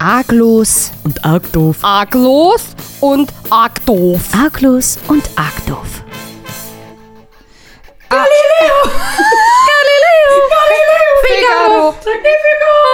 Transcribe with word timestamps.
arglos. 0.00 0.90
Und 1.04 1.24
arg 1.24 1.52
doof. 1.52 1.76
Arglos 1.82 2.62
und 3.00 3.32
arg 3.50 3.84
doof. 3.86 4.22
Arglos 4.32 4.98
und 5.08 5.24
arg 5.36 5.66
doof. 5.66 6.02
Figaro. 11.22 11.94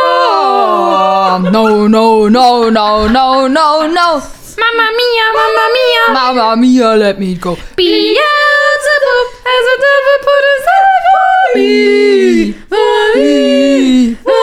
Oh, 0.09 1.39
no, 1.51 1.89
no, 1.89 2.29
no, 2.29 2.71
no, 2.71 3.09
no, 3.09 3.49
no, 3.49 3.87
no. 3.87 4.23
Mamma 4.59 4.88
mia, 4.99 5.27
mamma 5.37 5.65
mia. 5.75 6.04
Mama 6.13 6.57
mia, 6.57 6.97
let 6.97 7.19
me 7.19 7.35
go. 7.35 7.57
Beelzebub 7.77 9.29
has 9.45 9.67
a 9.73 9.77
devil 9.85 10.19
put 10.27 10.43
his 10.51 10.65
head 10.71 11.03
for 11.13 11.59
me. 11.59 12.53
For 12.71 13.03
me. 13.17 14.36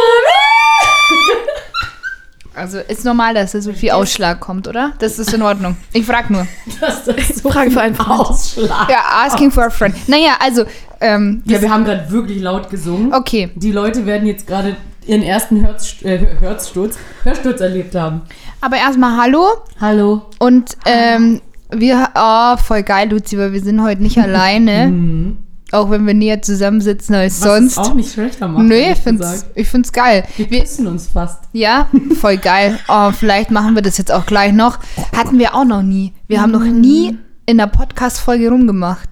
Also 2.63 2.79
ist 2.79 3.03
normal, 3.03 3.33
dass 3.33 3.51
da 3.51 3.61
so 3.61 3.73
viel 3.73 3.91
Ausschlag 3.91 4.39
kommt, 4.39 4.67
oder? 4.67 4.93
Das 4.99 5.19
ist 5.19 5.33
in 5.33 5.41
Ordnung. 5.41 5.75
Ich 5.91 6.05
frag 6.05 6.29
nur. 6.29 6.47
Das 6.79 7.07
ist 7.07 7.43
so 7.43 7.49
Frage 7.51 7.71
für 7.71 7.81
einen 7.81 7.93
Freund. 7.95 8.09
Ausschlag. 8.29 8.89
Ja, 8.89 8.99
asking 9.25 9.51
for 9.51 9.65
a 9.65 9.69
friend. 9.69 9.95
Naja, 10.07 10.37
also, 10.39 10.63
ähm, 11.01 11.43
Ja, 11.45 11.61
wir 11.61 11.69
haben 11.69 11.83
gerade 11.83 12.09
wirklich 12.09 12.41
laut 12.41 12.69
gesungen. 12.69 13.13
okay. 13.13 13.51
Die 13.55 13.71
Leute 13.73 14.05
werden 14.05 14.25
jetzt 14.27 14.47
gerade 14.47 14.77
ihren 15.05 15.21
ersten 15.23 15.65
Hörz, 15.65 15.95
äh, 16.03 16.19
Hörzsturz, 16.39 16.97
Hörsturz 17.23 17.59
erlebt 17.59 17.93
haben. 17.95 18.21
Aber 18.61 18.77
erstmal 18.77 19.17
Hallo 19.21 19.45
Hallo. 19.81 20.21
und 20.39 20.77
ähm, 20.85 21.41
wir, 21.69 22.07
oh, 22.15 22.55
voll 22.57 22.83
geil, 22.83 23.09
Luzi, 23.09 23.37
weil 23.37 23.51
wir 23.51 23.61
sind 23.61 23.81
heute 23.81 24.01
nicht 24.01 24.17
alleine. 24.21 25.35
Auch 25.73 25.89
wenn 25.89 26.05
wir 26.05 26.13
näher 26.13 26.41
zusammensitzen 26.41 27.15
als 27.15 27.41
Was 27.41 27.47
sonst. 27.49 27.77
auch 27.79 27.93
nicht 27.95 28.13
schlechter 28.13 28.47
macht. 28.47 28.63
Nö, 28.65 28.75
ich 28.75 28.99
find's, 28.99 29.45
ich 29.55 29.67
find's 29.67 29.91
geil. 29.91 30.23
Wir 30.37 30.47
küssen 30.47 30.85
uns 30.87 31.07
fast. 31.07 31.39
Ja, 31.51 31.87
voll 32.19 32.37
geil. 32.37 32.79
Oh, 32.87 33.11
vielleicht 33.11 33.49
machen 33.51 33.75
wir 33.75 33.81
das 33.81 33.97
jetzt 33.97 34.11
auch 34.11 34.25
gleich 34.25 34.53
noch. 34.53 34.77
Hatten 35.17 35.39
wir 35.39 35.55
auch 35.55 35.65
noch 35.65 35.81
nie. 35.81 36.13
Wir 36.27 36.41
haben 36.41 36.51
noch 36.51 36.63
nie 36.63 37.17
in 37.45 37.57
der 37.57 37.67
Podcast-Folge 37.67 38.49
rumgemacht. 38.49 39.09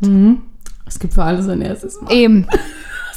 Es 0.87 0.99
gibt 0.99 1.13
für 1.15 1.23
alles 1.23 1.47
ein 1.49 1.61
erstes 1.61 1.99
Mal. 2.01 2.11
Eben. 2.13 2.47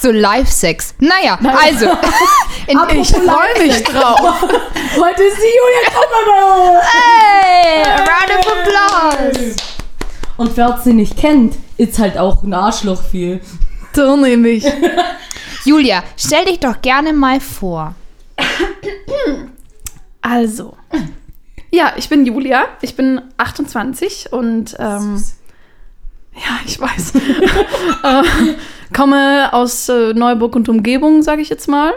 So 0.00 0.10
Live-Sex. 0.10 0.94
Naja, 0.98 1.38
also. 1.42 1.86
In, 2.66 2.78
Ich 3.00 3.10
freue 3.10 3.66
mich 3.66 3.82
drauf. 3.84 4.20
Heute 4.42 5.22
ist 5.22 5.36
die 5.38 5.52
Julia 5.54 5.90
Kopper 5.92 6.20
bei 6.26 6.76
uns. 6.76 6.84
Hey, 6.92 7.82
round 7.98 8.30
of 8.38 8.52
applause. 8.52 9.56
Und 10.36 10.56
wer 10.56 10.78
sie 10.82 10.92
nicht 10.92 11.16
kennt, 11.16 11.54
ist 11.76 11.98
halt 11.98 12.18
auch 12.18 12.42
ein 12.42 12.52
Arschloch 12.52 13.02
viel. 13.02 13.40
So 13.92 14.16
nämlich. 14.16 14.64
Julia, 15.64 16.02
stell 16.16 16.44
dich 16.44 16.60
doch 16.60 16.82
gerne 16.82 17.12
mal 17.12 17.40
vor. 17.40 17.94
Also. 20.20 20.76
Ja, 21.70 21.92
ich 21.96 22.08
bin 22.08 22.26
Julia. 22.26 22.66
Ich 22.82 22.96
bin 22.96 23.20
28 23.36 24.32
und 24.32 24.76
ähm, 24.78 25.22
ja, 26.34 26.60
ich 26.66 26.80
weiß. 26.80 27.14
äh, 28.02 28.22
komme 28.94 29.52
aus 29.52 29.88
äh, 29.88 30.12
Neuburg 30.14 30.56
und 30.56 30.68
Umgebung, 30.68 31.22
sage 31.22 31.42
ich 31.42 31.48
jetzt 31.48 31.68
mal. 31.68 31.92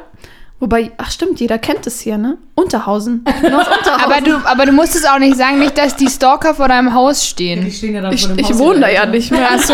Wobei, 0.59 0.91
ach 0.97 1.11
stimmt, 1.11 1.39
jeder 1.39 1.59
kennt 1.59 1.85
es 1.85 1.99
hier, 2.01 2.17
ne? 2.17 2.37
Unterhausen. 2.55 3.23
Ich 3.27 3.43
Unterhausen. 3.43 4.03
Aber 4.03 4.21
du, 4.21 4.35
aber 4.43 4.65
du 4.65 4.71
musst 4.71 4.95
es 4.95 5.05
auch 5.05 5.19
nicht 5.19 5.37
sagen, 5.37 5.59
nicht, 5.59 5.77
dass 5.77 5.95
die 5.95 6.09
Stalker 6.09 6.55
vor 6.55 6.67
deinem 6.67 6.93
Haus 6.93 7.21
Die 7.21 7.27
stehen. 7.27 7.71
stehen 7.71 7.93
ja 7.93 8.01
dann 8.01 8.13
ich, 8.13 8.25
vor 8.25 8.35
dem 8.35 8.39
ich 8.39 8.49
Haus 8.51 8.57
wohne 8.57 8.79
da 8.79 8.89
ja 8.89 9.05
nicht 9.05 9.31
mehr. 9.31 9.47
Ach 9.51 9.59
so. 9.59 9.73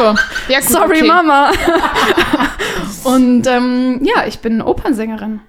Ja, 0.49 0.59
gut, 0.59 0.69
Sorry, 0.69 0.97
okay. 0.97 1.07
Mama. 1.07 1.51
und 3.05 3.47
ähm, 3.47 4.01
ja, 4.03 4.25
ich 4.27 4.39
bin 4.39 4.61
Opernsängerin. 4.61 5.39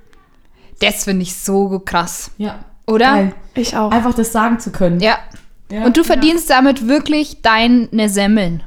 Das 0.81 1.05
finde 1.05 1.23
ich 1.23 1.35
so 1.35 1.81
krass. 1.85 2.31
Ja. 2.39 2.61
Oder? 2.87 3.07
Geil. 3.15 3.35
Ich 3.55 3.77
auch. 3.77 3.91
Einfach 3.91 4.15
das 4.15 4.33
sagen 4.33 4.61
zu 4.61 4.71
können. 4.71 5.01
Ja. 5.01 5.19
Ja. 5.71 5.85
Und 5.85 5.97
du 5.97 6.05
verdienst 6.05 6.51
damit 6.51 6.87
wirklich 6.87 7.43
deine 7.43 8.09
Semmeln. 8.09 8.63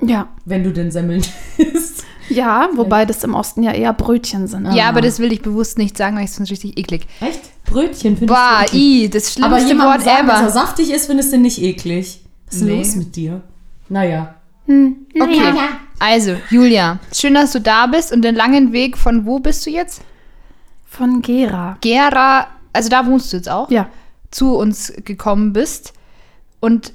Ja. 0.00 0.28
Wenn 0.44 0.64
du 0.64 0.72
den 0.72 0.90
Semmeln 0.90 1.24
isst. 1.58 1.95
Ja, 2.28 2.68
wobei 2.74 3.04
das 3.04 3.22
im 3.24 3.34
Osten 3.34 3.62
ja 3.62 3.72
eher 3.72 3.92
Brötchen 3.92 4.46
sind. 4.48 4.72
Ja, 4.72 4.86
Ah. 4.86 4.88
aber 4.88 5.00
das 5.00 5.18
will 5.18 5.32
ich 5.32 5.42
bewusst 5.42 5.78
nicht 5.78 5.96
sagen, 5.96 6.16
weil 6.16 6.24
ich 6.24 6.30
finde 6.30 6.44
es 6.44 6.50
richtig 6.50 6.78
eklig. 6.78 7.06
Echt? 7.20 7.40
Brötchen 7.64 8.16
finde 8.16 8.34
ich 8.34 8.66
eklig. 8.68 8.82
i, 9.04 9.08
das 9.10 9.36
Aber 9.36 9.46
schlimmste 9.56 9.68
jemand 9.68 9.90
Wort 9.90 10.02
sagen, 10.02 10.26
dass 10.26 10.36
er 10.40 10.42
ever. 10.44 10.50
saftig 10.52 10.90
ist, 10.92 11.06
findest 11.06 11.32
du 11.32 11.38
nicht 11.38 11.60
eklig. 11.62 12.20
Was 12.46 12.54
ist 12.54 12.60
denn 12.60 12.68
Nee. 12.68 12.78
los 12.78 12.96
mit 12.96 13.16
dir? 13.16 13.40
Naja. 13.88 14.34
Okay. 14.68 15.52
Also, 15.98 16.36
Julia, 16.50 16.98
schön, 17.12 17.34
dass 17.34 17.52
du 17.52 17.60
da 17.60 17.86
bist 17.86 18.12
und 18.12 18.22
den 18.22 18.34
langen 18.34 18.72
Weg 18.72 18.98
von 18.98 19.24
wo 19.26 19.38
bist 19.38 19.64
du 19.66 19.70
jetzt? 19.70 20.02
Von 20.84 21.22
Gera. 21.22 21.78
Gera, 21.80 22.46
also 22.72 22.88
da 22.88 23.06
wohnst 23.06 23.32
du 23.32 23.36
jetzt 23.36 23.48
auch, 23.48 23.70
Ja. 23.70 23.88
zu 24.30 24.56
uns 24.56 24.92
gekommen 25.04 25.52
bist. 25.52 25.92
Und 26.60 26.92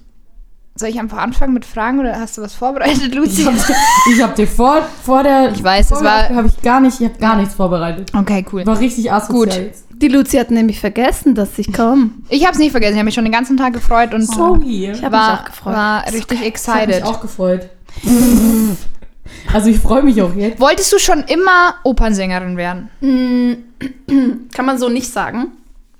soll 0.81 0.90
ich 0.90 1.00
einfach 1.00 1.18
anfangen 1.19 1.53
mit 1.53 1.64
Fragen 1.66 2.00
oder 2.00 2.19
hast 2.19 2.38
du 2.38 2.42
was 2.42 2.53
vorbereitet, 2.53 3.16
Luzi? 3.16 3.42
Ich 3.42 3.47
habe 3.47 4.24
hab 4.24 4.36
dir 4.36 4.47
vor, 4.47 4.81
vor 5.03 5.24
der. 5.24 5.52
Ich 5.53 5.64
weiß, 5.64 5.92
es 5.92 6.03
war- 6.03 6.30
habe 6.30 6.47
ich 6.47 6.62
gar 6.62 6.81
nicht, 6.81 7.00
ich 7.00 7.08
habe 7.08 7.18
gar 7.19 7.38
nichts 7.38 7.53
vorbereitet. 7.56 8.12
Okay, 8.14 8.46
cool. 8.52 8.66
War 8.66 8.80
richtig 8.80 9.12
asozial 9.12 9.66
Gut. 9.66 9.72
Die 10.02 10.08
Luzi 10.08 10.38
hat 10.38 10.50
nämlich 10.52 10.80
vergessen, 10.80 11.36
dass 11.36 11.58
ich 11.59 11.72
komme. 11.72 12.09
Ich 12.30 12.44
habe 12.44 12.53
es 12.53 12.59
nicht 12.59 12.72
vergessen, 12.72 12.94
ich 12.94 12.97
habe 13.00 13.06
mich 13.06 13.14
schon 13.14 13.24
den 13.24 13.31
ganzen 13.34 13.56
Tag 13.56 13.72
gefreut 13.74 14.14
und 14.14 14.24
Sorry. 14.24 14.90
Ich 14.91 15.03
habe 15.03 15.03
mich 15.03 15.12
war, 15.12 15.40
auch 15.41 15.46
gefreut. 15.46 15.74
war 15.75 16.03
richtig 16.08 16.25
Das 16.28 16.38
hat 16.38 16.40
mich 16.40 16.47
excited. 16.47 17.03
auch 17.03 17.22
gefreut. 17.22 17.70
also 19.53 19.70
ich 19.70 19.80
freue 19.80 20.03
mich 20.03 20.22
auch 20.22 20.34
jetzt. 20.36 20.59
Wolltest 20.59 20.91
du 20.91 20.97
schon 20.97 21.20
immer 21.24 21.75
Opernsängerin 21.84 22.58
werden? 22.58 22.90
Kann 24.53 24.66
man 24.66 24.78
so 24.80 24.90
nicht 24.90 25.12
sagen. 25.12 25.47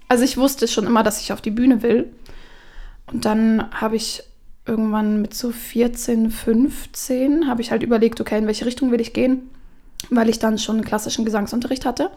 Also 0.08 0.24
ich 0.24 0.38
wusste 0.38 0.68
schon 0.68 0.86
immer, 0.88 1.03
dass 1.03 1.22
ich 1.22 1.31
auf 1.31 1.41
die 1.41 1.52
Bühne 1.52 1.84
will. 1.84 2.12
Und 3.12 3.25
dann 3.25 3.66
habe 3.72 3.96
ich 3.96 4.24
irgendwann 4.72 5.22
mit 5.22 5.34
so 5.34 5.52
14, 5.52 6.32
15, 6.32 7.48
habe 7.48 7.62
ich 7.62 7.72
halt 7.72 7.84
überlegt, 7.84 8.22
okay, 8.22 8.38
in 8.38 8.48
welche 8.48 8.66
Richtung 8.66 8.92
will 8.92 9.02
ich 9.02 9.14
gehen, 9.14 9.50
weil 10.09 10.30
ich 10.30 10.40
dann 10.40 10.58
schon 10.58 10.78
einen 10.78 10.86
klassischen 10.86 11.26
Gesangsunterricht 11.26 11.86
hatte. 11.86 12.09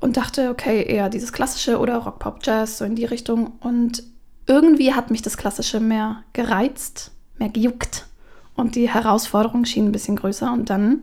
Und 0.00 0.16
dachte, 0.16 0.50
okay, 0.50 0.82
eher 0.82 1.08
dieses 1.08 1.32
Klassische 1.32 1.78
oder 1.78 1.96
Rock, 1.96 2.18
Pop, 2.18 2.38
Jazz, 2.42 2.78
so 2.78 2.84
in 2.84 2.94
die 2.94 3.04
Richtung. 3.04 3.52
Und 3.60 4.02
irgendwie 4.46 4.92
hat 4.92 5.10
mich 5.10 5.22
das 5.22 5.36
Klassische 5.36 5.80
mehr 5.80 6.22
gereizt, 6.32 7.10
mehr 7.38 7.48
gejuckt. 7.48 8.06
Und 8.54 8.76
die 8.76 8.88
Herausforderung 8.88 9.64
schien 9.64 9.86
ein 9.86 9.92
bisschen 9.92 10.16
größer. 10.16 10.52
Und 10.52 10.70
dann 10.70 11.02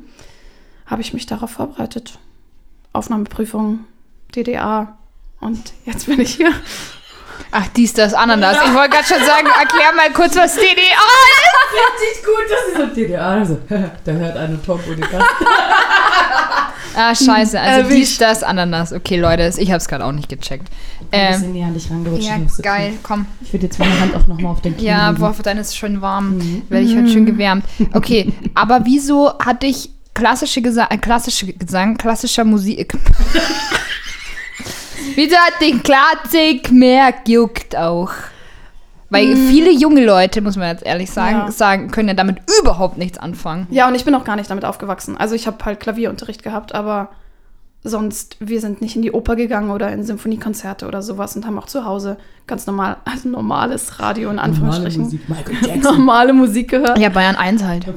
habe 0.86 1.02
ich 1.02 1.14
mich 1.14 1.26
darauf 1.26 1.52
vorbereitet. 1.52 2.20
Aufnahmeprüfung, 2.94 3.86
DDA. 4.36 4.98
Und 5.40 5.74
jetzt 5.86 6.06
bin 6.06 6.20
ich 6.20 6.36
hier. 6.36 6.54
Ach, 7.52 7.68
dies, 7.76 7.94
das, 7.94 8.14
Ananas. 8.14 8.58
Ich 8.66 8.74
wollte 8.74 8.90
gerade 8.92 9.06
schon 9.08 9.26
sagen, 9.26 9.48
erklär 9.60 9.92
mal 9.96 10.12
kurz, 10.14 10.36
was 10.36 10.56
DDA 10.56 10.66
ist. 10.72 11.74
Richtig 11.74 12.26
gut, 12.26 12.44
dass 12.50 12.66
sie 12.74 12.82
so 12.90 12.96
DDR, 12.96 13.26
also, 13.26 13.58
da 14.06 14.12
hört 14.12 14.38
eine 14.38 14.62
Top-Podcast. 14.62 15.26
Ah, 16.94 17.16
scheiße. 17.16 17.58
Also 17.58 17.80
Erwischt. 17.84 17.98
dies, 17.98 18.18
das, 18.18 18.44
Ananas. 18.44 18.92
Okay, 18.92 19.16
Leute, 19.18 19.50
ich 19.58 19.70
habe 19.70 19.78
es 19.78 19.88
gerade 19.88 20.04
auch 20.04 20.12
nicht 20.12 20.28
gecheckt. 20.28 20.68
Ein 21.00 21.08
Ähm, 21.12 21.32
bisschen 21.32 21.54
näher 21.54 21.68
an 21.68 21.74
dich 21.74 21.90
rangerutscht. 21.90 22.28
ja, 22.28 22.36
ich 22.36 22.62
geil, 22.62 22.94
komm. 23.02 23.26
Ich 23.40 23.54
würde 23.54 23.68
jetzt 23.68 23.80
meine 23.80 23.98
Hand 23.98 24.14
auch 24.14 24.28
nochmal 24.28 24.52
auf 24.52 24.60
den 24.62 24.76
Knie 24.76 24.88
Ja, 24.88 25.14
boah, 25.14 25.34
dein 25.42 25.58
ist 25.58 25.78
schön 25.78 26.02
warm. 26.02 26.64
Werde 26.68 26.86
ich 26.86 26.94
halt 26.94 27.10
schön 27.10 27.26
gewärmt. 27.26 27.64
Okay, 27.94 28.34
aber 28.56 28.82
wieso 28.84 29.40
hat 29.40 29.64
dich 29.64 29.90
klassische 30.14 30.62
Gesang, 30.62 30.88
äh, 30.90 30.98
klassische 30.98 31.54
Gesang, 31.54 31.96
klassischer 31.96 32.44
Musik. 32.44 32.94
Wieso 35.16 35.36
hat 35.36 35.62
dich 35.62 35.82
Klassik 35.84 36.72
mehr 36.72 37.14
gejuckt 37.26 37.76
auch? 37.76 38.12
Weil 39.10 39.36
viele 39.36 39.72
junge 39.72 40.06
Leute, 40.06 40.40
muss 40.42 40.56
man 40.56 40.70
jetzt 40.70 40.86
ehrlich 40.86 41.12
sagen, 41.12 41.36
Ja. 41.48 41.52
sagen, 41.52 41.92
können 41.92 42.08
ja 42.08 42.14
damit 42.14 42.38
überhaupt 42.62 42.98
nichts 42.98 43.18
anfangen. 43.18 43.68
Ja, 43.70 43.88
und 43.90 43.96
ich 43.96 44.06
bin 44.06 44.16
auch 44.16 44.24
gar 44.24 44.38
nicht 44.38 44.50
damit 44.50 44.64
aufgewachsen. 44.64 45.18
Also 45.18 45.36
ich 45.36 45.48
habe 45.48 45.58
halt 45.66 45.82
Klavierunterricht 45.82 46.44
gehabt, 46.44 46.74
aber 46.74 47.10
sonst, 47.84 48.38
wir 48.40 48.62
sind 48.62 48.80
nicht 48.82 48.96
in 48.96 49.02
die 49.02 49.12
Oper 49.12 49.36
gegangen 49.36 49.70
oder 49.72 49.92
in 49.92 50.06
Symphoniekonzerte 50.06 50.88
oder 50.88 51.02
sowas 51.02 51.36
und 51.36 51.46
haben 51.46 51.60
auch 51.60 51.66
zu 51.66 51.84
Hause 51.84 52.16
ganz 52.48 52.68
normal, 52.68 52.98
also 53.04 53.28
normales 53.28 54.00
Radio 54.00 54.30
in 54.30 54.36
Normale 54.38 54.54
Anführungsstrichen. 54.54 55.04
Musik, 55.04 55.28
Michael 55.28 55.56
Jackson. 55.62 55.82
Normale 55.98 56.32
Musik 56.34 56.70
gehört. 56.70 56.98
Ja, 56.98 57.10
Bayern 57.10 57.36
1 57.36 57.64
halt. 57.64 57.86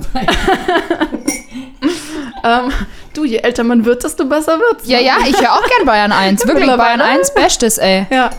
Ähm, 2.46 2.70
du, 3.16 3.24
je 3.24 3.38
älter 3.38 3.64
man 3.64 3.84
wird, 3.84 4.04
desto 4.04 4.26
besser 4.26 4.58
wird's. 4.58 4.86
Ja, 4.88 4.98
ne? 4.98 5.04
ja, 5.06 5.14
ich 5.26 5.40
höre 5.40 5.52
auch 5.52 5.62
gern 5.76 5.86
Bayern 5.86 6.12
1. 6.12 6.46
Wirklich, 6.46 6.66
Bayern 6.66 6.76
Mittlerweile. 6.78 7.04
1, 7.04 7.34
Bestes, 7.34 7.78
ey. 7.78 8.06
Ja. 8.10 8.30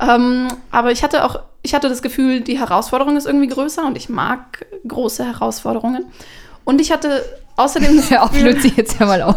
Ähm, 0.00 0.48
aber 0.70 0.90
ich 0.92 1.02
hatte 1.04 1.24
auch, 1.24 1.40
ich 1.62 1.74
hatte 1.74 1.88
das 1.88 2.02
Gefühl, 2.02 2.40
die 2.40 2.58
Herausforderung 2.58 3.16
ist 3.16 3.26
irgendwie 3.26 3.46
größer 3.48 3.86
und 3.86 3.96
ich 3.96 4.08
mag 4.08 4.66
große 4.86 5.24
Herausforderungen. 5.24 6.04
Und 6.64 6.80
ich 6.80 6.90
hatte 6.92 7.24
außerdem 7.56 7.96
das 7.96 8.12
auf, 8.20 8.32
Gefühl- 8.32 8.54
Luzi, 8.54 8.72
jetzt 8.76 8.98
hör 8.98 9.06
mal 9.06 9.22
auf. 9.22 9.36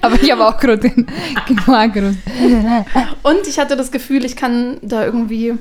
Aber 0.00 0.20
ich 0.22 0.30
habe 0.30 0.46
auch 0.46 0.58
gerade 0.58 0.78
den. 0.78 1.06
Und 3.22 3.46
ich 3.46 3.58
hatte 3.58 3.76
das 3.76 3.90
Gefühl, 3.92 4.24
ich 4.24 4.36
kann 4.36 4.78
da 4.82 5.04
irgendwie 5.04 5.54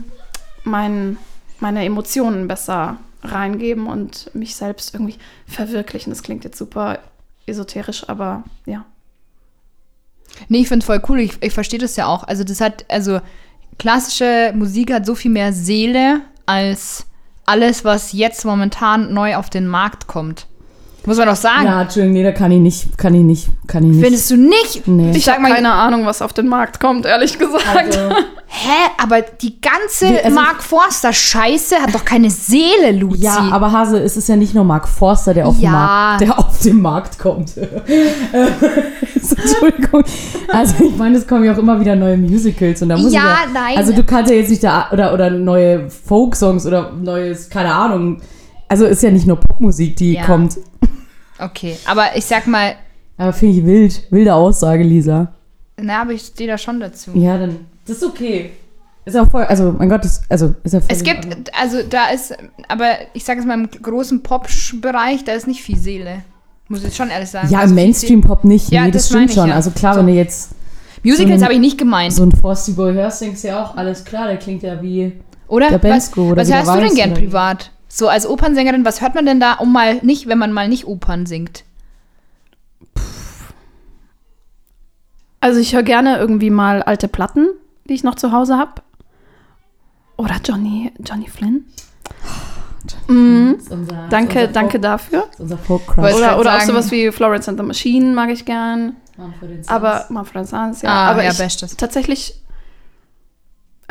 mein, 0.63 1.17
meine 1.59 1.83
Emotionen 1.85 2.47
besser 2.47 2.97
reingeben 3.23 3.87
und 3.87 4.29
mich 4.33 4.55
selbst 4.55 4.93
irgendwie 4.95 5.15
verwirklichen. 5.47 6.11
Das 6.11 6.23
klingt 6.23 6.43
jetzt 6.43 6.57
super 6.57 6.99
esoterisch, 7.45 8.07
aber 8.07 8.43
ja. 8.65 8.85
Nee, 10.47 10.61
ich 10.61 10.67
finde 10.67 10.85
voll 10.85 11.01
cool. 11.09 11.19
Ich, 11.19 11.33
ich 11.41 11.53
verstehe 11.53 11.79
das 11.79 11.95
ja 11.95 12.07
auch. 12.07 12.23
Also, 12.23 12.43
das 12.43 12.61
hat, 12.61 12.85
also, 12.89 13.19
klassische 13.77 14.53
Musik 14.55 14.93
hat 14.93 15.05
so 15.05 15.15
viel 15.15 15.31
mehr 15.31 15.53
Seele 15.53 16.21
als 16.45 17.05
alles, 17.45 17.83
was 17.83 18.13
jetzt 18.13 18.45
momentan 18.45 19.13
neu 19.13 19.35
auf 19.35 19.49
den 19.49 19.67
Markt 19.67 20.07
kommt. 20.07 20.47
Muss 21.05 21.17
man 21.17 21.27
doch 21.27 21.35
sagen. 21.35 21.65
Ja, 21.65 21.81
Entschuldigung, 21.81 22.13
nee, 22.13 22.23
da 22.23 22.31
kann 22.31 22.51
ich 22.51 22.59
nicht, 22.59 22.95
kann 22.97 23.15
ich 23.15 23.21
nicht, 23.23 23.49
kann 23.67 23.83
ich 23.83 23.89
nicht. 23.91 24.03
Findest 24.03 24.29
du 24.29 24.37
nicht? 24.37 24.87
Nee. 24.87 25.11
Ich 25.15 25.27
habe 25.27 25.41
mal, 25.41 25.51
keine 25.51 25.71
Ahnung, 25.73 26.05
was 26.05 26.21
auf 26.21 26.31
den 26.31 26.47
Markt 26.47 26.79
kommt, 26.79 27.07
ehrlich 27.07 27.39
gesagt. 27.39 27.65
Also, 27.75 27.99
hä, 28.45 28.69
aber 29.01 29.21
die 29.21 29.59
ganze 29.59 30.23
also- 30.23 30.35
Mark 30.35 30.61
Forster 30.61 31.11
Scheiße 31.11 31.77
hat 31.77 31.95
doch 31.95 32.05
keine 32.05 32.29
Seele, 32.29 32.91
Luzi. 32.91 33.23
ja, 33.23 33.47
aber 33.51 33.71
Hase, 33.71 33.97
es 33.97 34.15
ist 34.15 34.29
ja 34.29 34.35
nicht 34.35 34.53
nur 34.53 34.63
Mark 34.63 34.87
Forster, 34.87 35.33
der 35.33 35.47
auf, 35.47 35.57
Ja. 35.57 35.69
den, 35.71 35.73
Markt, 35.73 36.21
der 36.21 36.37
auf 36.39 36.59
den 36.61 36.81
Markt 36.81 37.17
kommt. 37.17 37.53
Entschuldigung. 39.15 40.03
Also 40.49 40.83
ich 40.83 40.97
meine, 40.97 41.17
es 41.17 41.25
kommen 41.27 41.43
ja 41.45 41.53
auch 41.53 41.57
immer 41.57 41.79
wieder 41.79 41.95
neue 41.95 42.17
Musicals 42.17 42.81
und 42.81 42.89
da 42.89 42.97
muss 42.97 43.11
Ja, 43.11 43.37
ich 43.47 43.53
nein. 43.53 43.77
Also 43.77 43.93
du 43.93 44.03
kannst 44.03 44.29
ja 44.31 44.37
jetzt 44.37 44.49
nicht 44.49 44.63
da 44.63 44.89
oder 44.91 45.13
oder 45.13 45.29
neue 45.29 45.89
Folksongs 45.89 46.65
oder 46.65 46.91
neues, 46.91 47.49
keine 47.49 47.73
Ahnung. 47.73 48.21
Also 48.67 48.85
ist 48.85 49.03
ja 49.03 49.11
nicht 49.11 49.27
nur 49.27 49.37
Popmusik, 49.37 49.95
die 49.97 50.13
Ja. 50.13 50.25
kommt. 50.25 50.57
Okay, 51.41 51.75
aber 51.85 52.15
ich 52.15 52.25
sag 52.25 52.47
mal, 52.47 52.75
Aber 53.17 53.33
finde 53.33 53.57
ich 53.59 53.65
wild, 53.65 54.03
wilde 54.11 54.33
Aussage, 54.33 54.83
Lisa. 54.83 55.33
na, 55.77 56.01
aber 56.01 56.11
ich 56.11 56.21
stehe 56.21 56.49
da 56.49 56.57
schon 56.57 56.79
dazu. 56.79 57.11
Ja, 57.15 57.37
dann 57.37 57.57
das 57.87 57.97
ist 57.97 58.03
okay. 58.03 58.51
Ist 59.03 59.17
auch 59.17 59.27
voll, 59.29 59.43
also 59.45 59.73
mein 59.77 59.89
Gott, 59.89 60.05
ist, 60.05 60.21
also 60.29 60.53
ist 60.63 60.73
ja 60.73 60.79
voll 60.79 60.89
Es 60.91 61.01
gibt, 61.03 61.25
Ordnung. 61.25 61.43
also 61.59 61.77
da 61.89 62.09
ist, 62.09 62.35
aber 62.67 62.85
ich 63.13 63.23
sage 63.23 63.39
es 63.39 63.45
mal 63.47 63.55
im 63.55 63.67
großen 63.69 64.21
Pop-Bereich, 64.21 65.23
da 65.23 65.31
ist 65.33 65.47
nicht 65.47 65.63
viel 65.63 65.77
Seele. 65.77 66.21
Muss 66.67 66.83
ich 66.83 66.95
schon 66.95 67.09
ehrlich 67.09 67.29
sagen. 67.29 67.49
Ja, 67.49 67.59
Also 67.59 67.71
im 67.71 67.75
Mainstream-Pop 67.75 68.43
nicht. 68.45 68.69
Ja, 68.71 68.83
nee, 68.85 68.91
das, 68.91 69.03
das 69.03 69.09
stimmt 69.09 69.29
ich 69.31 69.35
schon. 69.35 69.49
ja. 69.49 69.55
Also 69.55 69.71
klar, 69.71 69.95
So. 69.95 69.99
wenn 70.01 70.07
du 70.07 70.13
jetzt. 70.13 70.51
Musicals 71.03 71.39
so 71.39 71.45
habe 71.45 71.55
ich 71.55 71.59
nicht 71.59 71.77
gemeint. 71.79 72.13
so 72.13 72.21
ein 72.23 72.31
Frosty 72.31 72.73
Boy 72.73 72.93
hörst, 72.93 73.21
denkst 73.21 73.41
du 73.41 73.47
ja 73.47 73.63
auch, 73.65 73.75
alles 73.75 74.05
klar, 74.05 74.27
der 74.27 74.37
klingt 74.37 74.61
ja 74.61 74.79
wie. 74.81 75.13
Oder? 75.47 75.67
Der 75.69 75.73
was 75.77 75.81
Bensko 75.81 76.27
oder 76.27 76.37
was 76.41 76.47
wie 76.47 76.51
der 76.51 76.59
hörst 76.63 76.75
du 76.75 76.79
denn 76.81 76.93
gern 76.95 77.11
oder 77.11 77.19
privat? 77.21 77.71
So 77.93 78.07
als 78.07 78.25
Opernsängerin, 78.25 78.85
was 78.85 79.01
hört 79.01 79.15
man 79.15 79.25
denn 79.25 79.41
da, 79.41 79.55
um 79.55 79.73
mal 79.73 79.95
nicht, 79.95 80.27
wenn 80.27 80.37
man 80.37 80.53
mal 80.53 80.69
nicht 80.69 80.87
Opern 80.87 81.25
singt? 81.25 81.65
Also 85.41 85.59
ich 85.59 85.75
höre 85.75 85.83
gerne 85.83 86.17
irgendwie 86.17 86.51
mal 86.51 86.81
alte 86.83 87.09
Platten, 87.09 87.47
die 87.89 87.93
ich 87.93 88.03
noch 88.03 88.15
zu 88.15 88.31
Hause 88.31 88.57
habe. 88.57 88.81
Oder 90.15 90.35
Johnny, 90.45 90.93
Johnny 90.99 91.27
Flynn. 91.27 91.65
Ist 92.85 93.69
unser, 93.69 94.07
Danke, 94.09 94.39
unser 94.39 94.47
danke 94.53 94.71
Folk, 94.71 94.81
dafür. 94.81 95.27
unser 95.37 95.57
Folk 95.57 95.97
Oder, 95.97 96.39
oder 96.39 96.55
auch 96.57 96.61
sowas 96.61 96.91
wie 96.91 97.11
Florence 97.11 97.49
and 97.49 97.59
the 97.59 97.65
Machine 97.65 98.13
mag 98.13 98.29
ich 98.29 98.45
gern. 98.45 98.95
Aber 99.67 100.05
Manfred 100.09 100.47
Sons, 100.47 100.81
ja. 100.81 100.89
Ah, 100.89 101.11
aber 101.11 101.23
ja, 101.23 101.31
ich, 101.31 101.37
bestes. 101.37 101.75
tatsächlich 101.75 102.41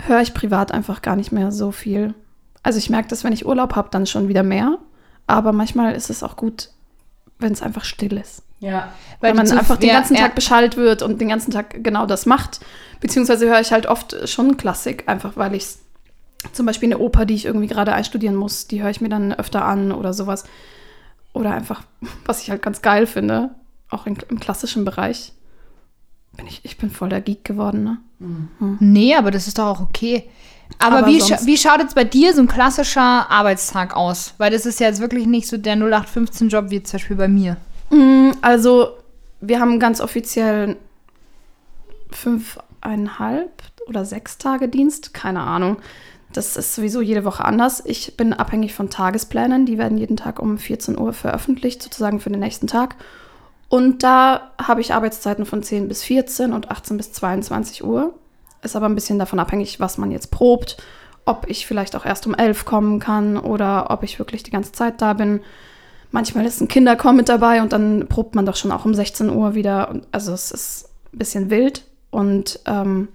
höre 0.07 0.23
ich 0.23 0.33
privat 0.33 0.73
einfach 0.73 1.03
gar 1.03 1.17
nicht 1.17 1.33
mehr 1.33 1.53
so 1.53 1.71
viel. 1.71 2.15
Also 2.63 2.79
ich 2.79 2.91
merke 2.91 3.09
das, 3.09 3.25
wenn 3.25 3.33
ich 3.33 3.47
Urlaub 3.47 3.75
habe, 3.77 3.89
dann 3.91 4.07
schon 4.07 4.29
wieder 4.29 4.43
mehr. 4.43 4.79
Aber 5.27 5.53
manchmal 5.53 5.95
ist 5.95 6.11
es 6.11 6.23
auch 6.23 6.37
gut, 6.37 6.71
wenn 7.39 7.53
es 7.53 7.63
einfach 7.63 7.85
still 7.85 8.17
ist. 8.17 8.43
Ja. 8.61 8.93
Weil 9.21 9.35
man 9.35 9.51
einfach 9.51 9.79
den 9.79 9.91
ganzen 9.91 10.17
ja. 10.17 10.23
Tag 10.23 10.35
beschallt 10.35 10.77
wird 10.77 11.03
und 11.03 11.21
den 11.21 11.29
ganzen 11.29 11.51
Tag 11.51 11.83
genau 11.83 12.07
das 12.07 12.27
macht. 12.27 12.61
Beziehungsweise 13.01 13.49
höre 13.49 13.61
ich 13.61 13.73
halt 13.73 13.87
oft 13.87 14.29
schon 14.29 14.57
Klassik, 14.57 15.05
einfach 15.09 15.37
weil 15.37 15.55
ich 15.55 15.67
zum 16.53 16.67
Beispiel 16.67 16.89
eine 16.89 16.99
Oper, 16.99 17.27
die 17.27 17.35
ich 17.35 17.47
irgendwie 17.47 17.67
gerade 17.67 17.93
einstudieren 17.93 18.37
muss, 18.37 18.67
die 18.67 18.83
höre 18.83 18.91
ich 18.91 19.01
mir 19.01 19.09
dann 19.09 19.33
öfter 19.33 19.65
an 19.65 19.93
oder 19.93 20.13
sowas. 20.13 20.45
Oder 21.33 21.53
einfach, 21.53 21.83
was 22.27 22.43
ich 22.43 22.51
halt 22.51 22.63
ganz 22.63 22.83
geil 22.83 23.07
finde, 23.07 23.51
auch 23.89 24.07
in, 24.07 24.17
im 24.29 24.41
klassischen 24.41 24.85
Bereich. 24.85 25.33
Bin 26.37 26.47
ich, 26.47 26.65
ich 26.65 26.79
bin 26.79 26.91
voll 26.91 27.09
der 27.09 27.21
Geek 27.21 27.45
geworden, 27.45 27.83
ne? 27.83 27.99
Nee, 28.79 29.17
aber 29.17 29.31
das 29.31 29.49
ist 29.49 29.59
doch 29.59 29.67
auch 29.67 29.81
okay. 29.81 30.29
Aber, 30.79 30.99
Aber 30.99 31.07
wie, 31.07 31.21
scha 31.21 31.39
wie 31.45 31.57
schaut 31.57 31.81
jetzt 31.81 31.95
bei 31.95 32.05
dir 32.05 32.33
so 32.35 32.41
ein 32.41 32.49
klassischer 32.49 33.31
Arbeitstag 33.31 33.95
aus? 33.97 34.35
Weil 34.39 34.51
das 34.51 34.67
ist 34.67 34.81
ja 34.81 34.87
jetzt 34.87 35.01
wirklich 35.01 35.27
nicht 35.27 35.47
so 35.47 35.57
der 35.57 35.77
0815-Job 35.77 36.71
wie 36.71 36.83
zum 36.83 36.99
Beispiel 36.99 37.17
bei 37.17 37.29
mir. 37.29 37.57
Mm, 37.91 38.31
Also, 38.41 38.97
wir 39.41 39.61
haben 39.61 39.79
ganz 39.79 40.01
offiziell 40.01 40.77
fünfeinhalb 42.11 43.51
oder 43.87 44.05
sechs 44.05 44.39
Tage 44.39 44.69
Dienst, 44.69 45.15
keine 45.15 45.41
Ahnung. 45.41 45.79
Das 46.33 46.57
ist 46.57 46.75
sowieso 46.75 47.01
jede 47.01 47.25
Woche 47.25 47.45
anders. 47.45 47.83
Ich 47.85 48.17
bin 48.17 48.33
abhängig 48.33 48.73
von 48.73 48.89
Tagesplänen, 48.89 49.67
die 49.67 49.79
werden 49.79 49.99
jeden 49.99 50.17
Tag 50.17 50.39
um 50.39 50.59
14 50.59 50.97
Uhr 50.97 51.13
veröffentlicht, 51.13 51.83
sozusagen 51.83 52.21
für 52.21 52.31
den 52.31 52.41
nächsten 52.41 52.69
Tag. 52.69 52.95
Und 53.69 54.03
da 54.03 54.53
habe 54.61 54.81
ich 54.81 54.95
Arbeitszeiten 54.95 55.45
von 55.45 55.63
10 55.63 55.89
bis 55.89 56.03
14 56.05 56.53
und 56.53 56.71
18 56.71 56.97
bis 56.97 57.13
22 57.13 57.85
Uhr. 57.85 58.15
Ist 58.63 58.77
aber 58.77 58.87
ein 58.87 58.95
bisschen 58.95 59.19
davon 59.19 59.39
abhängig, 59.39 59.81
was 59.81 59.99
man 59.99 60.11
jetzt 60.11 60.31
probt, 60.31 60.77
ob 61.25 61.49
ich 61.49 61.67
vielleicht 61.67 61.97
auch 61.97 62.05
erst 62.05 62.27
um 62.27 62.35
11 62.35 62.65
kommen 62.65 62.99
kann 62.99 63.37
oder 63.37 63.91
ob 63.91 64.03
ich 64.03 64.19
wirklich 64.19 64.43
die 64.43 64.51
ganze 64.51 64.73
Zeit 64.73 65.01
da 65.01 65.15
bin. 65.15 65.41
Manchmal 66.11 66.45
ist 66.45 66.61
ein 66.61 66.69
Kinderchor 66.69 67.13
mit 67.13 67.29
dabei 67.29 67.63
und 67.63 67.73
dann 67.73 68.07
probt 68.09 68.35
man 68.35 68.47
doch 68.47 68.57
schon 68.57 68.73
auch 68.73 68.85
um 68.85 68.95
16 68.95 69.31
Uhr 69.31 69.55
wieder. 69.55 70.01
Also 70.13 70.33
es 70.33 70.51
ist 70.51 70.89
ein 71.13 71.19
bisschen 71.19 71.51
wild. 71.51 71.85
Und 72.11 72.59
ähm, 72.67 73.09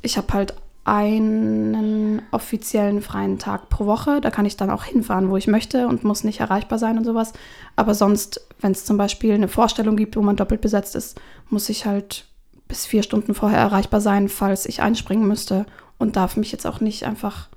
ich 0.00 0.16
habe 0.16 0.32
halt 0.32 0.54
einen 0.84 2.22
offiziellen 2.30 3.02
freien 3.02 3.38
Tag 3.38 3.68
pro 3.68 3.86
Woche. 3.86 4.20
Da 4.20 4.30
kann 4.30 4.46
ich 4.46 4.56
dann 4.56 4.70
auch 4.70 4.84
hinfahren, 4.84 5.30
wo 5.30 5.36
ich 5.36 5.48
möchte 5.48 5.88
und 5.88 6.04
muss 6.04 6.24
nicht 6.24 6.40
erreichbar 6.40 6.78
sein 6.78 6.96
und 6.96 7.04
sowas. 7.04 7.32
Aber 7.74 7.92
sonst, 7.94 8.46
wenn 8.60 8.72
es 8.72 8.84
zum 8.84 8.96
Beispiel 8.96 9.34
eine 9.34 9.48
Vorstellung 9.48 9.96
gibt, 9.96 10.16
wo 10.16 10.22
man 10.22 10.36
doppelt 10.36 10.60
besetzt 10.60 10.94
ist, 10.94 11.20
muss 11.50 11.68
ich 11.68 11.86
halt 11.86 12.24
bis 12.68 12.86
vier 12.86 13.02
Stunden 13.02 13.34
vorher 13.34 13.58
erreichbar 13.60 14.00
sein, 14.00 14.28
falls 14.28 14.66
ich 14.66 14.82
einspringen 14.82 15.26
müsste. 15.28 15.66
Und 15.98 16.16
darf 16.16 16.36
mich 16.36 16.52
jetzt 16.52 16.66
auch 16.66 16.80
nicht 16.80 17.04
einfach 17.04 17.48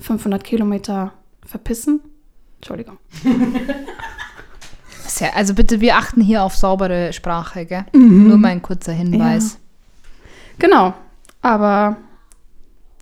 500 0.00 0.44
Kilometer 0.44 1.12
verpissen. 1.44 2.00
Entschuldigung. 2.60 2.98
Ja- 5.20 5.30
Also 5.34 5.54
bitte, 5.54 5.80
wir 5.80 5.96
achten 5.96 6.20
hier 6.20 6.42
auf 6.42 6.56
saubere 6.56 7.12
Sprache, 7.12 7.66
gell? 7.66 7.84
Nur 7.92 8.38
mal 8.38 8.48
ein 8.48 8.62
kurzer 8.62 8.92
Hinweis. 8.92 9.58
Genau. 10.58 10.94
Aber 11.42 11.96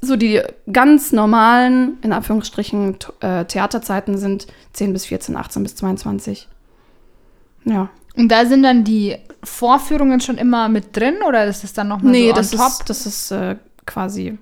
so 0.02 0.16
die 0.16 0.40
ganz 0.72 1.12
normalen, 1.12 1.98
in 2.02 2.12
Anführungsstrichen, 2.12 2.96
äh, 3.20 3.44
Theaterzeiten 3.44 4.18
sind 4.18 4.46
10 4.72 4.92
bis 4.92 5.06
14, 5.06 5.36
18 5.36 5.62
bis 5.62 5.76
22. 5.76 6.48
Ja. 7.64 7.88
Und 8.16 8.28
da 8.28 8.44
sind 8.46 8.62
dann 8.62 8.84
die 8.84 9.16
Vorführungen 9.44 10.20
schon 10.20 10.36
immer 10.38 10.68
mit 10.68 10.96
drin 10.96 11.16
oder 11.26 11.44
ist 11.46 11.62
das 11.64 11.72
dann 11.72 11.88
nochmal 11.88 12.12
Nee, 12.12 12.28
so 12.30 12.34
das 12.36 12.50
top? 12.50 12.60
ist, 12.68 12.90
das 12.90 13.06
ist 13.06 13.30
äh, 13.30 13.56
quasi 13.86 14.38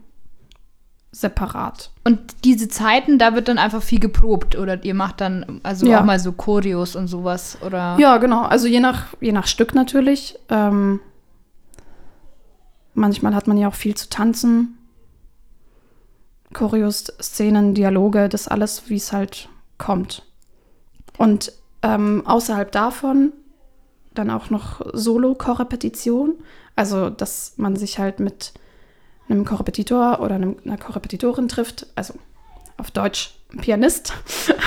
separat. 1.12 1.90
Und 2.04 2.44
diese 2.44 2.68
Zeiten, 2.68 3.18
da 3.18 3.34
wird 3.34 3.48
dann 3.48 3.58
einfach 3.58 3.82
viel 3.82 4.00
geprobt 4.00 4.56
oder 4.56 4.82
ihr 4.84 4.94
macht 4.94 5.20
dann 5.20 5.60
also 5.62 5.86
Ja. 5.86 6.00
auch 6.00 6.04
mal 6.04 6.18
so 6.20 6.32
Choreos 6.32 6.96
und 6.96 7.08
sowas 7.08 7.58
oder 7.64 7.96
Ja, 7.98 8.18
genau. 8.18 8.42
Also 8.42 8.66
je 8.66 8.80
nach, 8.80 9.06
je 9.20 9.32
nach 9.32 9.46
Stück 9.46 9.74
natürlich. 9.74 10.38
Ähm, 10.48 11.00
manchmal 12.94 13.34
hat 13.34 13.46
man 13.46 13.56
ja 13.58 13.68
auch 13.68 13.74
viel 13.74 13.94
zu 13.94 14.08
tanzen. 14.08 14.78
Choreos, 16.52 17.04
Szenen, 17.20 17.74
Dialoge, 17.74 18.28
das 18.28 18.48
alles, 18.48 18.88
wie 18.88 18.96
es 18.96 19.12
halt 19.12 19.48
kommt. 19.76 20.24
Und 21.18 21.52
ähm, 21.82 22.22
außerhalb 22.26 22.72
davon 22.72 23.32
dann 24.18 24.30
auch 24.30 24.50
noch 24.50 24.80
Solo-Korrepetition. 24.92 26.34
Also, 26.76 27.10
dass 27.10 27.54
man 27.56 27.76
sich 27.76 27.98
halt 27.98 28.20
mit 28.20 28.52
einem 29.28 29.44
Korrepetitor 29.44 30.20
oder 30.20 30.34
einem, 30.36 30.56
einer 30.64 30.76
Korrepetitorin 30.78 31.48
trifft. 31.48 31.86
Also 31.94 32.14
auf 32.76 32.90
Deutsch 32.90 33.34
Pianist. 33.60 34.12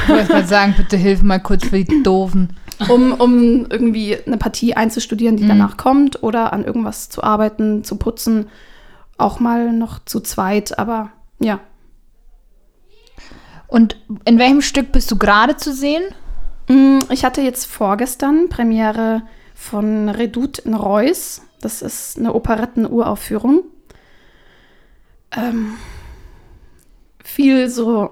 Ich 0.03 0.09
wollte 0.09 0.27
gerade 0.27 0.47
sagen, 0.47 0.73
bitte 0.75 0.97
hilf 0.97 1.21
mal 1.21 1.39
kurz 1.39 1.65
für 1.67 1.83
die 1.83 2.03
Doofen. 2.03 2.57
um, 2.89 3.11
um 3.13 3.67
irgendwie 3.69 4.17
eine 4.25 4.37
Partie 4.37 4.73
einzustudieren, 4.75 5.37
die 5.37 5.43
Mhm. 5.43 5.49
danach 5.49 5.77
kommt 5.77 6.23
oder 6.23 6.51
an 6.51 6.65
irgendwas 6.65 7.09
zu 7.09 7.23
arbeiten, 7.23 7.83
zu 7.83 7.95
putzen. 7.97 8.47
Auch 9.17 9.39
mal 9.39 9.71
noch 9.71 9.99
zu 10.05 10.19
zweit, 10.19 10.79
aber 10.79 11.11
ja. 11.39 11.59
Und 13.67 13.95
in 14.25 14.37
welchem 14.39 14.61
Stück 14.61 14.91
bist 14.91 15.11
du 15.11 15.17
gerade 15.17 15.55
zu 15.57 15.73
sehen? 15.73 16.03
Mm, 16.67 16.99
Ich 17.09 17.23
hatte 17.23 17.41
jetzt 17.41 17.65
vorgestern 17.65 18.49
Premiere 18.49 19.21
von 19.61 20.09
Redoute 20.09 20.63
in 20.63 20.73
Reuss. 20.73 21.43
Das 21.61 21.83
ist 21.83 22.17
eine 22.17 22.33
Operetten-Uraufführung. 22.33 23.63
Ähm, 25.37 25.75
viel 27.23 27.69
so, 27.69 28.09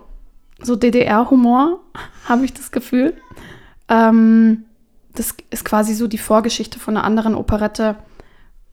so 0.62 0.76
DDR-Humor, 0.76 1.80
habe 2.30 2.46
ich 2.46 2.54
das 2.54 2.72
Gefühl. 2.72 3.16
Ähm, 3.88 4.66
das 5.16 5.34
ist 5.50 5.66
quasi 5.66 5.96
so 5.96 6.08
die 6.08 6.20
Vorgeschichte 6.20 6.80
von 6.80 6.96
einer 6.96 7.04
anderen 7.04 7.34
Operette 7.34 7.96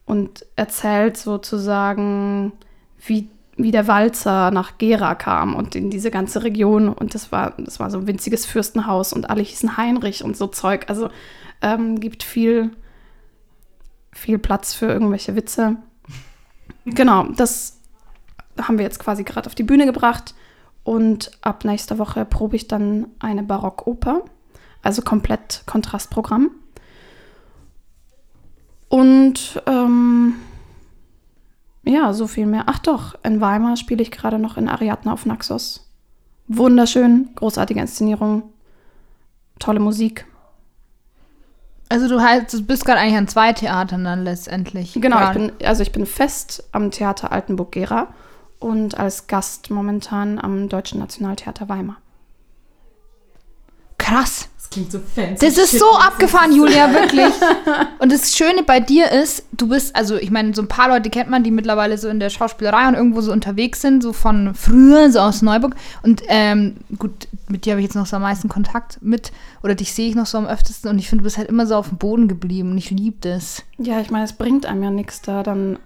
und 0.05 0.45
erzählt 0.55 1.17
sozusagen, 1.17 2.53
wie, 3.05 3.31
wie 3.57 3.71
der 3.71 3.89
Walzer 3.89 4.51
nach 4.51 4.77
Gera 4.77 5.15
kam 5.15 5.55
und 5.55 5.75
in 5.75 5.89
diese 5.89 6.11
ganze 6.11 6.43
Region. 6.43 6.91
Und 6.91 7.15
das 7.15 7.33
war, 7.33 7.55
das 7.57 7.81
war 7.81 7.91
so 7.91 7.99
ein 7.99 8.07
winziges 8.07 8.45
Fürstenhaus 8.45 9.15
und 9.15 9.31
alle 9.31 9.43
hießen 9.43 9.79
Heinrich 9.79 10.23
und 10.23 10.37
so 10.37 10.47
Zeug. 10.47 10.85
Also 10.89 11.09
ähm, 11.63 12.01
gibt 12.01 12.23
viel, 12.23 12.71
viel 14.13 14.39
Platz 14.39 14.75
für 14.75 14.87
irgendwelche 14.87 15.37
Witze. 15.37 15.77
Genau, 16.85 17.25
das 17.25 17.81
haben 18.61 18.79
wir 18.79 18.85
jetzt 18.85 18.99
quasi 18.99 19.25
gerade 19.25 19.47
auf 19.47 19.55
die 19.55 19.63
Bühne 19.63 19.87
gebracht. 19.87 20.35
Und 20.85 21.33
ab 21.41 21.65
nächster 21.65 21.99
Woche 21.99 22.25
probe 22.25 22.55
ich 22.55 22.69
dann 22.69 23.09
eine 23.19 23.43
Barockoper, 23.43 24.25
also 24.83 25.03
komplett 25.03 25.65
Kontrastprogramm. 25.67 26.51
Und 28.89 29.61
ähm, 29.67 30.35
ja, 31.85 32.13
so 32.13 32.29
viel 32.29 32.47
mehr. 32.47 32.65
Ach 32.67 32.79
doch, 32.79 33.17
in 33.25 33.41
Weimar 33.41 33.77
spiele 33.77 34.03
ich 34.03 34.13
gerade 34.13 34.39
noch 34.39 34.57
in 34.57 34.69
Ariadne 34.69 35.13
auf 35.13 35.27
Naxos. 35.27 35.91
Wunderschön, 36.47 37.31
großartige 37.35 37.81
Inszenierung, 37.81 38.45
tolle 39.59 39.81
Musik. 39.81 40.27
Also 41.89 42.09
du 42.09 42.21
halt, 42.21 42.53
du 42.53 42.63
bist 42.63 42.85
gerade 42.85 43.01
eigentlich 43.01 43.17
an 43.17 43.29
zwei 43.29 43.53
Theatern 43.53 44.05
dann 44.05 44.25
letztendlich. 44.25 44.95
Genau, 44.95 45.23
ich 45.23 45.31
bin, 45.31 45.53
also 45.65 45.83
ich 45.83 45.93
bin 45.93 46.07
fest 46.07 46.65
am 46.73 46.91
Theater 46.91 47.33
Altenburg-Gera 47.33 48.09
und 48.59 48.99
als 48.99 49.27
Gast 49.27 49.71
momentan 49.71 50.39
am 50.39 50.69
Deutschen 50.69 50.99
Nationaltheater 50.99 51.69
Weimar. 51.69 51.97
Krass. 54.07 54.49
Das 54.57 54.71
klingt 54.71 54.91
so 54.93 54.99
fancy. 54.99 55.47
Das 55.47 55.57
ist 55.59 55.71
Shit. 55.71 55.81
so 55.81 55.91
abgefahren, 55.97 56.53
Julia, 56.55 56.93
wirklich. 56.93 57.33
Und 58.01 58.11
das 58.13 58.37
Schöne 58.37 58.63
bei 58.65 58.81
dir 58.81 59.11
ist, 59.11 59.45
du 59.53 59.69
bist, 59.69 59.95
also 59.95 60.17
ich 60.17 60.31
meine, 60.31 60.55
so 60.55 60.63
ein 60.63 60.69
paar 60.69 60.89
Leute 60.89 61.09
kennt 61.09 61.31
man, 61.31 61.45
die 61.45 61.51
mittlerweile 61.53 61.97
so 61.99 62.09
in 62.09 62.19
der 62.21 62.31
Schauspielerei 62.31 62.89
und 62.89 62.95
irgendwo 62.95 63.21
so 63.21 63.31
unterwegs 63.33 63.81
sind, 63.81 64.03
so 64.03 64.13
von 64.13 64.55
früher, 64.55 65.11
so 65.11 65.21
aus 65.21 65.41
Neuburg. 65.43 65.77
Und 66.03 66.23
ähm, 66.29 66.77
gut, 66.99 67.29
mit 67.49 67.65
dir 67.65 67.73
habe 67.73 67.81
ich 67.81 67.87
jetzt 67.87 67.95
noch 67.95 68.07
so 68.07 68.17
am 68.17 68.23
meisten 68.23 68.49
Kontakt 68.49 68.99
mit, 69.03 69.33
oder 69.63 69.75
dich 69.77 69.93
sehe 69.93 70.09
ich 70.09 70.15
noch 70.17 70.27
so 70.27 70.37
am 70.39 70.47
öftesten 70.47 70.91
und 70.91 70.99
ich 70.99 71.09
finde, 71.09 71.23
du 71.23 71.27
bist 71.27 71.39
halt 71.39 71.49
immer 71.49 71.67
so 71.67 71.77
auf 71.77 71.89
dem 71.89 71.99
Boden 71.99 72.27
geblieben 72.29 72.73
und 72.73 72.79
ich 72.79 72.91
liebe 72.91 73.17
das. 73.21 73.63
Ja, 73.79 74.01
ich 74.01 74.11
meine, 74.11 74.25
es 74.25 74.33
bringt 74.33 74.67
einem 74.67 74.83
ja 74.83 74.91
nichts 74.91 75.23
da 75.23 75.43
dann. 75.43 75.79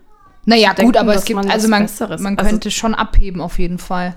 Naja, 0.46 0.70
Zu 0.74 0.84
gut, 0.84 0.94
denken, 0.94 1.08
aber 1.08 1.14
es 1.16 1.24
gibt, 1.26 1.36
man 1.36 1.50
also 1.50 1.64
was 1.64 1.70
man, 1.70 1.82
Besseres- 1.82 2.20
man 2.22 2.38
also- 2.38 2.50
könnte 2.50 2.70
schon 2.70 2.94
abheben 2.94 3.40
auf 3.42 3.58
jeden 3.58 3.78
Fall. 3.78 4.14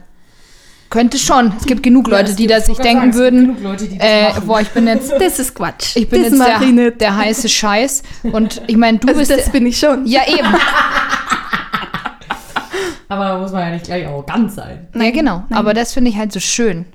Könnte 0.93 1.17
schon. 1.17 1.51
Es 1.59 1.65
gibt 1.65 1.81
genug 1.81 2.07
Ja, 2.07 2.17
Leute, 2.17 2.29
es 2.29 2.35
die 2.35 2.43
gibt- 2.45 2.55
da 2.55 2.61
sich 2.61 2.77
sagen, 2.77 2.87
denken 2.87 3.09
es 3.09 3.15
gibt 3.15 3.23
würden, 3.23 3.45
genug 3.47 3.63
Leute, 3.63 3.87
die 3.87 3.97
das 3.97 4.07
äh, 4.07 4.41
boah, 4.45 4.61
ich 4.61 4.69
bin 4.69 4.85
jetzt 4.85 5.11
Das 5.19 5.39
ist 5.39 5.55
Quatsch. 5.55 5.95
Ich 5.95 6.07
bin 6.07 6.21
das 6.21 6.31
jetzt 6.37 6.77
der, 6.77 6.91
der 6.91 7.17
heiße 7.17 7.49
Scheiß. 7.49 8.03
Und 8.31 8.61
ich 8.67 8.77
meine, 8.77 8.99
du 8.99 9.07
Also 9.07 9.19
bist. 9.19 9.31
das 9.31 9.49
bin 9.51 9.65
ich 9.65 9.79
schon. 9.79 10.05
ja, 10.05 10.21
eben. 10.27 10.47
Aber 13.09 13.25
da 13.25 13.37
muss 13.39 13.51
man 13.51 13.61
ja 13.61 13.69
nicht 13.71 13.85
gleich 13.85 14.07
arrogant 14.07 14.51
sein. 14.51 14.87
ja, 14.95 15.11
genau. 15.11 15.43
Aber 15.51 15.73
das 15.73 15.93
finde 15.93 16.09
ich 16.09 16.17
halt 16.17 16.31
so 16.31 16.39
schön. 16.39 16.85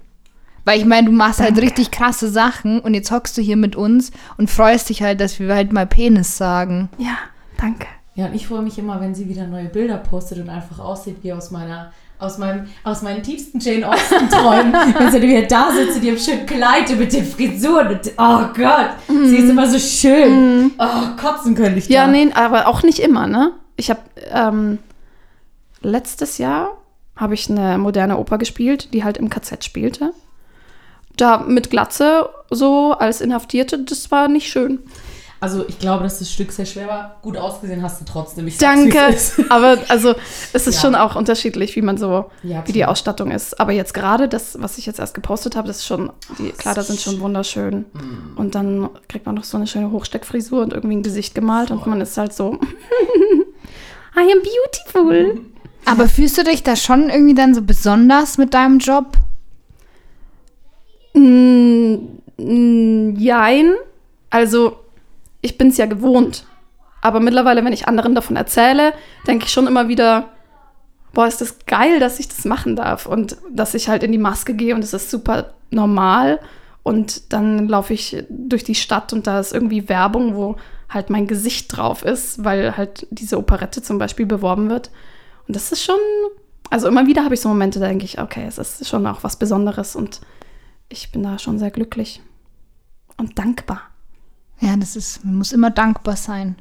Weil 0.65 0.79
ich 0.81 0.85
meine, 0.87 1.07
du 1.09 1.13
machst 1.13 1.39
halt 1.41 1.51
Danke. 1.51 1.63
richtig 1.63 1.91
krasse 1.91 2.29
Sachen 2.29 2.81
und 2.81 2.95
jetzt 2.95 3.11
hockst 3.11 3.37
du 3.39 3.43
hier 3.43 3.57
mit 3.57 3.75
uns 3.77 4.11
und 4.37 4.51
freust 4.51 4.89
dich 4.91 5.03
halt, 5.03 5.21
dass 5.21 5.39
wir 5.39 5.55
halt 5.55 5.73
mal 5.73 5.87
Penis 5.87 6.37
sagen. 6.37 6.89
Ja, 6.99 7.17
danke. 7.59 7.87
Ja, 8.15 8.27
und 8.27 8.35
ich 8.35 8.47
freue 8.49 8.63
mich 8.63 8.79
immer, 8.79 9.01
wenn 9.01 9.15
sie 9.15 9.29
wieder 9.29 9.47
neue 9.47 9.67
Bilder 9.69 9.97
postet 9.97 10.39
und 10.39 10.51
einfach 10.51 10.79
aussieht 10.81 11.17
wie 11.23 11.33
aus 11.33 11.51
meiner, 11.53 11.93
aus 12.19 12.39
meinem, 12.39 12.67
aus 12.85 13.03
meinen 13.03 13.23
tiefsten 13.23 13.61
Jane 13.61 13.89
Austen 13.89 14.29
Träumen. 14.29 14.73
wenn 14.99 15.13
sie 15.13 15.23
wieder 15.23 15.43
da 15.43 15.71
sitzt 15.73 15.99
in 15.99 16.03
ihrem 16.05 16.19
schönen 16.19 16.47
Kleid 16.47 16.97
mit 16.99 17.13
den 17.13 17.25
Frisuren. 17.25 17.89
Und, 17.89 18.01
oh 18.19 18.41
Gott, 18.57 18.91
sie 19.09 19.37
ist 19.37 19.51
immer 19.51 19.69
so 19.69 19.79
schön. 19.79 20.73
Oh, 20.79 21.17
kotzen 21.21 21.55
könnte 21.55 21.79
ich 21.79 21.89
Ja, 21.89 22.07
da. 22.07 22.13
nee, 22.13 22.31
aber 22.35 22.67
auch 22.67 22.83
nicht 22.83 22.99
immer, 22.99 23.27
ne? 23.27 23.53
Ich 23.77 23.91
habe 23.91 24.01
ähm, 24.33 24.79
letztes 25.81 26.39
Jahr 26.39 26.77
habe 27.17 27.35
ich 27.35 27.49
eine 27.51 27.79
moderne 27.79 28.17
Oper 28.19 28.39
gespielt, 28.39 28.93
die 28.95 29.05
halt 29.05 29.17
im 29.17 29.29
KZ 29.31 29.65
spielte. 29.65 30.13
Da 31.17 31.39
mit 31.39 31.71
Glatze 31.71 32.29
so 32.51 32.93
als 32.93 33.21
Inhaftierte, 33.21 33.79
das 33.81 34.11
war 34.11 34.29
nicht 34.29 34.49
schön. 34.51 34.79
Also 35.41 35.65
ich 35.69 35.79
glaube, 35.79 36.03
dass 36.03 36.19
das 36.19 36.33
Stück 36.33 36.51
sehr 36.51 36.67
schwer 36.67 36.89
war. 36.89 37.17
Gut 37.23 37.37
ausgesehen 37.37 37.81
hast 37.83 38.01
du 38.01 38.05
trotzdem. 38.05 38.49
Ich 38.49 38.59
Danke. 38.59 38.99
Aber 39.51 39.79
also 39.89 40.15
es 40.53 40.67
ist 40.67 40.75
Ja. 40.77 40.81
schon 40.81 40.95
auch 40.97 41.15
unterschiedlich, 41.15 41.77
wie 41.77 41.83
man 41.83 41.97
so, 41.97 42.31
Ja, 42.43 42.67
wie 42.67 42.73
die. 42.73 42.85
Ausstattung 42.85 43.31
ist. 43.31 43.61
Aber 43.61 43.71
jetzt 43.73 43.95
gerade 43.95 44.29
das, 44.29 44.61
was 44.61 44.79
ich 44.79 44.87
jetzt 44.87 44.99
erst 44.99 45.15
gepostet 45.15 45.55
habe, 45.55 45.69
das 45.69 45.79
ist 45.79 45.87
schon, 45.87 46.11
die 46.41 46.51
Kleider 46.51 46.83
sind 46.83 47.01
schon 47.01 47.21
wunderschön. 47.21 47.85
Mm. 47.93 48.37
Und 48.39 48.55
dann 48.57 48.91
kriegt 49.09 49.27
man 49.27 49.37
noch 49.37 49.45
so 49.45 49.57
eine 49.57 49.69
schöne 49.69 49.93
Hochsteckfrisur 49.93 50.61
und 50.63 50.73
irgendwie 50.73 50.97
ein 50.97 51.03
Gesicht 51.05 51.35
gemalt 51.37 51.71
und 51.71 51.87
man 51.87 52.01
ist 52.01 52.17
halt 52.19 52.33
so, 52.33 52.55
I 54.17 54.33
am 54.33 54.43
beautiful. 54.43 55.41
Aber 55.85 56.09
fühlst 56.09 56.37
du 56.37 56.43
dich 56.43 56.65
da 56.65 56.75
schon 56.75 57.09
irgendwie 57.11 57.35
dann 57.35 57.55
so 57.55 57.63
besonders 57.63 58.39
mit 58.39 58.55
deinem 58.55 58.79
Job? 58.81 59.13
Mm, 61.15 61.95
mm, 62.39 63.17
Jein. 63.17 63.75
Also, 64.31 64.77
ich 65.41 65.59
bin 65.59 65.69
es 65.69 65.77
ja 65.77 65.87
gewohnt. 65.87 66.47
Aber 67.01 67.21
mittlerweile, 67.21 67.65
wenn 67.65 67.73
ich 67.73 67.87
anderen 67.87 68.15
davon 68.15 68.37
erzähle, 68.37 68.93
denke 69.27 69.47
ich 69.47 69.53
schon 69.53 69.67
immer 69.67 69.89
wieder, 69.89 70.31
boah, 71.13 71.27
ist 71.27 71.41
das 71.41 71.59
geil, 71.67 72.01
dass 72.01 72.19
ich 72.19 72.29
das 72.29 72.45
machen 72.45 72.77
darf. 72.77 73.07
Und 73.07 73.37
dass 73.51 73.75
ich 73.75 73.89
halt 73.89 74.03
in 74.03 74.13
die 74.13 74.19
Maske 74.19 74.55
gehe 74.55 74.75
und 74.75 74.83
es 74.83 74.95
ist 74.95 75.11
super 75.11 75.55
normal. 75.71 76.41
Und 76.83 77.33
dann 77.33 77.69
laufe 77.69 77.93
ich 77.93 78.25
durch 78.29 78.65
die 78.65 78.75
Stadt 78.75 79.13
und 79.13 79.27
da 79.27 79.39
ist 79.41 79.53
irgendwie 79.53 79.89
Werbung, 79.89 80.35
wo 80.35 80.57
halt 80.89 81.11
mein 81.11 81.27
Gesicht 81.27 81.77
drauf 81.77 82.05
ist, 82.05 82.45
weil 82.45 82.77
halt 82.77 83.07
diese 83.11 83.39
Operette 83.39 83.83
zum 83.83 83.99
Beispiel 83.99 84.27
beworben 84.27 84.71
wird. 84.71 84.91
Und 85.47 85.55
das 85.55 85.71
ist 85.71 85.85
schon, 85.85 85.99
also 86.71 86.89
immer 86.89 87.07
wieder 87.07 87.25
habe 87.25 87.35
ich 87.35 87.41
so 87.41 87.49
Momente, 87.49 87.79
da 87.79 87.89
denke 87.89 88.05
ich, 88.05 88.21
okay, 88.21 88.45
es 88.47 88.59
ist 88.59 88.89
schon 88.89 89.07
auch 89.07 89.23
was 89.23 89.37
Besonderes 89.37 89.97
und 89.97 90.21
ich 90.89 91.13
bin 91.13 91.23
da 91.23 91.39
schon 91.39 91.59
sehr 91.59 91.71
glücklich 91.71 92.23
und 93.19 93.39
dankbar. 93.39 93.83
Ja, 94.61 94.77
das 94.77 94.97
ist, 94.97 95.25
man 95.25 95.37
muss 95.37 95.53
immer 95.53 95.71
dankbar 95.71 96.17
sein 96.17 96.57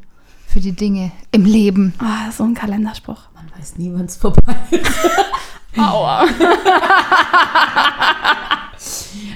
für 0.47 0.59
die 0.59 0.73
Dinge 0.73 1.11
im 1.31 1.45
Leben. 1.45 1.93
Ah, 1.99 2.31
so 2.31 2.43
ein 2.43 2.53
Kalenderspruch. 2.53 3.21
Man 3.33 3.49
weiß 3.57 3.77
nie, 3.77 3.91
wann 3.93 4.05
es 4.05 4.15
vorbei 4.15 4.55
ist. 4.71 4.91
Aua. 5.77 6.25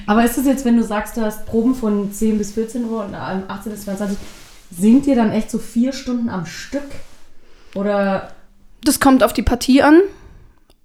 Aber 0.08 0.26
ist 0.26 0.38
es 0.38 0.46
jetzt, 0.46 0.66
wenn 0.66 0.78
du 0.78 0.84
sagst, 0.84 1.18
du 1.18 1.22
hast 1.22 1.46
Proben 1.46 1.76
von 1.76 2.12
10 2.12 2.38
bis 2.38 2.52
14 2.54 2.86
Uhr 2.86 3.06
und 3.06 3.14
ähm, 3.14 3.44
18 3.48 3.72
bis 3.72 3.84
22, 3.84 4.18
singt 4.72 5.08
ihr 5.08 5.16
dann 5.16 5.32
echt 5.32 5.50
so 5.52 5.58
vier 5.58 5.94
Stunden 5.94 6.30
am 6.30 6.46
Stück? 6.46 6.90
Oder 7.76 8.32
Das 8.84 9.00
kommt 9.00 9.24
auf 9.24 9.34
die 9.34 9.44
Partie 9.44 9.82
an. 9.84 10.00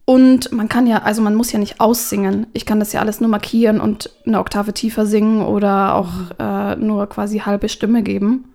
Und 0.05 0.53
man 0.53 0.69
kann 0.69 0.87
ja, 0.87 1.03
also 1.03 1.21
man 1.21 1.35
muss 1.35 1.51
ja 1.51 1.59
nicht 1.59 1.81
aussingen. 1.81 2.47
Ich 2.53 2.65
kann 2.65 2.79
das 2.79 2.93
ja 2.93 3.01
alles 3.01 3.21
nur 3.21 3.29
markieren 3.29 3.81
und 3.81 4.11
eine 4.25 4.39
Oktave 4.39 4.73
tiefer 4.73 5.05
singen 5.05 5.45
oder 5.45 5.97
auch 5.97 6.31
äh, 6.39 6.43
nur 6.75 7.07
quasi 7.09 7.39
halbe 7.39 7.69
Stimme 7.69 8.03
geben. 8.03 8.53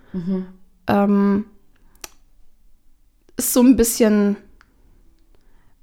Ähm, 0.87 1.45
ist 3.37 3.53
so 3.53 3.61
ein 3.61 3.77
bisschen 3.77 4.35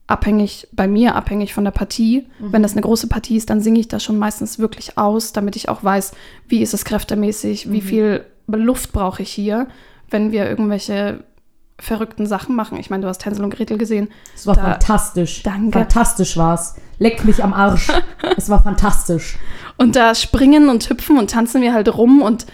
abhängig, 0.07 0.69
bei 0.73 0.87
mir 0.89 1.15
abhängig 1.15 1.55
von 1.55 1.65
der 1.65 1.71
Partie. 1.71 2.27
Wenn 2.53 2.63
das 2.63 2.73
eine 2.73 2.83
große 2.83 3.09
Partie 3.09 3.37
ist, 3.37 3.49
dann 3.51 3.61
singe 3.61 3.81
ich 3.81 3.89
das 3.89 4.05
schon 4.05 4.19
meistens 4.19 4.59
wirklich 4.59 4.99
aus, 4.99 5.33
damit 5.33 5.57
ich 5.57 5.69
auch 5.69 5.85
weiß, 5.85 6.13
wie 6.49 6.63
ist 6.63 6.75
es 6.75 6.85
kräftemäßig, 6.85 7.71
wie 7.71 7.81
viel 7.81 8.25
Luft 8.47 8.93
brauche 8.93 9.23
ich 9.23 9.31
hier, 9.31 9.69
wenn 10.11 10.33
wir 10.33 10.49
irgendwelche 10.49 11.25
verrückten 11.81 12.27
Sachen 12.27 12.57
machen. 12.57 12.79
Ich 12.79 12.91
meine, 12.91 13.03
du 13.03 13.09
hast 13.09 13.25
Hänsel 13.25 13.45
und 13.45 13.55
Gretel 13.55 13.79
gesehen. 13.79 14.09
es 14.35 14.47
war 14.47 14.55
Da- 14.57 14.63
fantastisch. 14.73 15.43
Danke. 15.43 15.79
Fantastisch 15.79 16.37
war's. 16.37 16.75
Leck 16.99 17.25
mich 17.25 17.43
am 17.45 17.53
Arsch. 17.53 17.89
es 18.37 18.49
war 18.49 18.63
fantastisch. 18.63 19.37
Und 19.77 19.95
da 19.95 20.15
springen 20.15 20.69
und 20.69 20.91
hüpfen 20.91 21.19
und 21.19 21.31
tanzen 21.31 21.63
wir 21.63 21.73
halt 21.73 21.95
rum 21.97 22.21
und 22.23 22.47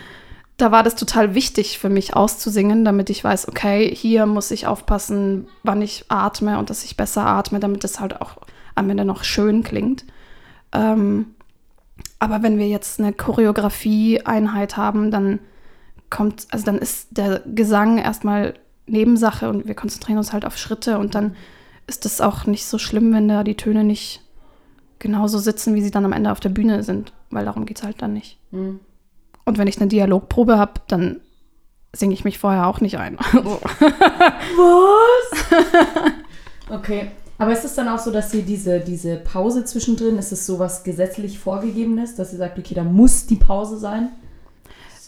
da 0.59 0.71
war 0.71 0.83
das 0.85 0.95
total 0.95 1.35
wichtig 1.35 1.79
für 1.81 1.89
mich 1.89 2.15
auszusingen, 2.15 2.85
damit 2.85 3.11
ich 3.11 3.25
weiß, 3.25 3.49
okay, 3.49 3.93
hier 3.93 4.25
muss 4.27 4.51
ich 4.53 4.67
aufpassen, 4.69 5.49
wann 5.65 5.83
ich 5.83 6.05
atme 6.09 6.59
und 6.59 6.71
dass 6.71 6.85
ich 6.85 6.97
besser 6.97 7.27
atme, 7.27 7.59
damit 7.59 7.83
es 7.83 7.99
halt 7.99 8.21
auch 8.21 8.37
am 8.77 8.89
Ende 8.91 9.05
noch 9.05 9.25
schön 9.25 9.65
klingt. 9.65 10.05
Ähm, 10.73 11.35
aber 12.21 12.43
wenn 12.43 12.59
wir 12.59 12.69
jetzt 12.69 13.01
eine 13.01 13.13
Choreografie-Einheit 13.13 14.77
haben, 14.77 15.11
dann 15.11 15.39
kommt, 16.11 16.47
also 16.51 16.65
dann 16.67 16.79
ist 16.79 17.09
der 17.11 17.41
Gesang 17.47 17.99
erstmal 17.99 18.55
Nebensache 18.87 19.49
und 19.49 19.67
wir 19.67 19.75
konzentrieren 19.75 20.19
uns 20.19 20.33
halt 20.33 20.45
auf 20.45 20.57
Schritte 20.59 20.99
und 20.99 21.15
dann 21.15 21.37
ist 21.87 22.05
es 22.07 22.21
auch 22.21 22.47
nicht 22.47 22.67
so 22.67 22.79
schlimm, 22.79 23.13
wenn 23.13 23.29
da 23.29 23.45
die 23.45 23.57
Töne 23.57 23.85
nicht 23.85 24.23
genauso 24.99 25.39
sitzen, 25.39 25.75
wie 25.75 25.83
sie 25.83 25.91
dann 25.91 26.05
am 26.05 26.13
Ende 26.13 26.31
auf 26.33 26.41
der 26.41 26.49
Bühne 26.51 26.83
sind, 26.83 27.13
weil 27.31 27.45
darum 27.45 27.67
geht 27.67 27.79
es 27.79 27.83
halt 27.85 28.01
dann 28.03 28.13
nicht. 28.15 28.39
Mhm. 28.53 28.81
Und 29.45 29.59
wenn 29.59 29.69
ich 29.69 29.79
eine 29.79 29.89
Dialogprobe 29.89 30.57
habe, 30.59 30.81
dann 30.89 31.21
singe 31.93 32.15
ich 32.15 32.25
mich 32.25 32.39
vorher 32.39 32.67
auch 32.67 32.81
nicht 32.81 32.99
ein. 32.99 33.19
So. 33.33 33.61
Was? 34.57 35.45
okay. 36.71 37.09
Aber 37.37 37.53
ist 37.53 37.65
es 37.65 37.75
dann 37.75 37.89
auch 37.89 37.99
so, 37.99 38.11
dass 38.13 38.33
ihr 38.33 38.43
diese, 38.43 38.81
diese 38.81 39.17
Pause 39.17 39.65
zwischendrin, 39.65 40.17
ist 40.19 40.31
es 40.33 40.47
sowas 40.47 40.85
gesetzlich 40.85 41.39
vorgegebenes, 41.39 42.15
dass 42.15 42.33
ihr 42.33 42.39
sagt, 42.39 42.59
okay, 42.59 42.75
da 42.75 42.85
muss 42.85 43.27
die 43.27 43.37
Pause 43.37 43.77
sein? 43.77 44.11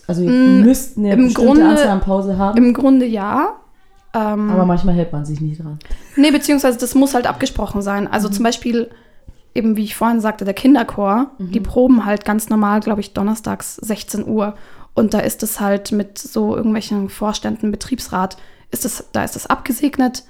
Also 0.09 0.23
ihr 0.23 0.31
Mm, 0.31 0.63
müsst 0.63 0.99
eine 0.99 1.13
im 1.13 1.25
bestimmte 1.25 1.47
Grunde- 1.47 1.69
Anzahl 1.69 1.89
an 1.89 2.01
Pause 2.01 2.37
haben, 2.37 2.59
Im 2.59 2.73
Grunde 2.75 3.07
ja. 3.07 3.57
Ähm, 4.17 4.51
aber 4.51 4.65
manchmal 4.65 4.95
hält 4.95 5.13
man 5.13 5.25
sich 5.27 5.41
nicht 5.41 5.63
dran. 5.63 5.79
nee, 6.17 6.31
beziehungsweise 6.31 6.79
das 6.79 6.95
muss 6.95 7.15
halt 7.15 7.27
abgesprochen 7.27 7.83
sein. 7.83 8.09
Also 8.09 8.29
zum 8.31 8.45
Beispiel, 8.45 8.89
eben 9.55 9.77
wie 9.77 9.85
ich 9.85 9.95
vorhin 9.95 10.21
sagte, 10.21 10.45
der 10.45 10.55
Kinderchor, 10.55 11.33
die 11.39 11.61
proben 11.61 12.07
halt 12.07 12.25
ganz 12.25 12.49
normal, 12.49 12.81
glaube 12.81 13.01
ich, 13.01 13.13
donnerstags 13.13 13.77
16 13.77 14.27
Uhr. 14.27 14.55
Und 14.95 15.13
da 15.13 15.19
ist 15.19 15.43
es 15.43 15.61
halt 15.61 15.93
mit 15.93 16.17
so 16.17 16.57
irgendwelchen 16.57 17.11
Vorständen, 17.11 17.71
Betriebsrat, 17.71 18.39
ist 18.71 18.87
es, 18.87 19.05
da 19.13 19.23
ist 19.25 19.37
es 19.37 19.47
abgesegnet. 19.47 20.25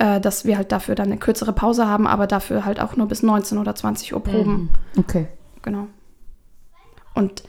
äh, 0.00 0.20
dass 0.20 0.44
wir 0.44 0.56
halt 0.56 0.70
dafür 0.72 0.94
dann 0.94 1.06
eine 1.08 1.18
kürzere 1.18 1.52
Pause 1.52 1.88
haben, 1.88 2.06
aber 2.06 2.26
dafür 2.28 2.64
halt 2.64 2.80
auch 2.80 2.96
nur 2.96 3.08
bis 3.08 3.22
19 3.24 3.58
oder 3.58 3.74
20 3.74 4.14
Uhr 4.14 4.22
proben. 4.22 4.70
Okay. 4.96 5.26
Genau. 5.62 5.88
Und 7.14 7.42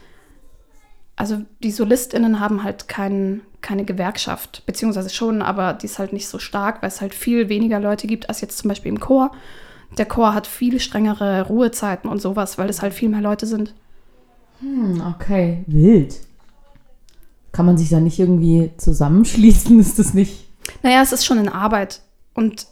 also 1.20 1.42
die 1.62 1.70
SolistInnen 1.70 2.40
haben 2.40 2.64
halt 2.64 2.88
kein, 2.88 3.42
keine 3.60 3.84
Gewerkschaft, 3.84 4.62
beziehungsweise 4.64 5.10
schon, 5.10 5.42
aber 5.42 5.74
die 5.74 5.84
ist 5.84 5.98
halt 5.98 6.14
nicht 6.14 6.26
so 6.26 6.38
stark, 6.38 6.80
weil 6.80 6.88
es 6.88 7.02
halt 7.02 7.14
viel 7.14 7.50
weniger 7.50 7.78
Leute 7.78 8.06
gibt 8.06 8.30
als 8.30 8.40
jetzt 8.40 8.56
zum 8.56 8.68
Beispiel 8.68 8.90
im 8.90 9.00
Chor. 9.00 9.30
Der 9.98 10.06
Chor 10.06 10.32
hat 10.32 10.46
viel 10.46 10.80
strengere 10.80 11.46
Ruhezeiten 11.46 12.08
und 12.08 12.22
sowas, 12.22 12.56
weil 12.56 12.70
es 12.70 12.80
halt 12.80 12.94
viel 12.94 13.10
mehr 13.10 13.20
Leute 13.20 13.46
sind. 13.46 13.74
Hm, 14.60 15.02
okay. 15.14 15.62
Wild. 15.66 16.16
Kann 17.52 17.66
man 17.66 17.76
sich 17.76 17.90
da 17.90 18.00
nicht 18.00 18.18
irgendwie 18.18 18.70
zusammenschließen? 18.78 19.78
Ist 19.78 19.98
das 19.98 20.14
nicht? 20.14 20.48
Naja, 20.82 21.02
es 21.02 21.12
ist 21.12 21.26
schon 21.26 21.36
in 21.36 21.50
Arbeit 21.50 22.00
und 22.32 22.66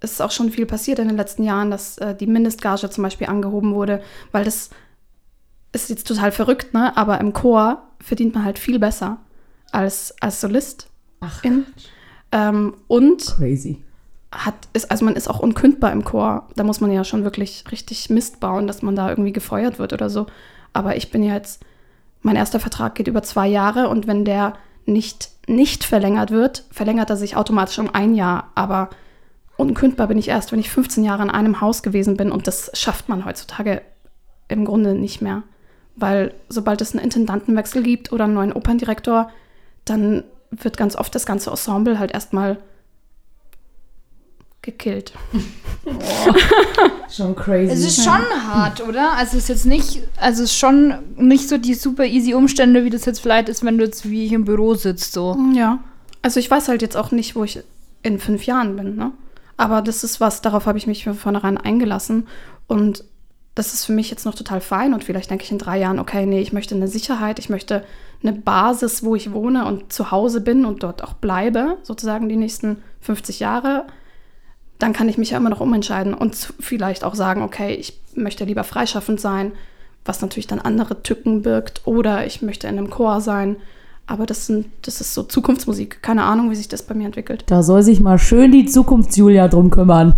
es 0.00 0.12
ist 0.12 0.20
auch 0.20 0.32
schon 0.32 0.50
viel 0.50 0.66
passiert 0.66 0.98
in 0.98 1.06
den 1.06 1.16
letzten 1.16 1.44
Jahren, 1.44 1.70
dass 1.70 1.98
äh, 1.98 2.16
die 2.16 2.26
Mindestgage 2.26 2.90
zum 2.90 3.04
Beispiel 3.04 3.28
angehoben 3.28 3.74
wurde, 3.74 4.02
weil 4.32 4.44
das 4.44 4.70
ist 5.72 5.90
jetzt 5.90 6.06
total 6.06 6.32
verrückt, 6.32 6.74
ne? 6.74 6.96
Aber 6.96 7.20
im 7.20 7.32
Chor 7.32 7.82
verdient 8.00 8.34
man 8.34 8.44
halt 8.44 8.58
viel 8.58 8.78
besser 8.78 9.18
als, 9.72 10.14
als 10.20 10.40
Solist. 10.40 10.88
Ach, 11.20 11.42
Ähm, 12.30 12.74
und 12.86 13.24
crazy. 13.36 13.82
hat, 14.30 14.54
ist, 14.72 14.90
also 14.90 15.04
man 15.04 15.16
ist 15.16 15.28
auch 15.28 15.40
unkündbar 15.40 15.92
im 15.92 16.04
Chor. 16.04 16.48
Da 16.56 16.64
muss 16.64 16.80
man 16.80 16.92
ja 16.92 17.04
schon 17.04 17.24
wirklich 17.24 17.64
richtig 17.72 18.10
Mist 18.10 18.40
bauen, 18.40 18.66
dass 18.66 18.82
man 18.82 18.96
da 18.96 19.08
irgendwie 19.10 19.32
gefeuert 19.32 19.78
wird 19.78 19.92
oder 19.92 20.10
so. 20.10 20.26
Aber 20.72 20.96
ich 20.96 21.10
bin 21.10 21.22
ja 21.22 21.34
jetzt, 21.34 21.62
mein 22.22 22.36
erster 22.36 22.60
Vertrag 22.60 22.94
geht 22.94 23.08
über 23.08 23.22
zwei 23.22 23.48
Jahre 23.48 23.88
und 23.88 24.06
wenn 24.06 24.24
der 24.24 24.54
nicht, 24.86 25.30
nicht 25.46 25.84
verlängert 25.84 26.30
wird, 26.30 26.64
verlängert 26.70 27.10
er 27.10 27.16
sich 27.16 27.36
automatisch 27.36 27.78
um 27.78 27.94
ein 27.94 28.14
Jahr. 28.14 28.50
Aber 28.54 28.90
unkündbar 29.56 30.06
bin 30.06 30.18
ich 30.18 30.28
erst, 30.28 30.52
wenn 30.52 30.60
ich 30.60 30.70
15 30.70 31.04
Jahre 31.04 31.22
in 31.22 31.30
einem 31.30 31.60
Haus 31.60 31.82
gewesen 31.82 32.16
bin 32.16 32.30
und 32.30 32.46
das 32.46 32.70
schafft 32.74 33.08
man 33.08 33.24
heutzutage 33.24 33.82
im 34.48 34.64
Grunde 34.64 34.94
nicht 34.94 35.20
mehr. 35.20 35.42
Weil 35.98 36.34
sobald 36.48 36.80
es 36.80 36.92
einen 36.92 37.04
Intendantenwechsel 37.04 37.82
gibt 37.82 38.12
oder 38.12 38.24
einen 38.24 38.34
neuen 38.34 38.52
Operndirektor, 38.52 39.30
dann 39.84 40.24
wird 40.50 40.76
ganz 40.76 40.96
oft 40.96 41.14
das 41.14 41.26
ganze 41.26 41.50
Ensemble 41.50 41.98
halt 41.98 42.12
erstmal 42.12 42.58
gekillt. 44.62 45.12
Schon 47.10 47.34
crazy. 47.34 47.72
Es 47.72 47.84
ist 47.84 48.04
schon 48.04 48.12
hart, 48.12 48.86
oder? 48.86 49.12
Also 49.14 49.38
es 49.38 49.44
ist 49.44 49.48
jetzt 49.48 49.66
nicht, 49.66 50.02
also 50.16 50.42
es 50.42 50.50
ist 50.50 50.58
schon 50.58 50.94
nicht 51.16 51.48
so 51.48 51.56
die 51.56 51.72
super 51.72 52.04
easy 52.04 52.34
Umstände, 52.34 52.84
wie 52.84 52.90
das 52.90 53.06
jetzt 53.06 53.20
vielleicht 53.20 53.48
ist, 53.48 53.64
wenn 53.64 53.78
du 53.78 53.84
jetzt 53.84 54.10
wie 54.10 54.26
ich 54.26 54.32
im 54.32 54.44
Büro 54.44 54.74
sitzt, 54.74 55.14
so. 55.14 55.36
Ja. 55.54 55.78
Also 56.20 56.38
ich 56.38 56.50
weiß 56.50 56.68
halt 56.68 56.82
jetzt 56.82 56.96
auch 56.96 57.10
nicht, 57.10 57.34
wo 57.34 57.44
ich 57.44 57.60
in 58.02 58.18
fünf 58.18 58.44
Jahren 58.44 58.76
bin, 58.76 58.96
ne? 58.96 59.12
Aber 59.56 59.80
das 59.80 60.04
ist 60.04 60.20
was, 60.20 60.42
darauf 60.42 60.66
habe 60.66 60.76
ich 60.76 60.86
mich 60.86 61.04
von 61.04 61.14
vornherein 61.14 61.56
eingelassen. 61.56 62.28
Und 62.66 63.04
das 63.58 63.74
ist 63.74 63.84
für 63.84 63.92
mich 63.92 64.08
jetzt 64.08 64.24
noch 64.24 64.36
total 64.36 64.60
fein. 64.60 64.94
Und 64.94 65.02
vielleicht 65.02 65.30
denke 65.30 65.42
ich 65.44 65.50
in 65.50 65.58
drei 65.58 65.78
Jahren, 65.80 65.98
okay, 65.98 66.26
nee, 66.26 66.40
ich 66.40 66.52
möchte 66.52 66.76
eine 66.76 66.86
Sicherheit, 66.86 67.40
ich 67.40 67.48
möchte 67.48 67.82
eine 68.22 68.32
Basis, 68.32 69.02
wo 69.02 69.16
ich 69.16 69.32
wohne 69.32 69.66
und 69.66 69.92
zu 69.92 70.12
Hause 70.12 70.40
bin 70.40 70.64
und 70.64 70.84
dort 70.84 71.02
auch 71.02 71.14
bleibe, 71.14 71.76
sozusagen 71.82 72.28
die 72.28 72.36
nächsten 72.36 72.76
50 73.00 73.40
Jahre. 73.40 73.86
Dann 74.78 74.92
kann 74.92 75.08
ich 75.08 75.18
mich 75.18 75.30
ja 75.30 75.38
immer 75.38 75.50
noch 75.50 75.60
umentscheiden 75.60 76.14
und 76.14 76.36
vielleicht 76.60 77.02
auch 77.02 77.16
sagen, 77.16 77.42
okay, 77.42 77.74
ich 77.74 78.00
möchte 78.14 78.44
lieber 78.44 78.62
freischaffend 78.62 79.20
sein, 79.20 79.50
was 80.04 80.22
natürlich 80.22 80.46
dann 80.46 80.60
andere 80.60 81.02
Tücken 81.02 81.42
birgt. 81.42 81.82
Oder 81.84 82.26
ich 82.26 82.42
möchte 82.42 82.68
in 82.68 82.78
einem 82.78 82.90
Chor 82.90 83.20
sein. 83.20 83.56
Aber 84.06 84.24
das, 84.24 84.46
sind, 84.46 84.66
das 84.82 85.00
ist 85.00 85.14
so 85.14 85.24
Zukunftsmusik. 85.24 86.00
Keine 86.00 86.22
Ahnung, 86.22 86.50
wie 86.50 86.56
sich 86.56 86.68
das 86.68 86.82
bei 86.82 86.94
mir 86.94 87.06
entwickelt. 87.06 87.42
Da 87.46 87.64
soll 87.64 87.82
sich 87.82 87.98
mal 87.98 88.20
schön 88.20 88.52
die 88.52 88.66
Zukunfts-Julia 88.66 89.48
drum 89.48 89.70
kümmern. 89.70 90.14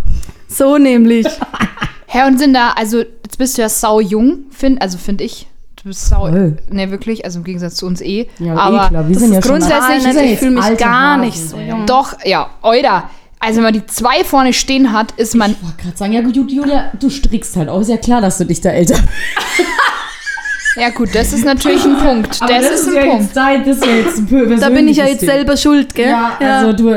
So 0.47 0.77
nämlich. 0.77 1.25
Hä, 2.13 2.27
und 2.27 2.37
sind 2.39 2.53
da, 2.53 2.71
also 2.75 2.97
jetzt 2.99 3.37
bist 3.37 3.57
du 3.57 3.61
ja 3.61 3.69
sau 3.69 4.01
jung, 4.01 4.39
find, 4.51 4.81
also 4.81 4.97
finde 4.97 5.23
ich. 5.23 5.47
Du 5.77 5.83
bist 5.87 6.09
sau, 6.09 6.27
Voll. 6.27 6.57
ne 6.69 6.91
wirklich, 6.91 7.23
also 7.23 7.39
im 7.39 7.45
Gegensatz 7.45 7.75
zu 7.75 7.85
uns 7.85 8.01
eh. 8.01 8.27
Ja, 8.37 8.53
aber 8.55 8.85
eh 8.85 8.89
klar, 8.89 9.07
wir 9.07 9.13
das 9.13 9.23
sind 9.23 9.29
ist 9.31 9.35
ja 9.35 9.41
schon 9.41 9.51
grundsätzlich, 9.59 10.03
sind 10.03 10.25
ich 10.25 10.39
fühle 10.39 10.51
mich 10.51 10.77
gar 10.77 11.11
Hasen, 11.13 11.21
nicht 11.21 11.39
so 11.39 11.57
jung. 11.57 11.85
doch, 11.85 12.15
ja, 12.25 12.49
Euda. 12.63 13.09
Also 13.39 13.57
wenn 13.57 13.63
man 13.63 13.73
die 13.73 13.85
zwei 13.85 14.25
vorne 14.25 14.51
stehen 14.51 14.91
hat, 14.91 15.13
ist 15.13 15.35
man, 15.35 15.51
Ich 15.51 15.63
wollte 15.63 15.81
gerade 15.83 15.97
sagen, 15.97 16.11
ja 16.11 16.21
gut, 16.21 16.35
Julia, 16.35 16.91
du 16.99 17.09
strickst 17.09 17.55
halt 17.55 17.69
auch. 17.69 17.79
Ist 17.79 17.87
ja 17.89 17.95
klar, 17.97 18.19
dass 18.19 18.37
du 18.39 18.45
dich 18.45 18.59
da 18.59 18.71
älter 18.71 18.97
ja 20.75 20.89
gut, 20.89 21.09
das 21.13 21.33
ist 21.33 21.43
natürlich 21.45 21.83
ein 21.85 21.97
Punkt. 21.97 22.39
Das, 22.41 22.69
ist 22.69 22.87
ein 22.87 22.93
ja 22.95 23.01
Punkt. 23.05 23.23
Jetzt 23.23 23.35
dein, 23.37 23.65
das 23.65 23.77
ist 23.77 23.85
ja 23.85 23.91
jetzt 23.95 24.17
ein 24.19 24.59
Da 24.59 24.69
bin 24.69 24.87
ich 24.87 24.97
ja 24.97 25.05
jetzt 25.05 25.21
Ding. 25.21 25.29
selber 25.29 25.57
schuld, 25.57 25.93
gell? 25.95 26.09
Ja, 26.09 26.37
also 26.39 26.73
du. 26.73 26.89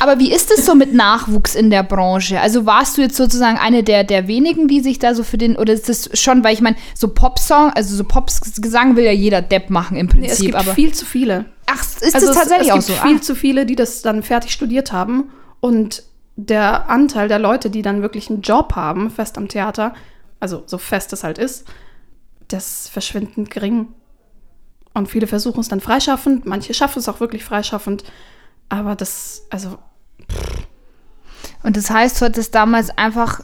Aber 0.00 0.18
wie 0.18 0.32
ist 0.32 0.50
es 0.50 0.66
so 0.66 0.74
mit 0.74 0.92
Nachwuchs 0.94 1.54
in 1.54 1.70
der 1.70 1.82
Branche? 1.82 2.40
Also 2.40 2.66
warst 2.66 2.96
du 2.96 3.02
jetzt 3.02 3.16
sozusagen 3.16 3.58
eine 3.58 3.82
der, 3.82 4.04
der 4.04 4.26
wenigen, 4.28 4.68
die 4.68 4.80
sich 4.80 4.98
da 4.98 5.14
so 5.14 5.22
für 5.22 5.38
den, 5.38 5.56
oder 5.56 5.72
ist 5.72 5.88
das 5.88 6.10
schon, 6.14 6.42
weil 6.44 6.54
ich 6.54 6.60
meine, 6.60 6.76
so 6.94 7.08
Popsong, 7.08 7.70
also 7.74 7.94
so 7.94 8.04
Popgesang 8.04 8.96
will 8.96 9.04
ja 9.04 9.12
jeder 9.12 9.42
Depp 9.42 9.70
machen 9.70 9.96
im 9.96 10.06
Nee, 10.06 10.26
es 10.26 10.38
Prinzip, 10.38 10.46
gibt 10.46 10.58
aber. 10.58 10.74
viel 10.74 10.92
zu 10.92 11.04
viele. 11.04 11.44
ach, 11.66 11.82
ist 12.00 12.14
Also 12.14 12.26
das 12.26 12.36
es- 12.36 12.42
tatsächlich 12.42 12.68
es 12.68 12.72
auch 12.72 12.76
gibt 12.86 12.98
so? 12.98 13.06
viel 13.06 13.16
Ah. 13.16 13.20
zu 13.22 13.34
viele, 13.34 13.66
die 13.66 13.76
das 13.76 14.02
dann 14.02 14.22
fertig 14.22 14.52
studiert 14.52 14.92
haben. 14.92 15.30
Und 15.60 16.02
der 16.36 16.88
Anteil 16.90 17.28
der 17.28 17.38
Leute, 17.38 17.70
die 17.70 17.82
dann 17.82 18.02
wirklich 18.02 18.30
einen 18.30 18.40
Job 18.40 18.74
haben, 18.74 19.10
fest 19.10 19.36
am 19.38 19.48
Theater, 19.48 19.94
also 20.40 20.62
so 20.66 20.78
fest 20.78 21.12
es 21.12 21.22
halt 21.24 21.38
ist, 21.38 21.64
das 22.52 22.88
verschwindend 22.88 23.50
gering. 23.50 23.88
Und 24.94 25.08
viele 25.08 25.26
versuchen 25.26 25.60
es 25.60 25.68
dann 25.68 25.80
freischaffend, 25.80 26.44
manche 26.46 26.74
schaffen 26.74 26.98
es 26.98 27.08
auch 27.08 27.20
wirklich 27.20 27.44
freischaffend. 27.44 28.04
Aber 28.68 28.94
das, 28.94 29.46
also 29.50 29.78
Und 31.62 31.76
das 31.76 31.90
heißt, 31.90 32.20
du 32.20 32.24
hattest 32.26 32.54
damals 32.54 32.90
einfach 32.98 33.40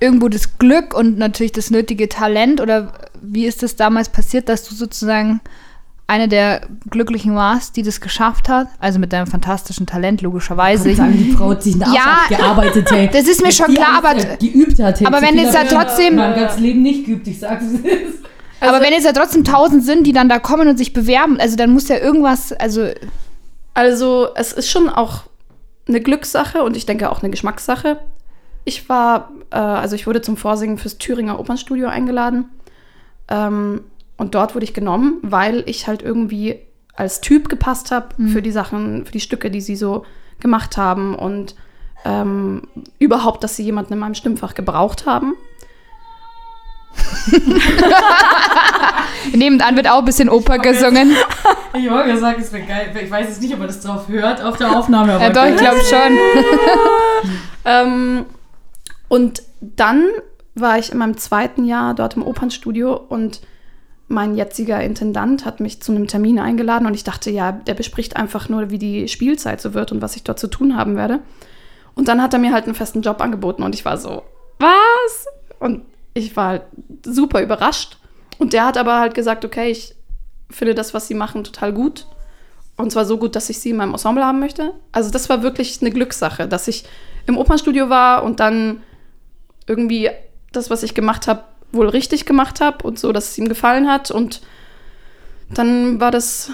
irgendwo 0.00 0.28
das 0.28 0.58
Glück 0.58 0.94
und 0.94 1.18
natürlich 1.18 1.52
das 1.52 1.70
nötige 1.70 2.08
Talent 2.08 2.60
oder 2.60 2.92
wie 3.20 3.44
ist 3.46 3.62
das 3.62 3.76
damals 3.76 4.08
passiert, 4.08 4.48
dass 4.48 4.64
du 4.66 4.74
sozusagen 4.74 5.40
eine 6.06 6.26
der 6.26 6.62
Glücklichen 6.88 7.36
warst, 7.36 7.76
die 7.76 7.82
das 7.82 8.00
geschafft 8.00 8.48
hat? 8.48 8.66
Also 8.80 8.98
mit 8.98 9.12
deinem 9.12 9.26
fantastischen 9.26 9.86
Talent, 9.86 10.22
logischerweise. 10.22 10.90
Ich 10.90 10.96
sagen, 10.96 11.12
die 11.16 11.32
Frau 11.32 11.50
hat 11.50 11.62
sich 11.62 11.74
einen 11.74 11.92
Ja, 11.94 12.22
abgearbeitet, 12.22 12.90
hey. 12.90 13.10
das 13.12 13.28
ist 13.28 13.42
mir 13.42 13.52
schon 13.52 13.74
klar, 13.74 13.98
aber- 14.02 14.14
geübt 14.36 14.80
hat, 14.82 14.98
hey, 15.00 15.06
aber 15.06 15.20
wenn 15.22 15.36
jetzt 15.38 15.54
ja 15.54 15.62
dafür 15.64 15.78
trotzdem- 15.82 16.16
mein 16.16 16.34
ganzes 16.34 16.58
Leben 16.60 16.82
nicht 16.82 17.04
geübt, 17.06 17.28
ich 17.28 17.38
sag's 17.38 17.66
es 18.60 18.66
ist. 18.66 18.74
aber 18.74 18.84
wenn 18.84 18.92
jetzt 18.92 19.04
ja 19.04 19.12
trotzdem 19.12 19.44
tausend 19.44 19.84
sind, 19.84 20.06
die 20.06 20.12
dann 20.12 20.28
da 20.28 20.38
kommen 20.38 20.68
und 20.68 20.76
sich 20.76 20.92
bewerben, 20.92 21.40
also 21.40 21.56
dann 21.56 21.70
muss 21.70 21.88
ja 21.88 21.98
irgendwas, 21.98 22.52
also 22.52 22.88
Also 23.74 24.28
es 24.34 24.52
ist 24.52 24.68
schon 24.70 24.88
auch 24.88 25.24
eine 25.88 26.00
Glückssache 26.00 26.62
und 26.62 26.76
ich 26.76 26.86
denke 26.86 27.10
auch 27.10 27.22
eine 27.22 27.30
Geschmackssache. 27.30 27.98
Ich 28.64 28.88
war, 28.88 29.30
äh, 29.50 29.56
also 29.56 29.96
ich 29.96 30.06
wurde 30.06 30.20
zum 30.22 30.36
Vorsingen 30.36 30.78
fürs 30.78 30.98
Thüringer 30.98 31.40
Opernstudio 31.40 31.88
eingeladen 31.88 32.46
ähm, 33.28 33.82
und 34.16 34.34
dort 34.34 34.54
wurde 34.54 34.64
ich 34.64 34.74
genommen, 34.74 35.18
weil 35.22 35.62
ich 35.66 35.86
halt 35.86 36.02
irgendwie 36.02 36.60
als 36.94 37.20
Typ 37.22 37.48
gepasst 37.48 37.90
habe 37.90 38.08
für 38.28 38.42
die 38.42 38.52
Sachen, 38.52 39.06
für 39.06 39.12
die 39.12 39.20
Stücke, 39.20 39.50
die 39.50 39.62
sie 39.62 39.76
so 39.76 40.04
gemacht 40.40 40.76
haben 40.76 41.14
und 41.14 41.54
ähm, 42.04 42.62
überhaupt, 42.98 43.42
dass 43.42 43.56
sie 43.56 43.62
jemanden 43.62 43.94
in 43.94 43.98
meinem 43.98 44.14
Stimmfach 44.14 44.54
gebraucht 44.54 45.06
haben. 45.06 45.34
nebenan 49.34 49.76
wird 49.76 49.88
auch 49.88 49.98
ein 49.98 50.04
bisschen 50.04 50.28
Oper 50.28 50.58
gesungen. 50.58 51.12
Ich 51.74 51.90
wollte 51.90 52.16
sagen, 52.18 52.40
es 52.40 52.52
wäre 52.52 52.64
geil. 52.64 52.92
Ich 53.02 53.10
weiß 53.10 53.28
jetzt 53.28 53.42
nicht, 53.42 53.52
ob 53.52 53.58
man 53.60 53.68
das 53.68 53.80
drauf 53.80 54.08
hört 54.08 54.42
auf 54.42 54.56
der 54.56 54.76
Aufnahme. 54.76 55.14
Aber 55.14 55.24
Ja, 55.24 55.30
doch, 55.30 55.46
ich 55.46 55.56
glaube 55.56 55.80
schon. 55.80 56.18
Ähm, 57.64 58.24
und 59.08 59.42
dann 59.60 60.04
war 60.54 60.78
ich 60.78 60.92
in 60.92 60.98
meinem 60.98 61.16
zweiten 61.16 61.64
Jahr 61.64 61.94
dort 61.94 62.16
im 62.16 62.26
Opernstudio 62.26 62.94
und 62.94 63.40
mein 64.08 64.34
jetziger 64.34 64.82
Intendant 64.82 65.44
hat 65.44 65.60
mich 65.60 65.80
zu 65.82 65.92
einem 65.92 66.08
Termin 66.08 66.38
eingeladen 66.38 66.86
und 66.86 66.94
ich 66.94 67.04
dachte, 67.04 67.30
ja, 67.30 67.52
der 67.52 67.74
bespricht 67.74 68.16
einfach 68.16 68.48
nur, 68.48 68.70
wie 68.70 68.78
die 68.78 69.08
Spielzeit 69.08 69.60
so 69.60 69.74
wird 69.74 69.92
und 69.92 70.02
was 70.02 70.16
ich 70.16 70.24
dort 70.24 70.38
zu 70.38 70.48
tun 70.48 70.76
haben 70.76 70.96
werde. 70.96 71.20
Und 71.94 72.08
dann 72.08 72.20
hat 72.20 72.32
er 72.32 72.40
mir 72.40 72.52
halt 72.52 72.64
einen 72.64 72.74
festen 72.74 73.02
Job 73.02 73.20
angeboten 73.20 73.62
und 73.62 73.74
ich 73.74 73.84
war 73.84 73.98
so, 73.98 74.22
was? 74.58 75.26
Und 75.60 75.82
ich 76.20 76.36
war 76.36 76.62
super 77.04 77.42
überrascht. 77.42 77.98
Und 78.38 78.52
der 78.52 78.64
hat 78.64 78.76
aber 78.78 78.98
halt 78.98 79.14
gesagt, 79.14 79.44
okay, 79.44 79.70
ich 79.70 79.94
finde 80.48 80.74
das, 80.74 80.94
was 80.94 81.08
sie 81.08 81.14
machen, 81.14 81.44
total 81.44 81.72
gut. 81.72 82.06
Und 82.76 82.90
zwar 82.90 83.04
so 83.04 83.18
gut, 83.18 83.36
dass 83.36 83.50
ich 83.50 83.60
sie 83.60 83.70
in 83.70 83.76
meinem 83.76 83.92
Ensemble 83.92 84.24
haben 84.24 84.40
möchte. 84.40 84.72
Also 84.92 85.10
das 85.10 85.28
war 85.28 85.42
wirklich 85.42 85.80
eine 85.80 85.90
Glückssache, 85.90 86.48
dass 86.48 86.66
ich 86.66 86.84
im 87.26 87.36
Opernstudio 87.36 87.90
war 87.90 88.22
und 88.22 88.40
dann 88.40 88.82
irgendwie 89.66 90.10
das, 90.52 90.70
was 90.70 90.82
ich 90.82 90.94
gemacht 90.94 91.28
habe, 91.28 91.44
wohl 91.72 91.88
richtig 91.88 92.24
gemacht 92.24 92.60
habe 92.60 92.84
und 92.86 92.98
so, 92.98 93.12
dass 93.12 93.30
es 93.30 93.38
ihm 93.38 93.48
gefallen 93.48 93.88
hat. 93.88 94.10
Und 94.10 94.40
dann 95.50 96.00
war 96.00 96.10
das 96.10 96.50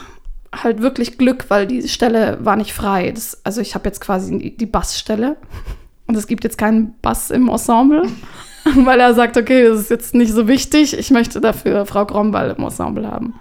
halt 0.62 0.82
wirklich 0.82 1.18
Glück, 1.18 1.46
weil 1.48 1.66
die 1.66 1.88
Stelle 1.88 2.38
war 2.40 2.56
nicht 2.56 2.72
frei. 2.72 3.12
Das, 3.12 3.44
also 3.44 3.60
ich 3.60 3.74
habe 3.74 3.88
jetzt 3.88 4.00
quasi 4.00 4.36
die, 4.38 4.56
die 4.56 4.66
Bassstelle 4.66 5.36
und 6.06 6.16
es 6.16 6.26
gibt 6.26 6.44
jetzt 6.44 6.58
keinen 6.58 6.98
Bass 7.00 7.30
im 7.30 7.48
Ensemble, 7.48 8.08
weil 8.84 9.00
er 9.00 9.14
sagt, 9.14 9.36
okay, 9.36 9.68
das 9.68 9.80
ist 9.80 9.90
jetzt 9.90 10.14
nicht 10.14 10.32
so 10.32 10.48
wichtig. 10.48 10.98
Ich 10.98 11.10
möchte 11.10 11.40
dafür 11.40 11.86
Frau 11.86 12.04
Gromball 12.04 12.54
im 12.56 12.64
Ensemble 12.64 13.10
haben. 13.10 13.34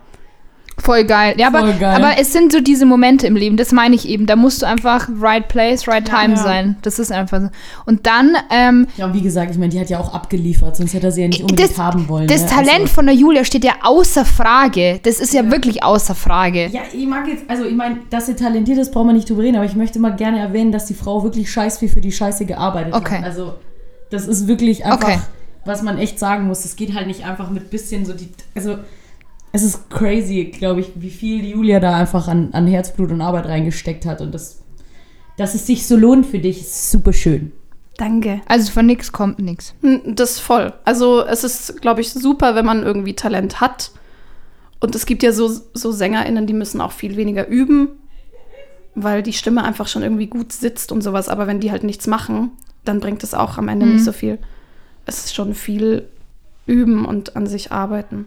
Voll 0.78 1.06
geil. 1.06 1.36
Ja, 1.38 1.48
aber, 1.48 1.60
Voll 1.62 1.74
geil. 1.80 1.96
aber 1.96 2.20
es 2.20 2.34
sind 2.34 2.52
so 2.52 2.60
diese 2.60 2.86
Momente 2.86 3.26
im 3.28 3.38
Leben, 3.38 3.56
das 3.56 3.72
meine 3.72 3.96
ich 3.96 4.10
eben. 4.10 4.26
Da 4.26 4.36
musst 4.36 4.62
du 4.62 4.66
einfach 4.68 5.08
right 5.22 5.48
place, 5.48 5.88
right 5.88 6.04
time 6.06 6.32
ja. 6.32 6.36
sein. 6.36 6.76
Das 6.82 7.00
ist 7.00 7.14
einfach 7.14 7.40
so. 7.44 7.48
Und 7.86 8.06
dann, 8.06 8.36
ähm, 8.52 8.86
Ja, 8.98 9.06
und 9.06 9.14
wie 9.14 9.22
gesagt, 9.22 9.52
ich 9.52 9.58
meine, 9.58 9.70
die 9.70 9.80
hat 9.80 9.90
ja 9.90 10.00
auch 10.00 10.14
abgeliefert, 10.14 10.76
sonst 10.76 10.94
hätte 10.94 11.08
er 11.08 11.12
sie 11.12 11.22
ja 11.22 11.28
nicht 11.30 11.42
unbedingt 11.42 11.70
das, 11.72 11.78
haben 11.80 12.10
wollen. 12.10 12.28
das 12.28 12.42
ne? 12.44 12.50
Talent 12.50 12.82
Also, 12.82 12.88
von 12.94 13.06
der 13.06 13.16
Julia 13.16 13.46
steht 13.46 13.64
ja 13.64 13.72
außer 13.84 14.26
Frage. 14.26 15.00
Das 15.04 15.22
ist 15.22 15.34
ja, 15.34 15.50
wirklich 15.50 15.82
außer 15.82 16.14
Frage. 16.14 16.68
ja, 16.68 16.82
ich 16.92 17.08
mag 17.08 17.26
jetzt, 17.30 17.50
also 17.50 17.64
ich 17.64 17.74
meine, 17.76 18.00
dass 18.10 18.26
sie 18.26 18.36
talentiert 18.36 18.78
ist, 18.78 18.92
brauchen 18.92 19.08
wir 19.08 19.14
nicht 19.14 19.30
drüber 19.30 19.44
reden, 19.44 19.56
aber 19.56 19.66
ich 19.66 19.76
möchte 19.78 19.98
mal 20.00 20.14
gerne 20.18 20.40
erwähnen, 20.40 20.74
dass 20.74 20.88
die 20.88 20.94
Frau 20.94 21.24
wirklich 21.24 21.50
scheiß 21.50 21.78
viel 21.78 21.90
für 21.90 22.02
die 22.02 22.12
Scheiße 22.12 22.46
gearbeitet 22.46 22.94
Okay. 22.94 23.20
hat. 23.20 23.24
Also, 23.24 23.54
das 24.10 24.28
ist 24.28 24.48
wirklich 24.48 24.86
einfach, 24.86 25.08
Okay. 25.08 25.20
was 25.66 25.82
man 25.82 25.98
echt 25.98 26.20
sagen 26.20 26.46
muss. 26.48 26.66
Es 26.66 26.76
geht 26.76 26.94
halt 26.94 27.08
nicht 27.08 27.26
einfach 27.26 27.50
mit 27.50 27.70
bisschen 27.70 28.06
so 28.06 28.14
die, 28.14 28.30
also, 28.56 28.78
es 29.52 29.64
ist 29.64 29.90
crazy, 29.90 30.46
glaube 30.46 30.82
ich, 30.82 30.92
wie 30.96 31.10
viel 31.10 31.46
Julia 31.46 31.80
da 31.80 31.96
einfach 31.96 32.28
an, 32.28 32.50
an 32.54 32.68
Herzblut 32.68 33.12
und 33.12 33.22
Arbeit 33.22 33.46
reingesteckt 33.46 34.06
hat 34.06 34.20
und 34.22 34.34
das, 34.34 34.60
dass 35.38 35.56
es 35.56 35.66
sich 35.66 35.88
so 35.88 35.96
lohnt 35.96 36.26
für 36.26 36.40
dich, 36.40 36.60
ist 36.62 36.92
super 36.92 37.14
schön. 37.14 37.52
Danke. 37.98 38.42
Also 38.48 38.72
von 38.74 38.86
nix 38.86 39.14
kommt 39.14 39.40
nix. 39.40 39.74
Hm, 39.82 40.16
Das 40.16 40.32
ist 40.32 40.40
voll. 40.40 40.74
Also 40.84 41.26
es 41.26 41.46
ist, 41.46 41.82
glaube 41.82 42.02
ich, 42.02 42.12
super, 42.12 42.54
wenn 42.56 42.66
man 42.66 42.84
irgendwie 42.84 43.14
Talent 43.14 43.62
hat. 43.62 43.92
Und 44.82 44.94
es 44.96 45.06
gibt 45.06 45.24
ja 45.24 45.32
so, 45.32 45.50
so 45.74 45.92
SängerInnen, 45.94 46.46
die 46.46 46.54
müssen 46.54 46.82
auch 46.82 46.92
viel 46.92 47.16
weniger 47.16 47.48
üben, 47.48 47.88
weil 48.96 49.24
die 49.24 49.32
Stimme 49.32 49.64
einfach 49.64 49.88
schon 49.88 50.04
irgendwie 50.04 50.28
gut 50.28 50.52
sitzt 50.52 50.92
und 50.92 51.02
sowas. 51.04 51.30
Aber 51.30 51.48
wenn 51.48 51.62
die 51.62 51.72
halt 51.72 51.86
nichts 51.86 52.06
machen, 52.08 52.52
dann 52.86 53.00
bringt 53.00 53.24
es 53.24 53.34
auch 53.34 53.58
am 53.58 53.68
Ende 53.68 53.86
nicht 53.86 54.04
so 54.06 54.12
viel. 54.12 54.38
Es 55.06 55.26
ist 55.26 55.36
schon 55.36 55.54
viel 55.54 56.08
üben 56.66 57.06
und 57.06 57.36
an 57.36 57.46
sich 57.48 57.72
arbeiten. 57.72 58.26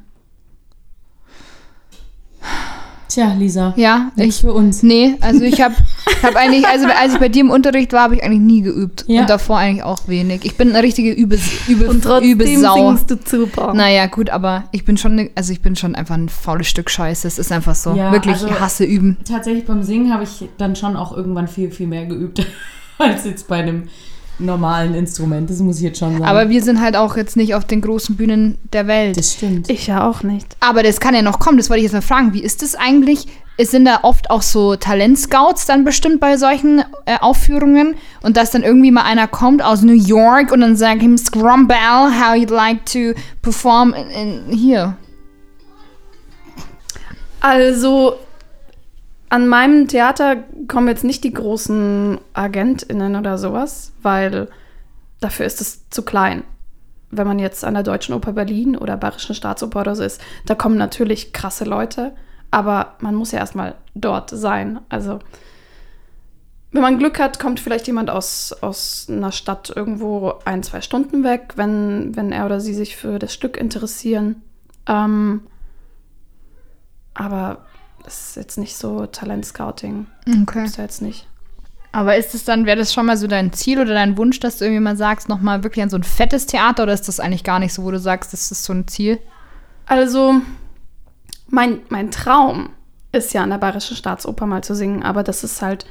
Tja, 3.08 3.32
Lisa. 3.32 3.72
Ja, 3.76 4.12
Nichts 4.16 4.36
ich. 4.36 4.40
für 4.42 4.52
uns. 4.52 4.82
Nee, 4.82 5.16
also 5.22 5.42
ich 5.42 5.62
habe 5.62 5.74
hab 6.22 6.36
eigentlich, 6.36 6.66
also 6.66 6.86
als 6.88 7.14
ich 7.14 7.18
bei 7.18 7.30
dir 7.30 7.40
im 7.40 7.50
Unterricht 7.50 7.94
war, 7.94 8.02
habe 8.02 8.16
ich 8.16 8.22
eigentlich 8.22 8.40
nie 8.42 8.60
geübt. 8.60 9.06
Ja. 9.08 9.22
Und 9.22 9.30
davor 9.30 9.56
eigentlich 9.56 9.82
auch 9.82 10.06
wenig. 10.08 10.44
Ich 10.44 10.58
bin 10.58 10.68
eine 10.68 10.82
richtige 10.82 11.10
Übe, 11.12 11.38
Übe, 11.68 11.88
Und 11.88 12.04
trotzdem 12.04 12.32
Übesau. 12.32 12.94
singst 12.96 13.10
du 13.10 13.16
super. 13.38 13.72
Naja, 13.72 14.06
gut, 14.08 14.28
aber 14.28 14.64
ich 14.72 14.84
bin 14.84 14.98
schon, 14.98 15.14
ne- 15.14 15.30
also 15.34 15.52
ich 15.54 15.62
bin 15.62 15.74
schon 15.74 15.94
einfach 15.94 16.16
ein 16.16 16.28
faules 16.28 16.68
Stück 16.68 16.90
Scheiße. 16.90 17.26
Es 17.26 17.38
ist 17.38 17.50
einfach 17.50 17.74
so. 17.74 17.94
Ja, 17.94 18.12
Wirklich, 18.12 18.34
also- 18.34 18.46
ich 18.48 18.60
hasse 18.60 18.84
üben. 18.84 19.16
Tatsächlich 19.26 19.64
beim 19.64 19.82
Singen 19.82 20.12
habe 20.12 20.24
ich 20.24 20.46
dann 20.58 20.76
schon 20.76 20.94
auch 20.94 21.16
irgendwann 21.16 21.48
viel, 21.48 21.70
viel 21.70 21.86
mehr 21.86 22.04
geübt 22.04 22.46
als 22.98 23.24
jetzt 23.24 23.48
bei 23.48 23.56
einem 23.56 23.88
normalen 24.38 24.94
Instrument. 24.94 25.50
Das 25.50 25.58
muss 25.60 25.78
ich 25.78 25.82
jetzt 25.82 25.98
schon 25.98 26.12
sagen. 26.12 26.24
Aber 26.24 26.48
wir 26.48 26.62
sind 26.62 26.80
halt 26.80 26.96
auch 26.96 27.16
jetzt 27.16 27.36
nicht 27.36 27.54
auf 27.54 27.64
den 27.64 27.80
großen 27.80 28.16
Bühnen 28.16 28.58
der 28.72 28.86
Welt. 28.86 29.16
das 29.16 29.34
stimmt. 29.34 29.70
Ich 29.70 29.86
ja 29.86 30.08
auch 30.08 30.22
nicht. 30.22 30.56
Aber 30.60 30.82
das 30.82 31.00
kann 31.00 31.14
ja 31.14 31.22
noch 31.22 31.38
kommen, 31.38 31.58
das 31.58 31.70
wollte 31.70 31.78
ich 31.78 31.84
jetzt 31.84 31.92
mal 31.92 32.02
fragen. 32.02 32.32
Wie 32.32 32.42
ist 32.42 32.62
das 32.62 32.74
eigentlich? 32.74 33.26
Es 33.60 33.72
sind 33.72 33.86
da 33.86 34.00
oft 34.02 34.30
auch 34.30 34.42
so 34.42 34.76
Talentscouts 34.76 35.66
dann 35.66 35.84
bestimmt 35.84 36.20
bei 36.20 36.36
solchen 36.36 36.84
äh, 37.06 37.18
Aufführungen 37.20 37.96
und 38.22 38.36
dass 38.36 38.52
dann 38.52 38.62
irgendwie 38.62 38.92
mal 38.92 39.02
einer 39.02 39.26
kommt 39.26 39.62
aus 39.62 39.82
New 39.82 39.92
York 39.92 40.52
und 40.52 40.60
dann 40.60 40.76
sagt 40.76 41.02
ihm 41.02 41.18
Scrumbell, 41.18 41.76
how 41.76 42.34
you'd 42.34 42.54
like 42.54 42.86
to 42.86 43.20
perform 43.42 43.94
in, 43.94 44.10
in 44.48 44.56
hier. 44.56 44.96
Also 47.40 48.14
an 49.30 49.46
meinem 49.46 49.88
Theater 49.88 50.36
kommen 50.68 50.88
jetzt 50.88 51.04
nicht 51.04 51.24
die 51.24 51.32
großen 51.32 52.18
AgentInnen 52.32 53.16
oder 53.16 53.38
sowas, 53.38 53.92
weil 54.02 54.48
dafür 55.20 55.46
ist 55.46 55.60
es 55.60 55.88
zu 55.90 56.02
klein. 56.02 56.44
Wenn 57.10 57.26
man 57.26 57.38
jetzt 57.38 57.64
an 57.64 57.74
der 57.74 57.82
Deutschen 57.82 58.14
Oper 58.14 58.32
Berlin 58.32 58.76
oder 58.76 58.96
Bayerischen 58.96 59.34
Staatsoper 59.34 59.80
oder 59.80 59.96
so 59.96 60.02
ist, 60.02 60.20
da 60.46 60.54
kommen 60.54 60.76
natürlich 60.76 61.32
krasse 61.32 61.64
Leute, 61.64 62.14
aber 62.50 62.96
man 63.00 63.14
muss 63.14 63.32
ja 63.32 63.38
erstmal 63.38 63.74
dort 63.94 64.30
sein. 64.30 64.80
Also 64.88 65.18
wenn 66.70 66.82
man 66.82 66.98
Glück 66.98 67.18
hat, 67.18 67.38
kommt 67.38 67.60
vielleicht 67.60 67.86
jemand 67.86 68.10
aus, 68.10 68.52
aus 68.60 69.06
einer 69.10 69.32
Stadt 69.32 69.72
irgendwo 69.74 70.34
ein, 70.44 70.62
zwei 70.62 70.82
Stunden 70.82 71.24
weg, 71.24 71.54
wenn, 71.56 72.14
wenn 72.14 72.30
er 72.30 72.44
oder 72.44 72.60
sie 72.60 72.74
sich 72.74 72.96
für 72.96 73.18
das 73.18 73.32
Stück 73.32 73.56
interessieren. 73.56 74.42
Ähm, 74.86 75.42
aber 77.14 77.66
ist 78.08 78.36
jetzt 78.36 78.58
nicht 78.58 78.76
so 78.76 79.06
Talentscouting. 79.06 80.06
Okay. 80.42 80.64
Ist 80.64 80.76
ja 80.76 80.84
jetzt 80.84 81.02
nicht. 81.02 81.26
Aber 81.92 82.16
ist 82.16 82.34
es 82.34 82.44
dann, 82.44 82.66
wäre 82.66 82.76
das 82.76 82.92
schon 82.92 83.06
mal 83.06 83.16
so 83.16 83.26
dein 83.26 83.52
Ziel 83.52 83.80
oder 83.80 83.94
dein 83.94 84.18
Wunsch, 84.18 84.40
dass 84.40 84.58
du 84.58 84.64
irgendwie 84.64 84.82
mal 84.82 84.96
sagst, 84.96 85.28
nochmal 85.28 85.62
wirklich 85.64 85.82
an 85.82 85.90
so 85.90 85.96
ein 85.96 86.02
fettes 86.02 86.46
Theater 86.46 86.82
oder 86.82 86.92
ist 86.92 87.08
das 87.08 87.20
eigentlich 87.20 87.44
gar 87.44 87.58
nicht 87.58 87.72
so, 87.72 87.82
wo 87.84 87.90
du 87.90 87.98
sagst, 87.98 88.32
das 88.32 88.50
ist 88.50 88.64
so 88.64 88.72
ein 88.72 88.86
Ziel? 88.88 89.18
Also, 89.86 90.34
mein, 91.48 91.80
mein 91.88 92.10
Traum 92.10 92.70
ist 93.12 93.32
ja 93.32 93.42
an 93.42 93.50
der 93.50 93.58
Bayerischen 93.58 93.96
Staatsoper 93.96 94.46
mal 94.46 94.62
zu 94.62 94.74
singen, 94.74 95.02
aber 95.02 95.22
das 95.22 95.44
ist 95.44 95.62
halt 95.62 95.86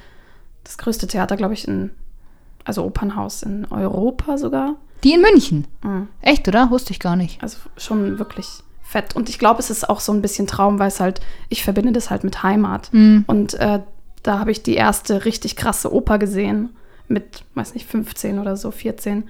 das 0.64 0.78
größte 0.78 1.08
Theater, 1.08 1.36
glaube 1.36 1.56
ich, 1.56 1.68
in, 1.68 1.92
also 2.64 2.84
Opernhaus 2.84 3.42
in 3.42 3.66
Europa 3.66 4.38
sogar. 4.38 4.76
Die 5.04 5.14
in 5.14 5.22
München. 5.22 5.66
Mhm. 5.84 6.10
Echt, 6.22 6.48
oder? 6.48 6.70
Wusste 6.70 6.92
ich 6.92 7.00
gar 7.00 7.16
nicht. 7.16 7.42
Also 7.42 7.58
schon 7.78 8.20
wirklich 8.20 8.48
fett. 8.88 9.16
Und 9.16 9.28
ich 9.28 9.38
glaube, 9.38 9.60
es 9.60 9.70
ist 9.70 9.90
auch 9.90 10.00
so 10.00 10.14
ein 10.14 10.22
bisschen 10.22 10.48
Traum, 10.48 10.80
weil 10.80 10.88
es 10.88 11.00
halt, 11.00 11.20
ich 11.50 11.64
verbinde 11.64 11.92
das 11.92 12.10
halt 12.10 12.24
mit 12.24 12.42
Heimat. 12.42 12.90
Mhm. 12.94 13.26
Und 13.28 13.54
äh, 13.56 13.82
da 14.24 14.40
habe 14.40 14.52
ich 14.52 14.64
die 14.64 14.76
erste 14.76 15.26
richtig 15.26 15.56
krasse 15.58 15.94
Oper 15.94 16.18
gesehen. 16.18 16.70
Mit, 17.10 17.44
weiß 17.54 17.74
nicht, 17.74 17.86
15 17.86 18.40
oder 18.40 18.56
so, 18.56 18.72
14. 18.72 19.30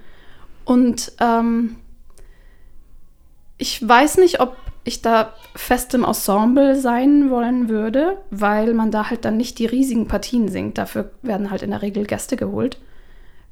Und 0.63 1.11
ähm, 1.19 1.77
ich 3.57 3.85
weiß 3.87 4.17
nicht, 4.17 4.39
ob 4.39 4.55
ich 4.83 5.01
da 5.01 5.33
fest 5.55 5.93
im 5.95 6.03
Ensemble 6.03 6.75
sein 6.75 7.29
wollen 7.29 7.67
würde, 7.67 8.17
weil 8.29 8.73
man 8.73 8.91
da 8.91 9.09
halt 9.09 9.25
dann 9.25 9.37
nicht 9.37 9.59
die 9.59 9.65
riesigen 9.65 10.07
Partien 10.07 10.49
singt. 10.49 10.77
Dafür 10.77 11.11
werden 11.23 11.49
halt 11.49 11.63
in 11.63 11.71
der 11.71 11.81
Regel 11.81 12.05
Gäste 12.05 12.37
geholt, 12.37 12.77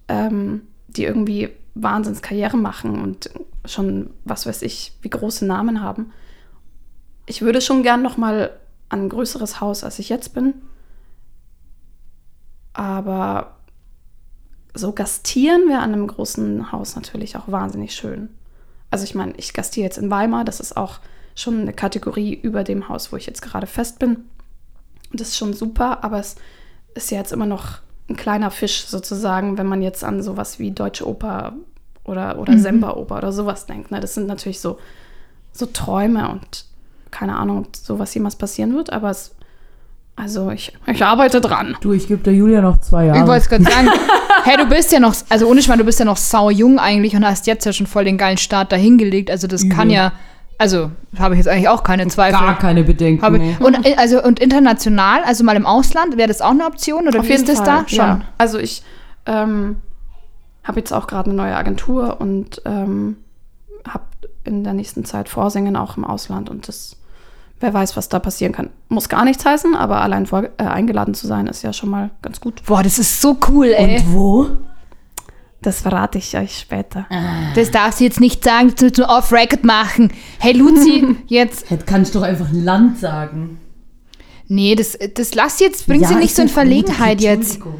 ähm, 0.07 0.61
die 0.87 1.03
irgendwie 1.03 1.49
Wahnsinnskarriere 1.75 2.57
machen 2.57 3.01
und 3.01 3.29
schon, 3.65 4.11
was 4.23 4.45
weiß 4.45 4.61
ich, 4.61 4.93
wie 5.01 5.09
große 5.09 5.45
Namen 5.45 5.81
haben. 5.81 6.11
Ich 7.25 7.41
würde 7.41 7.61
schon 7.61 7.83
gern 7.83 8.01
noch 8.01 8.17
mal 8.17 8.51
an 8.89 9.03
ein 9.03 9.09
größeres 9.09 9.59
Haus, 9.61 9.83
als 9.83 9.99
ich 9.99 10.09
jetzt 10.09 10.33
bin. 10.33 10.53
Aber 12.73 13.57
so 14.73 14.91
gastieren 14.91 15.67
wäre 15.67 15.79
an 15.79 15.93
einem 15.93 16.07
großen 16.07 16.71
Haus 16.71 16.95
natürlich 16.95 17.37
auch 17.37 17.47
wahnsinnig 17.47 17.95
schön. 17.95 18.29
Also 18.91 19.03
ich 19.03 19.15
meine, 19.15 19.33
ich 19.37 19.53
gastiere 19.53 19.85
jetzt 19.85 19.97
in 19.97 20.11
Weimar, 20.11 20.45
das 20.45 20.59
ist 20.59 20.77
auch 20.77 20.99
schon 21.35 21.61
eine 21.61 21.73
Kategorie 21.73 22.33
über 22.33 22.63
dem 22.63 22.87
Haus, 22.87 23.11
wo 23.11 23.17
ich 23.17 23.25
jetzt 23.25 23.41
gerade 23.41 23.67
fest 23.67 23.99
bin. 23.99 24.25
Und 25.11 25.19
das 25.19 25.29
ist 25.29 25.37
schon 25.37 25.53
super, 25.53 26.03
aber 26.03 26.19
es 26.19 26.35
ist 26.93 27.11
ja 27.11 27.17
jetzt 27.17 27.33
immer 27.33 27.45
noch 27.45 27.79
ein 28.09 28.15
kleiner 28.15 28.51
Fisch 28.51 28.85
sozusagen, 28.85 29.57
wenn 29.57 29.67
man 29.67 29.81
jetzt 29.81 30.03
an 30.03 30.21
sowas 30.21 30.59
wie 30.59 30.71
Deutsche 30.71 31.07
Oper 31.07 31.53
oder, 32.03 32.37
oder 32.39 32.57
Semperoper 32.57 33.17
oder 33.17 33.31
sowas 33.31 33.65
denkt. 33.65 33.91
Ne? 33.91 33.99
Das 33.99 34.13
sind 34.13 34.27
natürlich 34.27 34.59
so, 34.59 34.77
so 35.51 35.65
Träume 35.65 36.29
und 36.29 36.65
keine 37.11 37.35
Ahnung, 37.37 37.59
ob 37.59 37.75
sowas 37.75 38.13
jemals 38.13 38.35
passieren 38.35 38.75
wird, 38.75 38.91
aber 38.91 39.09
es, 39.09 39.33
also 40.15 40.51
ich, 40.51 40.73
ich 40.85 41.03
arbeite 41.03 41.41
dran. 41.41 41.77
Du, 41.81 41.93
ich 41.93 42.07
gebe 42.07 42.21
der 42.23 42.33
Julia 42.33 42.61
noch 42.61 42.79
zwei 42.81 43.05
Jahre. 43.05 43.19
Ich 43.19 43.27
wollte 43.27 43.41
es 43.43 43.49
gerade 43.49 43.63
sagen. 43.63 43.89
hey, 44.43 44.57
du 44.57 44.65
bist 44.65 44.91
ja 44.91 44.99
noch, 44.99 45.15
also 45.29 45.47
ohne 45.47 45.61
Schmarrn, 45.61 45.79
du 45.79 45.85
bist 45.85 45.99
ja 45.99 46.05
noch 46.05 46.17
sau 46.17 46.49
jung 46.49 46.77
eigentlich 46.77 47.15
und 47.15 47.25
hast 47.25 47.47
jetzt 47.47 47.65
ja 47.65 47.73
schon 47.73 47.87
voll 47.87 48.05
den 48.05 48.17
geilen 48.17 48.37
Start 48.37 48.71
dahingelegt. 48.71 49.31
Also 49.31 49.47
das 49.47 49.67
kann 49.69 49.87
Übel. 49.87 49.95
ja, 49.95 50.13
also 50.57 50.91
habe 51.17 51.35
ich 51.35 51.39
jetzt 51.39 51.47
eigentlich 51.47 51.69
auch 51.69 51.83
keine 51.83 52.07
Zweifel. 52.07 52.39
Gar 52.39 52.57
keine 52.57 52.83
Bedenken. 52.83 53.21
Habe 53.21 53.39
nee. 53.39 53.55
und, 53.59 53.85
äh, 53.85 53.95
also, 53.95 54.23
und 54.23 54.39
international, 54.39 55.23
also 55.23 55.43
mal 55.43 55.55
im 55.55 55.65
Ausland, 55.65 56.17
wäre 56.17 56.27
das 56.27 56.41
auch 56.41 56.51
eine 56.51 56.65
Option? 56.65 57.07
Oder 57.07 57.19
Auf 57.19 57.27
wie 57.27 57.33
ist 57.33 57.49
das 57.49 57.63
da? 57.63 57.83
Schon. 57.87 57.97
Ja. 57.97 58.21
Also 58.37 58.57
ich 58.57 58.83
ähm, 59.25 59.77
habe 60.63 60.79
jetzt 60.79 60.93
auch 60.93 61.07
gerade 61.07 61.29
eine 61.29 61.37
neue 61.37 61.55
Agentur 61.55 62.19
und 62.19 62.61
ähm, 62.65 63.17
habe 63.87 64.05
in 64.43 64.63
der 64.63 64.73
nächsten 64.73 65.05
Zeit 65.05 65.29
Vorsingen 65.29 65.75
auch 65.75 65.97
im 65.97 66.05
Ausland 66.05 66.49
und 66.49 66.67
das, 66.67 66.95
wer 67.59 67.73
weiß, 67.73 67.97
was 67.97 68.09
da 68.09 68.19
passieren 68.19 68.53
kann. 68.53 68.69
Muss 68.89 69.09
gar 69.09 69.25
nichts 69.25 69.45
heißen, 69.45 69.75
aber 69.75 70.01
allein 70.01 70.25
vor, 70.25 70.43
äh, 70.57 70.63
eingeladen 70.63 71.13
zu 71.13 71.27
sein, 71.27 71.47
ist 71.47 71.63
ja 71.63 71.73
schon 71.73 71.89
mal 71.89 72.11
ganz 72.21 72.39
gut. 72.39 72.63
Boah, 72.65 72.83
das 72.83 72.99
ist 72.99 73.21
so 73.21 73.37
cool, 73.49 73.67
ey. 73.67 73.97
Und 73.97 74.13
wo? 74.13 74.47
Das 75.65 75.81
verrate 75.81 76.19
ich 76.19 76.37
euch 76.37 76.59
später. 76.59 77.07
Das 77.55 77.71
darfst 77.71 77.99
du 77.99 78.03
jetzt 78.03 78.19
nicht 78.19 78.43
sagen, 78.43 78.69
das 78.71 78.81
willst 78.81 78.99
du 78.99 79.09
off-record 79.09 79.63
machen. 79.63 80.13
Hey, 80.37 80.53
Luzi, 80.53 81.15
jetzt. 81.27 81.69
Hätte 81.71 81.85
kannst 81.85 82.13
du 82.13 82.19
doch 82.19 82.25
einfach 82.25 82.49
ein 82.49 82.63
Land 82.63 82.99
sagen. 82.99 83.59
Nee, 84.47 84.75
das, 84.75 84.95
das 85.15 85.33
lass 85.33 85.59
jetzt, 85.59 85.87
bring 85.87 86.01
Ja, 86.01 86.07
sie 86.07 86.15
nicht 86.15 86.35
so 86.35 86.43
in 86.43 86.49
Verlegenheit 86.49 87.17
gut, 87.17 87.25
jetzt. 87.25 87.55
Entschuldigung. 87.55 87.79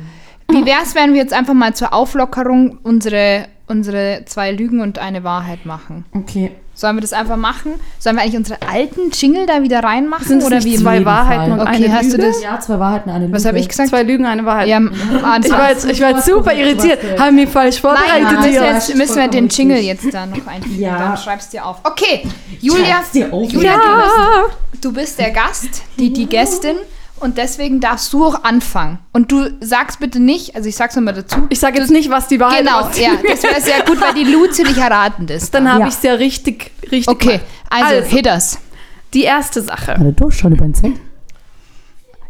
Wie 0.49 0.65
wär's, 0.65 0.95
wenn 0.95 1.13
wir 1.13 1.21
jetzt 1.21 1.33
einfach 1.33 1.53
mal 1.53 1.75
zur 1.75 1.93
Auflockerung 1.93 2.79
unsere, 2.81 3.47
unsere 3.67 4.23
zwei 4.25 4.51
Lügen 4.51 4.81
und 4.81 4.97
eine 4.97 5.23
Wahrheit 5.23 5.67
machen? 5.67 6.05
Okay. 6.11 6.51
Sollen 6.77 6.97
wir 6.97 7.01
das 7.01 7.13
einfach 7.13 7.37
machen? 7.37 7.75
Sollen 7.99 8.17
wir 8.17 8.23
eigentlich 8.23 8.35
unsere 8.35 8.59
alten 8.69 9.09
Jingle 9.11 9.45
da 9.45 9.63
wieder 9.63 9.81
reinmachen? 9.81 10.27
Sind 10.27 10.43
oder 10.43 10.57
nicht 10.57 10.65
wie? 10.65 10.75
zwei 10.75 11.05
Wahrheiten 11.05 11.51
Fall. 11.51 11.59
und 11.61 11.67
Okay, 11.67 11.85
eine 11.85 11.93
hast 11.95 12.11
du 12.11 12.17
Lüge? 12.17 12.27
das? 12.27 12.43
Ja, 12.43 12.59
zwei 12.59 12.79
Wahrheiten, 12.79 13.09
eine 13.09 13.25
Lüge. 13.27 13.37
Was 13.37 13.45
habe 13.45 13.59
ich 13.59 13.69
gesagt? 13.69 13.89
Zwei 13.89 14.03
Lügen, 14.03 14.25
eine 14.25 14.45
Wahrheit. 14.45 14.67
Ja, 14.67 14.79
ich 15.43 15.51
war 15.51 15.69
jetzt, 15.69 15.85
ich 15.89 16.01
war 16.01 16.09
jetzt 16.09 16.27
Du 16.27 16.33
super 16.35 16.51
du 16.53 16.57
irritiert. 16.59 16.99
Haben 17.17 17.35
mich 17.35 17.49
falsch 17.49 17.81
Nein, 17.81 17.95
vorbereitet 17.95 18.43
wir, 18.43 18.65
jetzt, 18.73 18.95
müssen 18.95 19.15
wir 19.15 19.27
den 19.29 19.47
Jingle 19.47 19.77
jetzt 19.79 20.13
da 20.13 20.25
noch 20.25 20.45
einfügen. 20.47 20.75
Ja. 20.79 20.97
Dann 20.99 21.17
schreibst 21.17 21.53
du 21.53 21.57
dir 21.57 21.65
auf. 21.65 21.77
Okay, 21.83 22.27
Julia, 22.59 23.01
dir 23.13 23.31
auf. 23.31 23.49
Julia 23.49 23.71
Ja. 23.71 23.77
du, 23.77 24.41
bist, 24.41 24.83
du 24.85 24.93
bist 24.93 25.19
der 25.19 25.31
Gast, 25.31 25.81
die, 25.97 26.11
die 26.11 26.25
Gästin. 26.25 26.75
Und 27.17 27.37
deswegen 27.37 27.79
darfst 27.79 28.11
du 28.11 28.25
auch 28.25 28.43
anfangen. 28.43 28.99
Und 29.13 29.31
du 29.31 29.49
sagst 29.61 29.99
bitte 29.99 30.19
nicht, 30.19 30.55
also 30.55 30.67
ich 30.67 30.75
sag's 30.75 30.95
nochmal 30.95 31.13
dazu. 31.13 31.47
Ich 31.49 31.59
sage 31.59 31.79
jetzt 31.79 31.89
nicht, 31.89 32.09
was 32.09 32.27
die 32.27 32.39
Wahrheit 32.39 32.59
Genau, 32.65 32.87
ist. 32.89 32.99
ja, 32.99 33.11
das 33.27 33.41
wäre 33.43 33.61
sehr 33.61 33.81
gut, 33.83 34.01
weil 34.01 34.13
die 34.13 34.25
Luzi 34.25 34.63
nicht 34.63 34.77
erraten 34.77 35.27
ist. 35.29 35.53
Dann 35.53 35.67
habe 35.69 35.81
Ja. 35.81 35.87
ich 35.87 35.93
es 35.93 36.03
ja 36.03 36.13
richtig, 36.13 36.71
richtig. 36.83 37.07
Okay, 37.07 37.25
gemacht. 37.37 37.43
also, 37.69 37.95
Also. 37.95 38.09
Hitters. 38.09 38.59
Die 39.13 39.23
erste 39.23 39.61
Sache. 39.61 39.95
Warte, 39.97 40.11
durchschauen 40.13 40.53
über 40.53 40.65
den 40.65 40.73
Zettel. 40.75 40.99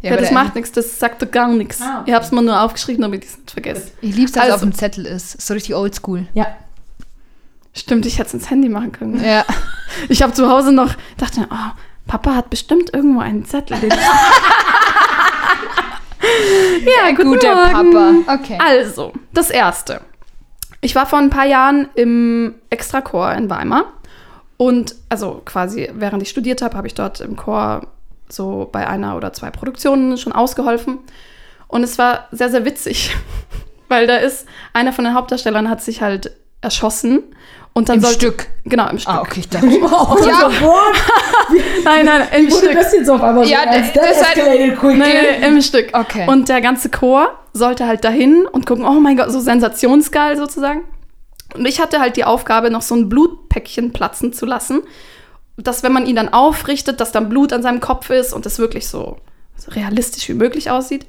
Ja, 0.02 0.16
das 0.16 0.30
macht 0.30 0.54
nichts, 0.54 0.70
das 0.70 1.00
sagt 1.00 1.20
doch 1.20 1.30
gar 1.32 1.48
nichts. 1.48 1.80
Ah, 1.82 2.00
okay. 2.02 2.10
Ich 2.10 2.14
habe 2.14 2.24
es 2.24 2.30
mir 2.30 2.40
nur 2.42 2.60
aufgeschrieben, 2.60 3.02
damit 3.02 3.24
ich 3.24 3.30
es 3.30 3.38
nicht 3.38 3.50
vergesse. 3.50 3.90
Ich 4.02 4.14
lieb's, 4.14 4.30
dass 4.32 4.44
es 4.44 4.52
Also. 4.52 4.54
auf 4.66 4.70
dem 4.70 4.74
Zettel 4.74 5.04
ist. 5.04 5.40
So 5.42 5.52
richtig 5.54 5.74
oldschool. 5.74 6.28
Ja. 6.34 6.46
Stimmt, 7.74 8.06
ich 8.06 8.18
hätte 8.18 8.28
es 8.28 8.34
ins 8.34 8.50
Handy 8.50 8.68
machen 8.68 8.92
können. 8.92 9.22
Ja. 9.24 9.44
Ich 10.08 10.22
habe 10.22 10.32
zu 10.32 10.48
Hause 10.48 10.70
noch, 10.72 10.94
dachte, 11.16 11.40
mir, 11.40 11.48
oh, 11.50 11.72
Papa 12.06 12.34
hat 12.34 12.50
bestimmt 12.50 12.94
irgendwo 12.94 13.20
einen 13.20 13.44
Zettel. 13.44 13.78
Den 13.80 13.90
ja, 16.84 17.10
guten 17.10 17.30
Guter 17.30 17.54
Morgen. 17.54 18.24
Papa. 18.24 18.40
Okay. 18.40 18.58
Also, 18.60 19.12
das 19.32 19.50
erste. 19.50 20.00
Ich 20.80 20.94
war 20.94 21.06
vor 21.06 21.18
ein 21.18 21.30
paar 21.30 21.46
Jahren 21.46 21.88
im 21.94 22.54
Extrachor 22.70 23.32
in 23.32 23.50
Weimar. 23.50 23.92
Und 24.56 24.94
also 25.08 25.42
quasi, 25.44 25.90
während 25.94 26.22
ich 26.22 26.30
studiert 26.30 26.62
habe, 26.62 26.76
habe 26.76 26.86
ich 26.86 26.94
dort 26.94 27.20
im 27.20 27.36
Chor 27.36 27.88
so 28.28 28.68
bei 28.70 28.86
einer 28.86 29.16
oder 29.16 29.32
zwei 29.32 29.50
Produktionen 29.50 30.16
schon 30.16 30.32
ausgeholfen. 30.32 30.98
Und 31.68 31.82
es 31.82 31.98
war 31.98 32.28
sehr, 32.30 32.50
sehr 32.50 32.64
witzig, 32.64 33.14
weil 33.88 34.06
da 34.06 34.16
ist 34.16 34.46
einer 34.72 34.92
von 34.92 35.04
den 35.04 35.14
Hauptdarstellern 35.14 35.68
hat 35.68 35.82
sich 35.82 36.00
halt 36.00 36.30
erschossen. 36.60 37.22
Und 37.76 37.90
dann 37.90 37.96
Im 37.96 38.02
sollte- 38.04 38.18
Stück. 38.18 38.46
Genau, 38.64 38.88
im 38.88 38.98
Stück. 38.98 39.12
Ah, 39.12 39.20
okay, 39.20 39.40
ich 39.40 39.48
dachte. 39.50 39.66
Oh, 39.68 40.16
Ja. 40.26 40.50
Nein, 41.84 42.06
nein, 42.06 42.26
im 42.34 42.50
Wurde 42.50 42.64
Stück. 42.68 42.72
das 42.74 42.92
jetzt 42.94 43.10
auf 43.10 43.22
einmal 43.22 43.46
Ja, 43.46 43.64
so 43.64 43.68
ernst? 43.68 43.96
das 43.96 44.02
halt- 44.26 44.36
escalated 44.38 44.78
quickly. 44.78 44.96
Nein, 44.98 45.14
nein, 45.40 45.52
im 45.56 45.60
Stück. 45.60 45.90
Okay. 45.92 46.26
Und 46.26 46.48
der 46.48 46.62
ganze 46.62 46.88
Chor 46.88 47.28
sollte 47.52 47.86
halt 47.86 48.02
dahin 48.02 48.46
und 48.50 48.64
gucken, 48.64 48.86
oh 48.86 48.92
mein 48.98 49.18
Gott, 49.18 49.30
so 49.30 49.40
sensationsgeil 49.40 50.38
sozusagen. 50.38 50.84
Und 51.54 51.66
ich 51.66 51.78
hatte 51.78 52.00
halt 52.00 52.16
die 52.16 52.24
Aufgabe, 52.24 52.70
noch 52.70 52.80
so 52.80 52.94
ein 52.94 53.10
Blutpäckchen 53.10 53.92
platzen 53.92 54.32
zu 54.32 54.46
lassen, 54.46 54.82
dass 55.58 55.82
wenn 55.82 55.92
man 55.92 56.06
ihn 56.06 56.16
dann 56.16 56.30
aufrichtet, 56.32 56.98
dass 57.00 57.12
dann 57.12 57.28
Blut 57.28 57.52
an 57.52 57.62
seinem 57.62 57.80
Kopf 57.80 58.08
ist 58.08 58.32
und 58.32 58.46
das 58.46 58.58
wirklich 58.58 58.88
so, 58.88 59.18
so 59.56 59.70
realistisch 59.72 60.26
wie 60.30 60.34
möglich 60.34 60.70
aussieht. 60.70 61.04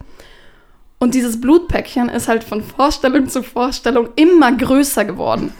Und 1.00 1.16
dieses 1.16 1.40
Blutpäckchen 1.40 2.10
ist 2.10 2.28
halt 2.28 2.44
von 2.44 2.62
Vorstellung 2.62 3.30
zu 3.30 3.42
Vorstellung 3.42 4.10
immer 4.18 4.52
größer 4.52 5.06
geworden. 5.06 5.54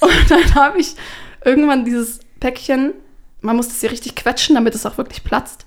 Und 0.00 0.30
dann 0.30 0.54
habe 0.54 0.78
ich 0.78 0.94
irgendwann 1.44 1.84
dieses 1.84 2.20
Päckchen, 2.40 2.94
man 3.40 3.56
muss 3.56 3.68
das 3.68 3.80
hier 3.80 3.90
richtig 3.90 4.14
quetschen, 4.16 4.54
damit 4.54 4.74
es 4.74 4.86
auch 4.86 4.98
wirklich 4.98 5.24
platzt. 5.24 5.66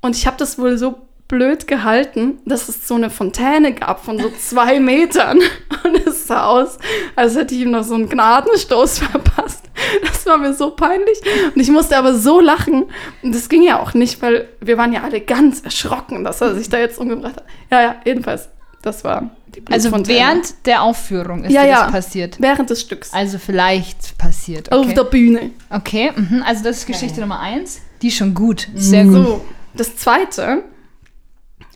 Und 0.00 0.16
ich 0.16 0.26
habe 0.26 0.36
das 0.36 0.58
wohl 0.58 0.78
so 0.78 1.06
blöd 1.28 1.66
gehalten, 1.66 2.38
dass 2.44 2.68
es 2.68 2.86
so 2.86 2.94
eine 2.94 3.10
Fontäne 3.10 3.72
gab 3.74 4.04
von 4.04 4.18
so 4.18 4.30
zwei 4.30 4.78
Metern. 4.80 5.40
Und 5.84 6.06
es 6.06 6.26
sah 6.26 6.46
aus, 6.46 6.78
als 7.16 7.36
hätte 7.36 7.54
ich 7.54 7.62
ihm 7.62 7.72
noch 7.72 7.84
so 7.84 7.94
einen 7.94 8.08
Gnadenstoß 8.08 8.98
verpasst. 9.10 9.64
Das 10.02 10.24
war 10.26 10.38
mir 10.38 10.54
so 10.54 10.70
peinlich. 10.70 11.18
Und 11.54 11.60
ich 11.60 11.70
musste 11.70 11.96
aber 11.96 12.14
so 12.14 12.40
lachen. 12.40 12.86
Und 13.22 13.34
das 13.34 13.48
ging 13.48 13.62
ja 13.62 13.80
auch 13.80 13.94
nicht, 13.94 14.22
weil 14.22 14.48
wir 14.60 14.78
waren 14.78 14.92
ja 14.92 15.02
alle 15.02 15.20
ganz 15.20 15.60
erschrocken, 15.60 16.24
dass 16.24 16.40
er 16.40 16.54
sich 16.54 16.68
da 16.68 16.78
jetzt 16.78 16.98
umgebracht 16.98 17.36
hat. 17.36 17.44
Ja, 17.70 17.82
ja, 17.82 17.96
jedenfalls. 18.04 18.48
Das 18.86 19.02
war 19.02 19.30
die 19.48 19.62
Also 19.68 19.88
Blutfontäne. 19.88 20.18
während 20.18 20.66
der 20.66 20.82
Aufführung 20.82 21.42
ist 21.42 21.52
Ja, 21.52 21.64
ja. 21.64 21.82
das 21.82 21.90
passiert. 21.92 22.40
Während 22.40 22.70
des 22.70 22.80
Stücks. 22.82 23.12
Also 23.12 23.38
vielleicht 23.38 24.16
passiert. 24.16 24.70
Auf 24.70 24.84
Okay, 24.86 24.94
der 24.94 25.04
Bühne. 25.04 25.50
okay 25.70 26.12
mhm. 26.14 26.44
also 26.46 26.62
das 26.62 26.78
ist 26.78 26.86
Geschichte 26.86 27.20
Nummer 27.20 27.40
eins. 27.40 27.80
Die 28.00 28.08
ist 28.08 28.16
schon 28.16 28.32
gut. 28.32 28.68
Sehr 28.76 29.02
gut. 29.04 29.12
So, 29.14 29.44
das 29.74 29.96
zweite, 29.96 30.62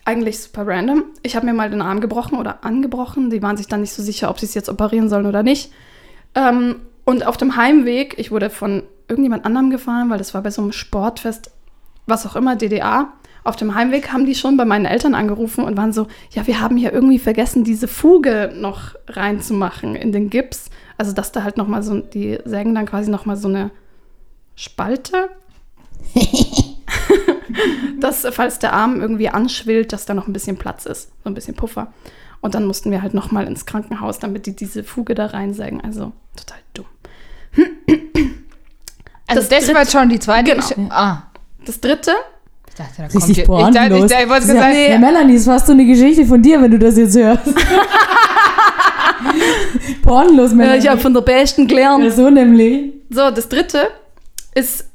eigentlich 0.05 0.39
super 0.39 0.65
random. 0.65 1.03
Ich 1.21 1.35
habe 1.35 1.45
mir 1.45 1.53
mal 1.53 1.69
den 1.69 1.81
Arm 1.81 1.99
gebrochen 1.99 2.37
oder 2.37 2.63
angebrochen. 2.63 3.29
Die 3.29 3.41
waren 3.41 3.57
sich 3.57 3.67
dann 3.67 3.81
nicht 3.81 3.91
so 3.93 4.01
sicher, 4.01 4.29
ob 4.29 4.39
sie 4.39 4.45
es 4.45 4.53
jetzt 4.53 4.69
operieren 4.69 5.09
sollen 5.09 5.25
oder 5.25 5.43
nicht. 5.43 5.71
Ähm, 6.33 6.77
und 7.03 7.25
auf 7.27 7.35
dem 7.35 7.57
Heimweg, 7.57 8.15
ich 8.19 8.31
wurde 8.31 8.49
von 8.49 8.83
irgendjemand 9.09 9.43
anderem 9.45 9.69
gefahren, 9.69 10.09
weil 10.09 10.17
das 10.17 10.33
war 10.33 10.41
bei 10.43 10.51
so 10.51 10.61
einem 10.61 10.71
Sportfest, 10.71 11.51
was 12.05 12.25
auch 12.25 12.37
immer, 12.37 12.55
DDA. 12.55 13.09
Auf 13.43 13.55
dem 13.55 13.73
Heimweg 13.75 14.11
haben 14.11 14.25
die 14.25 14.35
schon 14.35 14.57
bei 14.57 14.65
meinen 14.65 14.85
Eltern 14.85 15.15
angerufen 15.15 15.63
und 15.63 15.77
waren 15.77 15.93
so, 15.93 16.07
ja, 16.31 16.45
wir 16.45 16.61
haben 16.61 16.77
hier 16.77 16.93
irgendwie 16.93 17.19
vergessen, 17.19 17.63
diese 17.63 17.87
Fuge 17.87 18.53
noch 18.55 18.95
reinzumachen 19.07 19.95
in 19.95 20.11
den 20.11 20.29
Gips. 20.29 20.69
Also, 20.97 21.13
dass 21.13 21.31
da 21.31 21.43
halt 21.43 21.57
noch 21.57 21.67
mal 21.67 21.81
so, 21.81 21.99
die 21.99 22.37
sägen 22.45 22.75
dann 22.75 22.85
quasi 22.85 23.09
noch 23.09 23.25
mal 23.25 23.37
so 23.37 23.47
eine 23.47 23.71
Spalte 24.55 25.29
dass, 27.99 28.27
falls 28.31 28.59
der 28.59 28.73
Arm 28.73 29.01
irgendwie 29.01 29.29
anschwillt, 29.29 29.93
dass 29.93 30.05
da 30.05 30.13
noch 30.13 30.27
ein 30.27 30.33
bisschen 30.33 30.57
Platz 30.57 30.85
ist, 30.85 31.11
so 31.23 31.29
ein 31.29 31.33
bisschen 31.33 31.55
Puffer. 31.55 31.93
Und 32.41 32.55
dann 32.55 32.65
mussten 32.65 32.91
wir 32.91 33.01
halt 33.01 33.13
noch 33.13 33.31
mal 33.31 33.45
ins 33.45 33.65
Krankenhaus, 33.65 34.19
damit 34.19 34.45
die 34.47 34.55
diese 34.55 34.83
Fuge 34.83 35.13
da 35.13 35.27
reinsägen. 35.27 35.81
Also 35.81 36.11
total 36.35 36.57
dumm. 36.73 36.85
Also 39.27 39.47
Das 39.47 39.49
das, 39.49 39.73
war 39.73 39.85
schon 39.85 40.09
die 40.09 40.19
zweite 40.19 40.55
Genau. 40.55 40.89
Ah. 40.89 41.23
Das 41.65 41.79
dritte, 41.79 42.13
Ich 42.71 42.77
dachte, 42.77 42.93
da 42.97 43.03
kommt 43.03 43.15
Richtig 43.15 43.35
hier- 43.35 43.43
ich 43.43 43.49
dachte, 43.75 43.95
ich, 43.95 44.01
dachte, 44.05 44.23
ich 44.23 44.29
wollte 44.29 44.47
ja, 44.47 44.53
gesagt, 44.53 44.75
ja, 44.89 44.97
Melanie, 44.97 45.35
es 45.35 45.45
war 45.45 45.59
so 45.59 45.73
eine 45.73 45.85
Geschichte 45.85 46.25
von 46.25 46.41
dir, 46.41 46.61
wenn 46.61 46.71
du 46.71 46.79
das 46.79 46.95
jetzt 46.97 47.17
hörst. 47.17 47.43
Pornlos, 50.03 50.53
Melanie. 50.53 50.79
ich 50.79 50.87
habe 50.87 50.99
von 51.01 51.13
der 51.13 51.19
Besten 51.21 51.67
gelernt. 51.67 52.03
ja, 52.03 52.11
so 52.11 52.29
nämlich. 52.29 52.93
So, 53.09 53.29
das 53.29 53.49
dritte 53.49 53.89
ist, 54.55 54.85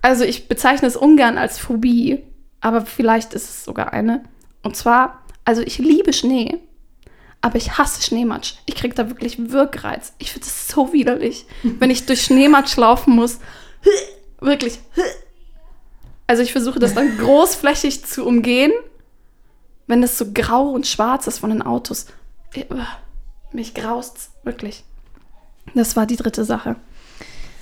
also 0.00 0.22
ich 0.24 0.46
bezeichne 0.46 0.86
es 0.86 0.96
ungern 0.96 1.38
als 1.38 1.58
Phobie, 1.58 2.22
aber 2.60 2.86
vielleicht 2.86 3.34
ist 3.34 3.48
es 3.50 3.64
sogar 3.64 3.92
eine. 3.92 4.22
Und 4.62 4.76
zwar, 4.76 5.22
also 5.44 5.62
ich 5.62 5.78
liebe 5.78 6.12
Schnee, 6.12 6.58
aber 7.40 7.56
ich 7.56 7.78
hasse 7.78 8.00
Schneematsch. 8.02 8.54
Ich 8.66 8.76
kriege 8.76 8.94
da 8.94 9.08
wirklich 9.08 9.50
Wirkreiz. 9.50 10.12
Ich 10.18 10.30
finde 10.32 10.46
es 10.46 10.68
so 10.68 10.92
widerlich, 10.92 11.46
wenn 11.64 11.90
ich 11.90 12.06
durch 12.06 12.22
Schneematsch 12.22 12.76
laufen 12.76 13.14
muss. 13.14 13.40
Wirklich. 14.40 14.78
Also 16.26 16.42
ich 16.42 16.52
versuche 16.52 16.78
das 16.78 16.94
dann 16.94 17.16
großflächig 17.18 18.04
zu 18.04 18.24
umgehen, 18.26 18.72
wenn 19.86 20.02
das 20.02 20.18
so 20.18 20.26
grau 20.32 20.70
und 20.70 20.86
schwarz 20.86 21.26
ist 21.26 21.38
von 21.38 21.50
den 21.50 21.62
Autos. 21.62 22.06
Ich- 22.54 22.66
Mich 23.52 23.74
graust's, 23.74 24.30
wirklich. 24.42 24.84
Das 25.74 25.96
war 25.96 26.06
die 26.06 26.16
dritte 26.16 26.44
Sache. 26.44 26.76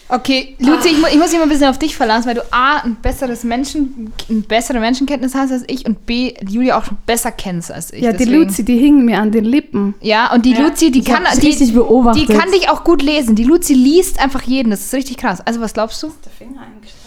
Okay, 0.07 0.55
Luzi, 0.59 0.88
ich, 0.88 0.98
mu 1.00 1.07
ich 1.11 1.16
muss 1.16 1.31
mich 1.31 1.38
mal 1.38 1.44
ein 1.44 1.48
bisschen 1.48 1.68
auf 1.68 1.79
dich 1.79 1.96
verlassen, 1.96 2.27
weil 2.29 2.35
du 2.35 2.42
A, 2.53 2.81
ein 2.85 2.96
besseres 2.96 3.42
Menschen, 3.42 4.12
eine 4.29 4.40
bessere 4.40 4.79
Menschenkenntnis 4.79 5.35
hast 5.35 5.50
als 5.50 5.64
ich 5.66 5.87
und 5.87 6.05
B, 6.05 6.35
die 6.42 6.53
Julia 6.55 6.79
auch 6.79 6.85
schon 6.85 6.98
besser 7.07 7.33
kennst 7.33 7.72
als 7.72 7.90
ich. 7.90 8.03
Ja, 8.03 8.12
die 8.12 8.18
deswegen- 8.18 8.42
Luzi, 8.42 8.64
die 8.66 8.77
hing 8.77 9.05
mir 9.07 9.18
an 9.20 9.33
den 9.33 9.46
Lippen. 9.46 9.94
Ja, 10.03 10.31
und 10.35 10.44
die 10.44 10.53
Ja, 10.53 10.61
Luzi, 10.61 10.90
die 10.90 10.98
ich 10.98 11.05
kann, 11.07 11.24
die, 11.40 11.57
die 11.57 12.27
kann 12.27 12.50
dich 12.53 12.68
auch 12.68 12.85
gut 12.85 13.00
lesen. 13.00 13.35
Die 13.35 13.44
Luzi 13.44 13.72
liest 13.72 14.18
einfach 14.20 14.42
jeden. 14.42 14.70
Das 14.70 14.81
ist 14.81 14.92
richtig 14.92 15.16
krass. 15.16 15.40
Also, 15.40 15.61
was 15.62 15.72
glaubst 15.72 16.03
du? 16.03 16.12
Der 16.24 16.33
Finger 16.33 16.61
eingeschlagen. 16.61 17.04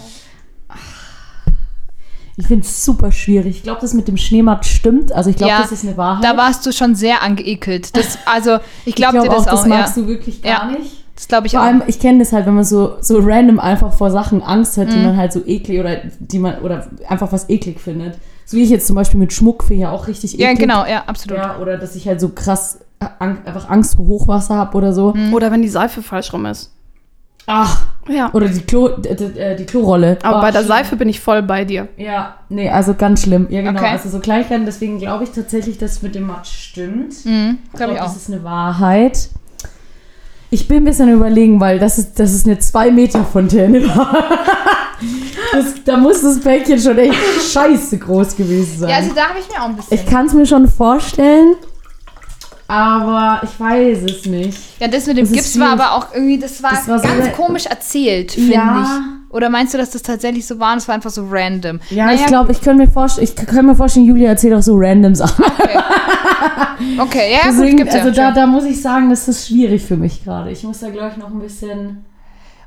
Ich 2.40 2.48
finde 2.48 2.66
es 2.66 2.86
super 2.86 3.12
schwierig. 3.12 3.58
Ich 3.58 3.64
glaube, 3.64 3.82
das 3.82 3.94
mit 3.96 4.08
dem 4.08 4.16
Schneematsch 4.18 4.68
stimmt. 4.68 5.12
Also 5.12 5.30
ich 5.32 5.36
glaube, 5.38 5.52
Ja, 5.54 5.62
das 5.62 5.72
ist 5.72 5.84
eine 5.84 5.98
Wahrheit. 5.98 6.24
Da 6.24 6.38
warst 6.38 6.66
du 6.66 6.72
schon 6.72 6.94
sehr 6.96 7.24
angeekelt. 7.24 7.98
Das, 7.98 8.20
also, 8.26 8.60
ich 8.86 8.94
glaube 8.96 9.14
glaube 9.14 9.30
dir 9.30 9.36
das 9.36 9.48
auch, 9.48 9.52
das 9.52 9.62
auch. 9.64 9.66
magst 9.68 9.98
ja. 9.98 10.04
du 10.04 10.08
wirklich 10.08 10.42
gar 10.44 10.72
Ja. 10.72 10.78
nicht. 10.78 10.92
Das 11.16 11.28
glaube 11.28 11.48
ich 11.48 11.54
Vor 11.54 11.62
auch. 11.62 11.66
allem, 11.66 11.82
ich 11.88 12.00
kenne 12.00 12.20
das 12.20 12.32
halt, 12.32 12.46
wenn 12.46 12.54
man 12.54 12.64
so, 12.64 12.98
so 13.02 13.18
random 13.20 13.60
einfach 13.60 13.92
vor 13.92 14.12
Sachen 14.12 14.44
Angst 14.44 14.78
hat, 14.78 14.92
die 14.94 14.98
Mhm. 14.98 15.04
man 15.06 15.18
halt 15.18 15.34
so 15.34 15.42
eklig 15.48 15.80
oder 15.80 15.98
die 16.20 16.38
man 16.38 16.60
oder 16.60 16.86
einfach 17.10 17.32
was 17.32 17.50
eklig 17.50 17.80
findet. 17.82 18.20
So 18.46 18.56
wie 18.56 18.62
ich 18.62 18.70
jetzt 18.70 18.86
zum 18.86 18.96
Beispiel 18.96 19.20
mit 19.20 19.34
Schmuck 19.34 19.64
finde 19.64 19.82
ja 19.84 19.92
auch 19.92 20.08
richtig 20.08 20.36
eklig. 20.36 20.48
ja, 20.48 20.54
genau, 20.54 20.86
ja, 20.86 21.06
absolut. 21.08 21.38
Ja, 21.40 21.58
oder 21.58 21.78
dass 21.78 21.96
ich 21.96 22.08
halt 22.08 22.22
so 22.22 22.30
krass 22.30 22.80
äh, 23.00 23.08
einfach 23.20 23.68
Angst 23.68 23.96
vor 23.96 24.06
Hochwasser 24.06 24.54
habe 24.56 24.78
oder 24.78 24.94
so. 24.94 25.14
Mhm. 25.16 25.34
Oder 25.34 25.52
wenn 25.52 25.64
die 25.64 25.68
Seife 25.70 26.04
falsch 26.04 26.32
rum 26.34 26.46
ist. 26.46 26.72
Ach, 27.50 27.86
Ja. 28.10 28.30
oder 28.34 28.48
die 28.50 28.60
Klo, 28.62 28.90
d- 28.90 29.16
d- 29.16 29.40
äh, 29.40 29.56
die 29.56 29.66
Klorolle. 29.66 30.18
Aber 30.22 30.40
Oh, 30.40 30.42
bei 30.42 30.52
der 30.52 30.60
schlimm. 30.60 30.68
Seife 30.68 30.96
bin 30.98 31.08
ich 31.10 31.20
voll 31.22 31.42
bei 31.42 31.64
dir. 31.66 31.88
Ja, 31.98 32.36
nee, 32.50 32.70
also 32.70 32.94
ganz 32.94 33.24
schlimm. 33.24 33.48
Ja, 33.50 33.62
genau. 33.62 33.80
Okay. 33.80 33.90
Also 33.92 34.10
so 34.10 34.20
Kleinigkeiten, 34.20 34.66
deswegen 34.66 35.00
glaube 35.00 35.24
ich 35.24 35.32
tatsächlich, 35.32 35.78
dass 35.78 36.02
mit 36.02 36.14
dem 36.16 36.28
Matsch 36.28 36.52
stimmt. 36.52 37.14
Mhm, 37.26 37.60
Ich 37.72 37.78
glaube 37.78 37.96
das 37.96 38.16
ist 38.18 38.30
eine 38.30 38.44
Wahrheit. 38.44 39.30
Ich 40.50 40.68
bin 40.68 40.78
ein 40.78 40.84
bisschen 40.86 41.10
überlegen, 41.10 41.60
weil 41.60 41.80
das 41.80 41.98
ist, 41.98 42.20
das 42.20 42.34
ist 42.34 42.46
eine 42.46 42.56
2-Meter-Fontäne 42.56 43.86
war. 43.96 44.24
das, 45.54 45.66
da 45.86 45.98
muss 45.98 46.22
das 46.22 46.40
Päckchen 46.40 46.80
schon 46.80 46.98
echt 46.98 47.14
scheiße 47.54 47.98
groß 47.98 48.36
gewesen 48.36 48.80
sein. 48.80 48.90
Ja, 48.90 48.96
also 48.98 49.14
da 49.14 49.30
habe 49.30 49.40
ich 49.40 49.48
mir 49.50 49.62
auch 49.62 49.68
ein 49.70 49.76
bisschen. 49.76 49.94
ich 49.98 50.06
kann 50.06 50.26
es 50.28 50.34
mir 50.34 50.46
schon 50.46 50.68
vorstellen, 50.70 51.56
aber 52.68 53.42
ich 53.44 53.60
weiß 53.60 54.00
es 54.04 54.26
nicht. 54.26 54.58
ja, 54.80 54.88
das 54.88 55.06
mit 55.08 55.18
dem 55.18 55.26
Das 55.26 55.34
Gips 55.34 55.60
war 55.60 55.70
aber 55.72 55.94
auch 55.94 56.14
irgendwie, 56.14 56.38
das 56.40 56.62
war, 56.62 56.72
Das 56.72 56.88
war 56.88 57.00
so 57.00 57.08
ganz 57.08 57.26
ra- 57.28 57.30
komisch 57.32 57.66
erzählt, 57.66 58.32
finde 58.34 58.54
Ja. 58.54 58.84
ich. 58.84 59.34
Oder 59.34 59.50
meinst 59.50 59.74
du, 59.74 59.78
dass 59.78 59.90
das 59.92 60.02
tatsächlich 60.04 60.48
so 60.48 60.58
war 60.60 60.72
und 60.72 60.78
es 60.78 60.88
war 60.88 60.96
einfach 60.96 61.10
so 61.10 61.26
random? 61.30 61.80
Ja, 61.90 62.06
Naja, 62.06 62.20
ich 62.22 62.26
glaube, 62.28 62.52
ich 62.54 62.62
könnte 62.62 62.86
mir, 62.86 62.90
vorst 62.92 63.20
ich 63.20 63.36
könnte 63.36 63.64
mir 63.64 63.76
vorstellen, 63.76 64.06
Julia 64.06 64.30
erzählt 64.30 64.54
auch 64.54 64.62
so 64.62 64.76
random 64.78 65.16
Sachen. 65.16 65.44
Okay, 67.00 67.34
ja, 67.34 67.50
gut, 67.50 67.60
Deswegen, 67.60 67.78
gibt's 67.78 67.94
ja. 67.96 68.02
also 68.02 68.12
da, 68.14 68.32
da 68.32 68.46
muss 68.46 68.64
ich 68.66 68.82
sagen, 68.82 69.10
das 69.10 69.28
ist 69.28 69.48
schwierig 69.48 69.84
für 69.84 69.98
mich 69.98 70.24
gerade. 70.24 70.52
Ich 70.52 70.64
muss 70.64 70.80
da, 70.80 70.90
glaube 70.90 71.12
ich, 71.12 71.18
noch 71.18 71.30
ein 71.30 71.40
bisschen. 71.40 72.06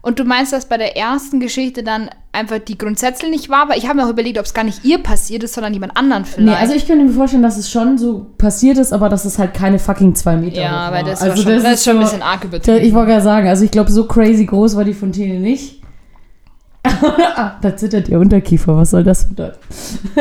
Und 0.03 0.19
du 0.19 0.25
meinst, 0.25 0.53
dass 0.53 0.67
bei 0.67 0.79
der 0.79 0.97
ersten 0.97 1.41
Geschichte 1.41 1.83
dann 1.83 2.09
einfach 2.33 2.59
die 2.59 2.79
grundsätzlich 2.79 3.31
nicht 3.31 3.51
war, 3.51 3.69
weil 3.69 3.77
ich 3.77 3.87
habe 3.87 3.97
mir 3.97 4.07
auch 4.07 4.11
überlegt, 4.11 4.39
ob 4.39 4.47
es 4.47 4.55
gar 4.55 4.65
nicht 4.65 4.83
ihr 4.85 4.99
passiert 4.99 5.43
ist, 5.43 5.53
sondern 5.55 5.75
jemand 5.75 5.97
anderen 5.97 6.23
Nee, 6.23 6.29
vielleicht. 6.33 6.61
also 6.61 6.75
ich 6.75 6.87
könnte 6.87 7.05
mir 7.05 7.13
vorstellen, 7.13 7.43
dass 7.43 7.59
es 7.59 7.71
schon 7.71 7.99
so 7.99 8.27
passiert 8.39 8.79
ist, 8.79 8.93
aber 8.95 9.09
dass 9.11 9.25
es 9.27 9.39
halt 9.39 9.53
keine 9.53 9.79
fucking 9.79 10.15
zwei 10.15 10.37
Meter 10.37 10.63
ja, 10.63 10.87
hoch 10.87 10.93
weil 10.93 11.05
war. 11.05 11.11
das, 11.11 11.21
also 11.21 11.37
war 11.37 11.43
schon, 11.53 11.63
das 11.63 11.75
ist 11.75 11.85
schon 11.85 11.97
ein 11.99 12.03
bisschen 12.03 12.23
arg 12.23 12.45
übertrieben. 12.45 12.79
Ich 12.85 12.95
wollte 12.95 13.11
gerade 13.11 13.23
sagen, 13.25 13.49
also 13.49 13.65
ich 13.65 13.71
glaube, 13.71 13.91
so 13.91 14.05
crazy 14.07 14.47
groß 14.47 14.77
war 14.77 14.85
die 14.85 14.95
Fontäne 14.95 15.39
nicht. 15.39 15.77
Ah, 17.37 17.57
da 17.63 17.77
zittert 17.77 18.09
ihr 18.09 18.19
Unterkiefer, 18.19 18.77
was 18.77 18.91
soll 18.91 19.05
das 19.05 19.29
bedeuten? 19.29 19.59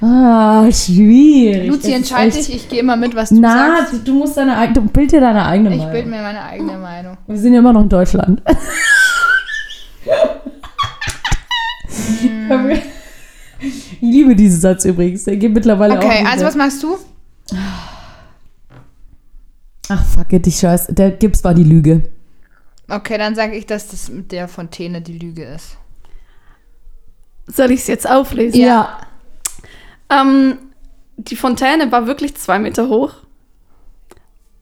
ah, 0.00 0.70
schwierig. 0.72 1.68
Luzi, 1.68 1.92
entscheide 1.92 2.32
dich, 2.36 2.54
ich 2.54 2.68
gehe 2.68 2.80
immer 2.80 2.96
mit, 2.96 3.14
was 3.14 3.28
du 3.30 3.40
Na, 3.40 3.76
sagst. 3.78 3.92
du, 3.92 3.98
du 3.98 4.14
musst 4.14 4.36
deine 4.36 4.56
eigene, 4.56 4.74
du 4.74 4.88
bild 4.92 5.12
dir 5.12 5.20
deine 5.20 5.44
eigene 5.44 5.70
Ich 5.70 5.78
Meinung. 5.78 5.92
bilde 5.92 6.08
mir 6.08 6.22
meine 6.22 6.42
eigene 6.42 6.78
Meinung. 6.78 7.16
Wir 7.26 7.36
sind 7.38 7.52
ja 7.52 7.58
immer 7.60 7.72
noch 7.72 7.82
in 7.82 7.88
Deutschland. 7.88 8.42
ich 13.60 14.00
liebe 14.00 14.34
diesen 14.34 14.60
Satz 14.60 14.84
übrigens. 14.84 15.24
Der 15.24 15.36
geht 15.36 15.52
mittlerweile 15.52 15.98
auch. 15.98 16.04
Okay, 16.04 16.24
also 16.26 16.44
was 16.44 16.54
machst 16.56 16.82
du? 16.82 16.96
Ach, 19.88 20.04
fuck 20.06 20.32
it, 20.32 20.46
ich 20.46 20.56
scheiß. 20.58 20.86
Der 20.90 21.10
Gips 21.10 21.42
war 21.44 21.54
die 21.54 21.64
Lüge. 21.64 22.02
Okay, 22.88 23.18
dann 23.18 23.34
sage 23.34 23.56
ich, 23.56 23.66
dass 23.66 23.88
das 23.88 24.08
mit 24.08 24.32
der 24.32 24.48
Fontäne 24.48 25.00
die 25.00 25.18
Lüge 25.18 25.44
ist. 25.44 25.76
Soll 27.46 27.70
ich 27.72 27.80
es 27.80 27.86
jetzt 27.88 28.08
auflesen? 28.08 28.60
Ja. 28.60 29.00
Ähm, 30.10 30.58
die 31.16 31.36
Fontäne 31.36 31.90
war 31.92 32.06
wirklich 32.06 32.34
zwei 32.36 32.58
Meter 32.58 32.88
hoch. 32.88 33.12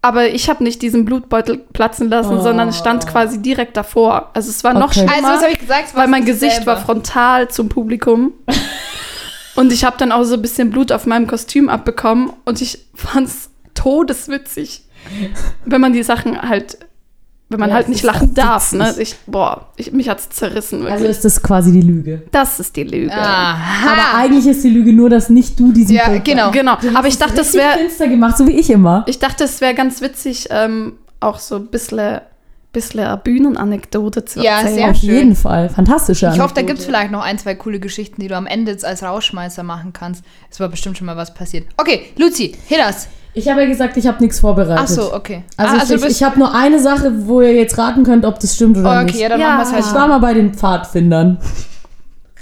Aber 0.00 0.28
ich 0.28 0.48
habe 0.48 0.62
nicht 0.62 0.80
diesen 0.82 1.04
Blutbeutel 1.04 1.58
platzen 1.58 2.08
lassen, 2.08 2.38
Oh. 2.38 2.42
sondern 2.42 2.68
es 2.68 2.78
stand 2.78 3.06
quasi 3.06 3.42
direkt 3.42 3.76
davor. 3.76 4.30
Also 4.32 4.50
es 4.50 4.62
war 4.62 4.72
noch 4.72 4.90
Okay. 4.90 5.00
schlimmer, 5.08 5.14
Also, 5.14 5.28
was 5.28 5.42
habe 5.42 5.52
ich 5.52 5.58
gesagt? 5.58 5.96
Weil 5.96 6.06
mein. 6.08 6.24
Gesicht 6.24 6.66
war 6.66 6.76
frontal 6.76 7.48
zum 7.48 7.68
Publikum. 7.68 8.32
und 9.56 9.72
ich 9.72 9.84
habe 9.84 9.96
dann 9.98 10.12
auch 10.12 10.22
so 10.24 10.34
ein 10.34 10.42
bisschen 10.42 10.70
Blut 10.70 10.92
auf 10.92 11.06
meinem 11.06 11.26
Kostüm 11.26 11.68
abbekommen. 11.68 12.32
Und 12.44 12.61
ich 12.62 12.87
fand 12.94 13.26
es 13.26 13.50
todeswitzig, 13.74 14.84
wenn 15.64 15.80
man 15.80 15.92
die 15.92 16.02
Sachen 16.04 16.40
halt, 16.42 16.78
wenn 17.50 17.61
man 17.61 17.70
Ja, 17.70 17.76
halt 17.76 17.84
es 17.87 17.90
nicht 17.92 18.02
lachen 18.04 18.30
auch 18.30 18.34
darf. 18.34 18.72
Ne? 18.72 18.94
Ich, 18.98 19.16
boah, 19.26 19.68
ich, 19.76 19.92
mich 19.92 20.08
hat's 20.08 20.28
zerrissen. 20.28 20.80
Wirklich. 20.80 20.92
Also 20.94 21.06
ist 21.06 21.24
das 21.24 21.42
quasi 21.42 21.72
die 21.72 21.80
Lüge. 21.80 22.22
das 22.30 22.61
ist 22.61 22.76
die 22.76 22.82
Lüge. 22.84 23.12
Aha. 23.12 23.92
Aber 23.92 24.18
eigentlich 24.18 24.46
ist 24.46 24.62
die 24.64 24.70
Lüge 24.70 24.92
nur, 24.92 25.08
dass 25.08 25.30
nicht 25.30 25.58
du 25.58 25.72
diesen 25.72 25.94
Ja, 25.96 26.08
Bild 26.08 26.24
genau. 26.24 26.50
Genau, 26.50 26.76
aber 26.94 27.08
ich 27.08 27.16
dachte, 27.18 27.37
das 27.37 27.46
richtig 27.54 27.61
wäre 27.62 27.78
finster 27.78 28.08
gemacht, 28.08 28.37
so 28.37 28.46
wie 28.46 28.52
ich 28.52 28.68
immer. 28.70 29.04
Ich 29.06 29.18
dachte, 29.18 29.44
es 29.44 29.61
wäre 29.61 29.74
ganz 29.74 30.00
witzig, 30.02 30.48
ähm, 30.50 30.94
auch 31.20 31.38
so 31.38 31.56
ein 31.56 31.66
bisschen, 31.68 32.20
bisschen 32.72 33.00
eine 33.00 33.16
Bühnenanekdote 33.16 34.24
zu 34.26 34.40
Ja, 34.42 34.58
erzählen. 34.61 34.74
sehr 34.74 34.90
Auf 34.90 34.96
schön. 34.98 35.08
jeden 35.14 35.37
Fall. 35.37 35.70
Fantastische 35.70 36.30
Ich 36.34 36.38
hoffe, 36.40 36.52
da 36.54 36.62
gibt 36.62 36.80
es 36.80 36.84
vielleicht 36.84 37.11
noch 37.11 37.22
ein, 37.22 37.38
zwei 37.38 37.54
coole 37.54 37.80
Geschichten, 37.80 38.20
die 38.20 38.28
du 38.28 38.37
am 38.37 38.46
Ende 38.46 38.72
jetzt 38.72 38.84
als 38.84 39.02
Rauschmeißer 39.02 39.62
machen 39.62 39.92
kannst. 39.94 40.22
Es 40.50 40.61
war 40.61 40.68
bestimmt 40.68 40.98
schon 40.98 41.06
mal 41.06 41.16
was 41.16 41.32
passiert. 41.32 41.66
Okay, 41.78 42.02
Luzi, 42.16 42.54
hit 42.66 42.78
us. 42.87 43.08
Ich 43.38 43.48
habe 43.48 43.62
ja 43.62 43.66
gesagt, 43.68 43.96
ich 43.96 44.07
habe 44.07 44.22
nichts 44.22 44.40
vorbereitet. 44.40 44.79
Ach 44.85 44.88
so, 44.88 45.14
okay. 45.14 45.44
Also, 45.57 45.74
ah, 45.74 45.77
ich, 45.85 45.90
ich, 45.90 46.01
bist- 46.03 46.16
ich 46.16 46.22
habe 46.22 46.38
nur 46.38 46.55
eine 46.55 46.81
Sache, 46.81 47.12
wo 47.27 47.40
ihr 47.40 47.55
jetzt 47.55 47.79
raten 47.79 48.03
könnt, 48.05 48.24
ob 48.24 48.38
das 48.40 48.55
stimmt 48.57 48.77
oder 48.77 49.01
Oh, 49.01 49.03
nicht. 49.05 49.14
okay, 49.14 49.22
ja, 49.22 49.29
dann 49.29 49.40
Ja. 49.40 49.48
machen 49.57 49.59
wir 49.59 49.64
es 49.66 49.72
halt 49.72 49.85
Ich 49.87 49.94
war 49.94 50.09
mal 50.09 50.18
bei 50.18 50.35
den 50.35 50.55
Pfadfindern. 50.55 51.38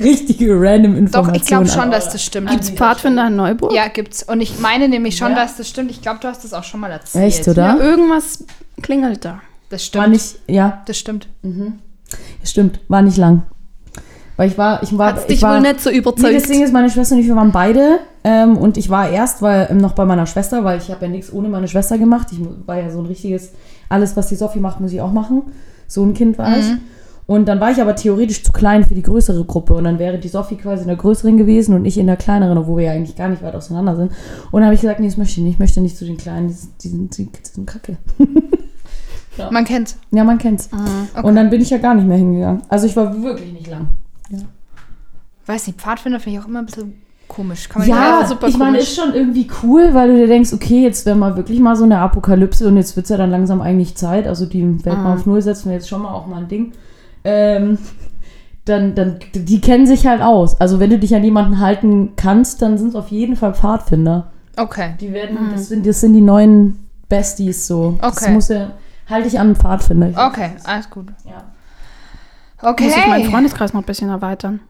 Richtige 0.01 0.53
random 0.61 0.93
Doch, 0.93 0.99
Informationen. 0.99 1.35
ich 1.37 1.47
glaube 1.47 1.69
schon, 1.69 1.91
dass 1.91 2.11
das 2.11 2.23
stimmt. 2.23 2.51
Gibt's 2.51 2.69
Pfadfinder 2.71 3.29
in 3.29 3.37
Neuburg? 3.37 3.73
Ja, 3.73 3.89
gibt's. 3.89 4.23
Und 4.23 4.41
ich 4.43 4.59
meine 4.61 4.89
nämlich 4.89 5.17
schon, 5.17 5.31
Ja. 5.31 5.37
dass 5.37 5.57
das 5.57 5.69
stimmt. 5.69 5.91
Ich 5.91 6.03
glaube, 6.03 6.19
du 6.21 6.29
hast 6.29 6.45
das 6.45 6.53
auch 6.53 6.65
schon 6.65 6.81
mal 6.81 6.91
erzählt. 6.91 7.25
Echt, 7.25 7.47
Ja, 7.47 7.53
oder? 7.53 7.81
irgendwas 7.81 8.45
klingelt 8.83 9.25
da. 9.25 9.41
Das 9.71 9.85
stimmt. 9.85 10.03
War 10.05 10.09
nicht, 10.09 10.37
ja, 10.49 10.83
das 10.87 10.99
stimmt. 10.99 11.29
stimmt, 12.45 12.81
war 12.89 13.03
nicht 13.03 13.17
lang. 13.17 13.43
Weil 14.37 14.51
ich 14.51 14.59
war, 14.59 14.83
ich 14.83 14.97
war, 14.97 15.13
Hat's 15.13 15.23
ich 15.23 15.27
dich 15.29 15.43
war, 15.43 15.55
wohl 15.55 15.63
nicht 15.63 15.81
so 15.81 15.91
Nee, 15.91 15.97
überzeugt. 15.97 16.35
das 16.35 16.43
Ding 16.43 16.63
ist, 16.63 16.73
meine 16.73 16.91
Schwester 16.91 17.15
und 17.15 17.23
ich, 17.23 17.27
wir 17.27 17.37
waren 17.37 17.53
beide. 17.53 18.01
Ähm, 18.23 18.59
und 18.59 18.77
ich 18.77 18.91
war 18.91 19.09
erst 19.09 19.41
weil, 19.41 19.69
ähm, 19.71 19.79
noch 19.79 19.93
bei 19.93 20.05
meiner 20.05 20.27
Schwester, 20.27 20.63
weil 20.65 20.79
ich 20.79 20.91
habe 20.91 21.07
ja 21.07 21.11
nichts 21.11 21.33
ohne 21.33 21.49
meine 21.49 21.69
Schwester 21.69 21.97
gemacht. 21.97 22.29
Ich 22.33 22.41
war 22.67 22.79
ja 22.79 22.91
so 22.91 22.99
ein 22.99 23.07
richtiges, 23.07 23.53
alles, 23.89 24.17
was 24.17 24.29
die 24.29 24.35
Sophie 24.35 24.61
macht, 24.61 24.81
muss 24.81 24.93
ich 24.93 25.01
auch 25.01 25.13
machen. 25.13 25.43
So 25.89 26.03
ein 26.03 26.13
Kind 26.15 26.37
war 26.39 26.59
ich. 26.59 26.67
Und 27.27 27.47
dann 27.49 27.59
war 27.59 27.73
ich 27.73 27.81
aber 27.81 27.97
theoretisch 27.97 28.45
zu 28.45 28.53
klein 28.53 28.85
für 28.85 28.95
die 28.95 29.03
größere 29.03 29.45
Gruppe. 29.45 29.75
Und 29.75 29.85
dann 29.85 29.99
wäre 29.99 30.19
die 30.19 30.29
Sophie 30.29 30.57
quasi 30.57 30.83
in 30.83 30.89
der 30.89 30.97
größeren 30.97 31.37
gewesen 31.37 31.75
und 31.75 31.85
ich 31.85 31.99
in 31.99 32.07
der 32.07 32.17
kleineren, 32.17 32.57
obwohl 32.59 32.79
wir 32.79 32.85
ja 32.85 32.93
eigentlich 32.93 33.17
gar 33.17 33.29
nicht 33.29 33.43
weit 33.43 33.55
auseinander 33.55 33.97
sind. 33.97 34.13
Und 34.53 34.61
dann 34.61 34.65
habe 34.65 34.75
ich 34.75 34.81
gesagt, 34.81 35.01
nee, 35.01 35.07
das 35.07 35.17
möchte 35.17 35.41
ich 35.41 35.45
nicht. 35.45 35.55
Ich 35.55 35.59
möchte 35.59 35.81
nicht 35.81 35.97
zu 35.97 36.05
den 36.05 36.17
Kleinen. 36.19 36.49
Die 36.49 36.89
sind, 36.89 37.17
die 37.17 37.29
sind, 37.43 37.67
kacke. 37.67 37.97
Man 39.51 39.65
kennt's. 39.65 39.99
Ja, 40.13 40.25
man 40.25 40.39
kennt's. 40.39 40.71
Okay. 41.15 41.27
Und 41.27 41.37
dann 41.37 41.51
bin 41.51 41.61
ich 41.61 41.69
ja 41.69 41.77
gar 41.77 41.95
nicht 41.95 42.07
mehr 42.07 42.17
hingegangen. 42.17 42.63
Also 42.71 42.87
ich 42.87 42.97
war 42.97 43.23
wirklich 43.23 43.53
nicht 43.53 43.67
lang. 43.67 43.89
Weiß 45.47 45.67
nicht, 45.67 45.81
Pfadfinder 45.81 46.19
finde 46.21 46.39
ich 46.39 46.45
auch 46.45 46.49
immer 46.49 46.59
ein 46.61 46.67
bisschen 46.67 47.03
komisch. 47.29 47.69
Kann 47.69 47.83
man 47.83 47.89
Ja, 47.89 48.19
nicht- 48.21 48.29
super 48.29 48.49
ich 48.49 48.57
meine, 48.57 48.79
ist 48.79 48.95
schon 48.97 49.15
irgendwie 49.15 49.49
cool, 49.63 49.91
weil 49.93 50.09
du 50.09 50.17
dir 50.17 50.27
denkst, 50.27 50.53
okay, 50.53 50.83
jetzt 50.83 51.07
wäre 51.07 51.17
mal 51.17 51.37
wirklich 51.37 51.61
mal 51.61 51.77
so 51.77 51.85
eine 51.85 51.99
Apokalypse 51.99 52.67
und 52.67 52.77
jetzt 52.77 52.97
wird 52.97 53.05
es 53.05 53.11
ja 53.11 53.17
dann 53.17 53.31
langsam 53.31 53.61
eigentlich 53.61 53.97
Zeit. 53.97 54.27
Also 54.27 54.47
die 54.47 54.85
Welt 54.85 54.99
mal 54.99 55.15
auf 55.15 55.27
Null 55.27 55.43
setzen 55.43 55.67
wir 55.69 55.75
jetzt 55.77 55.89
schon 55.89 56.03
mal 56.03 56.13
auch 56.13 56.27
mal 56.27 56.39
ein 56.43 56.49
Ding. 56.49 56.73
Ähm, 57.25 57.79
dann, 58.65 58.97
dann, 58.97 59.21
die 59.35 59.61
kennen 59.61 59.87
sich 59.87 60.07
halt 60.09 60.21
aus. 60.23 60.61
Also 60.61 60.81
wenn 60.81 60.91
du 60.91 60.99
dich 60.99 61.15
an 61.15 61.23
jemanden 61.23 61.61
halten 61.61 62.15
kannst, 62.17 62.63
dann 62.63 62.79
sind 62.79 62.89
es 62.89 62.95
auf 62.97 63.09
jeden 63.09 63.37
Fall 63.37 63.55
Pfadfinder. 63.55 64.33
Okay. 64.57 64.95
Die 65.01 65.13
werden, 65.13 65.39
das, 65.53 65.69
sind, 65.69 65.87
das 65.87 66.01
sind 66.01 66.15
die 66.15 66.21
neuen 66.21 66.89
Besties 67.09 67.67
so. 67.69 67.97
Das 68.01 68.21
Okay. 68.23 68.33
muss 68.33 68.49
ja, 68.49 68.73
halte 69.09 69.29
ich 69.29 69.39
an 69.39 69.55
Pfadfinder. 69.55 70.09
Ich- 70.11 70.19
Okay, 70.19 70.51
alles 70.65 70.91
gut. 70.91 71.07
Ja. 71.25 71.45
Okay. 72.63 72.85
Muss 72.85 72.97
ich 72.97 73.07
meinen 73.07 73.31
Freundeskreis 73.31 73.73
noch 73.73 73.83
ein 73.83 73.87
bisschen 73.87 74.09
erweitern. 74.09 74.61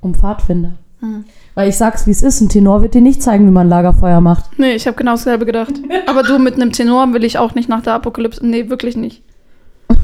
Um 0.00 0.14
Pfadfinder. 0.14 0.74
Hm. 1.00 1.24
Weil 1.54 1.68
ich 1.68 1.76
sag's, 1.76 2.06
wie 2.06 2.12
es 2.12 2.22
ist, 2.22 2.40
ein 2.40 2.48
Tenor 2.48 2.80
wird 2.82 2.94
dir 2.94 3.00
nicht 3.00 3.22
zeigen, 3.22 3.46
wie 3.46 3.50
man 3.50 3.68
Lagerfeuer 3.68 4.20
macht. 4.20 4.58
Nee, 4.58 4.74
ich 4.74 4.86
habe 4.86 4.96
genau 4.96 5.12
dasselbe 5.12 5.44
gedacht. 5.46 5.72
Aber 6.06 6.22
du 6.22 6.38
mit 6.38 6.54
einem 6.54 6.72
Tenor 6.72 7.12
will 7.12 7.24
ich 7.24 7.38
auch 7.38 7.54
nicht 7.56 7.68
nach 7.68 7.82
der 7.82 7.94
Apokalypse. 7.94 8.46
Nee, 8.46 8.68
wirklich 8.70 8.96
nicht. 8.96 9.22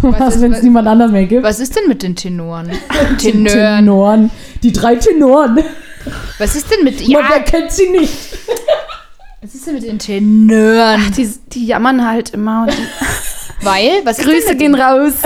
Was, 0.03 0.35
ist- 0.37 0.43
wenn 0.43 0.53
es 0.53 0.59
was- 0.59 0.65
niemand 0.65 0.87
anders 0.89 1.11
mehr 1.13 1.25
gibt? 1.27 1.43
Was 1.45 1.61
ist 1.61 1.75
denn 1.77 1.89
mit 1.89 2.03
den 2.03 2.15
Tenoren? 2.17 2.71
Die 3.21 3.31
Tenören. 3.31 3.79
Tenoren. 3.85 4.31
Die 4.63 4.73
drei 4.73 4.97
Tenoren. 4.97 5.59
Was 6.39 6.57
ist 6.57 6.71
denn 6.71 6.85
mit. 6.85 7.01
Ja. 7.09 7.21
Ja, 7.21 7.27
wer 7.31 7.41
kennt 7.43 7.71
sie 7.73 7.89
nicht? 7.91 8.13
was 9.41 9.55
ist 9.55 9.67
denn 9.67 9.75
mit 9.75 9.85
den 9.85 9.99
Tenören? 9.99 11.13
Die, 11.17 11.29
die 11.53 11.67
jammern 11.67 12.05
halt 12.07 12.31
immer. 12.31 12.63
Und 12.63 12.73
die 12.73 13.65
Weil? 13.65 14.01
Was 14.05 14.19
ist 14.19 14.25
Grüße 14.27 14.57
gehen 14.57 14.75
raus. 14.75 15.13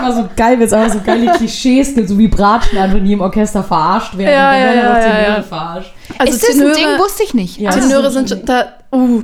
Das 0.00 0.10
ist 0.10 0.16
aber 0.16 0.28
so 0.28 0.34
geil, 0.36 0.58
wenn 0.58 0.66
es 0.66 0.72
einfach 0.72 0.94
so 0.94 1.00
geile 1.04 1.32
Klischees 1.32 1.94
gibt, 1.94 2.08
so 2.08 2.18
wie 2.18 2.28
Bratschen 2.28 2.78
einfach 2.78 2.98
nie 2.98 3.12
im 3.12 3.20
Orchester 3.20 3.62
verarscht 3.62 4.16
werden. 4.16 4.32
Ja, 4.32 4.56
ja, 4.56 4.74
ja, 4.74 4.90
auch 4.90 4.96
ja, 4.96 5.00
Tenöre 5.00 5.36
ja. 5.36 5.42
verarscht. 5.42 5.92
Also 6.18 6.32
ist 6.34 6.42
das 6.48 6.60
ein 6.60 6.72
Ding? 6.74 6.98
Wusste 6.98 7.22
ich 7.24 7.34
nicht. 7.34 7.58
Ja. 7.58 7.70
Ah. 7.70 7.74
Tenöre 7.74 8.10
sind 8.10 8.28
schon 8.28 8.44
da. 8.44 8.74
Uh, 8.92 9.22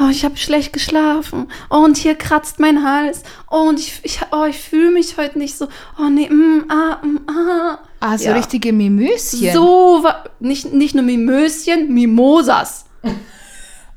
oh, 0.00 0.08
ich 0.10 0.24
habe 0.24 0.36
schlecht 0.36 0.72
geschlafen. 0.72 1.48
Oh, 1.70 1.78
und 1.78 1.96
hier 1.96 2.14
kratzt 2.14 2.58
mein 2.58 2.84
Hals. 2.84 3.22
Oh, 3.50 3.68
und 3.68 3.78
ich, 3.78 4.00
ich, 4.02 4.20
oh, 4.32 4.44
ich 4.48 4.58
fühle 4.58 4.90
mich 4.90 5.16
heute 5.16 5.38
nicht 5.38 5.56
so. 5.56 5.68
Oh, 5.98 6.08
nee, 6.10 6.28
mm, 6.28 6.64
ah, 6.68 7.04
mm, 7.04 7.20
ah. 7.28 7.78
Ah, 8.00 8.18
so 8.18 8.26
Ja. 8.26 8.34
richtige 8.34 8.72
Mimöschen. 8.72 9.52
So, 9.52 10.04
nicht, 10.40 10.72
nicht 10.72 10.94
nur 10.94 11.04
Mimöschen, 11.04 11.92
Mimosas. 11.92 12.84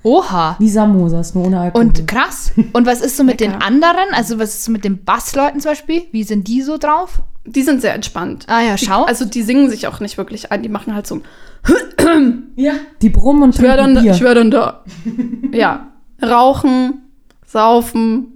Oha. 0.08 0.56
Wie 0.60 0.70
Samosas, 0.70 1.36
nur 1.36 1.48
ohne 1.48 1.60
Alkohol. 1.60 1.86
Und 1.88 2.08
krass. 2.08 2.54
Und 2.74 2.86
was 2.86 3.02
ist 3.02 3.17
so 3.17 3.24
mit 3.24 3.39
den 3.41 3.54
anderen? 3.54 4.13
Also, 4.13 4.39
was 4.39 4.50
ist 4.56 4.63
so 4.63 4.72
mit 4.72 4.84
den 4.86 5.04
Bassleuten 5.04 5.60
zum 5.60 5.72
Beispiel? 5.72 6.04
Wie 6.12 6.24
sind 6.24 6.48
die 6.48 6.62
so 6.62 6.78
drauf? 6.78 7.22
Die 7.46 7.62
sind 7.62 7.82
sehr 7.82 7.93
entspannt. 7.93 8.46
Ah 8.48 8.62
ja, 8.62 8.78
schau. 8.78 9.04
Die, 9.04 9.10
also 9.10 9.26
die 9.26 9.41
singen 9.41 9.70
sich 9.70 9.88
auch 9.88 10.00
nicht 10.00 10.17
wirklich 10.17 10.52
ein. 10.52 10.63
Die 10.63 10.70
machen 10.70 10.93
halt 10.96 11.08
so 11.08 11.15
ein 11.15 12.43
ja, 12.56 12.74
die 13.02 13.10
brummen 13.10 13.43
und 13.43 13.62
dann, 13.62 13.96
Bier. 14.02 14.34
dann 14.34 14.52
da. 14.52 14.84
ja. 15.52 15.88
Rauchen, 16.24 17.02
saufen. 17.46 18.34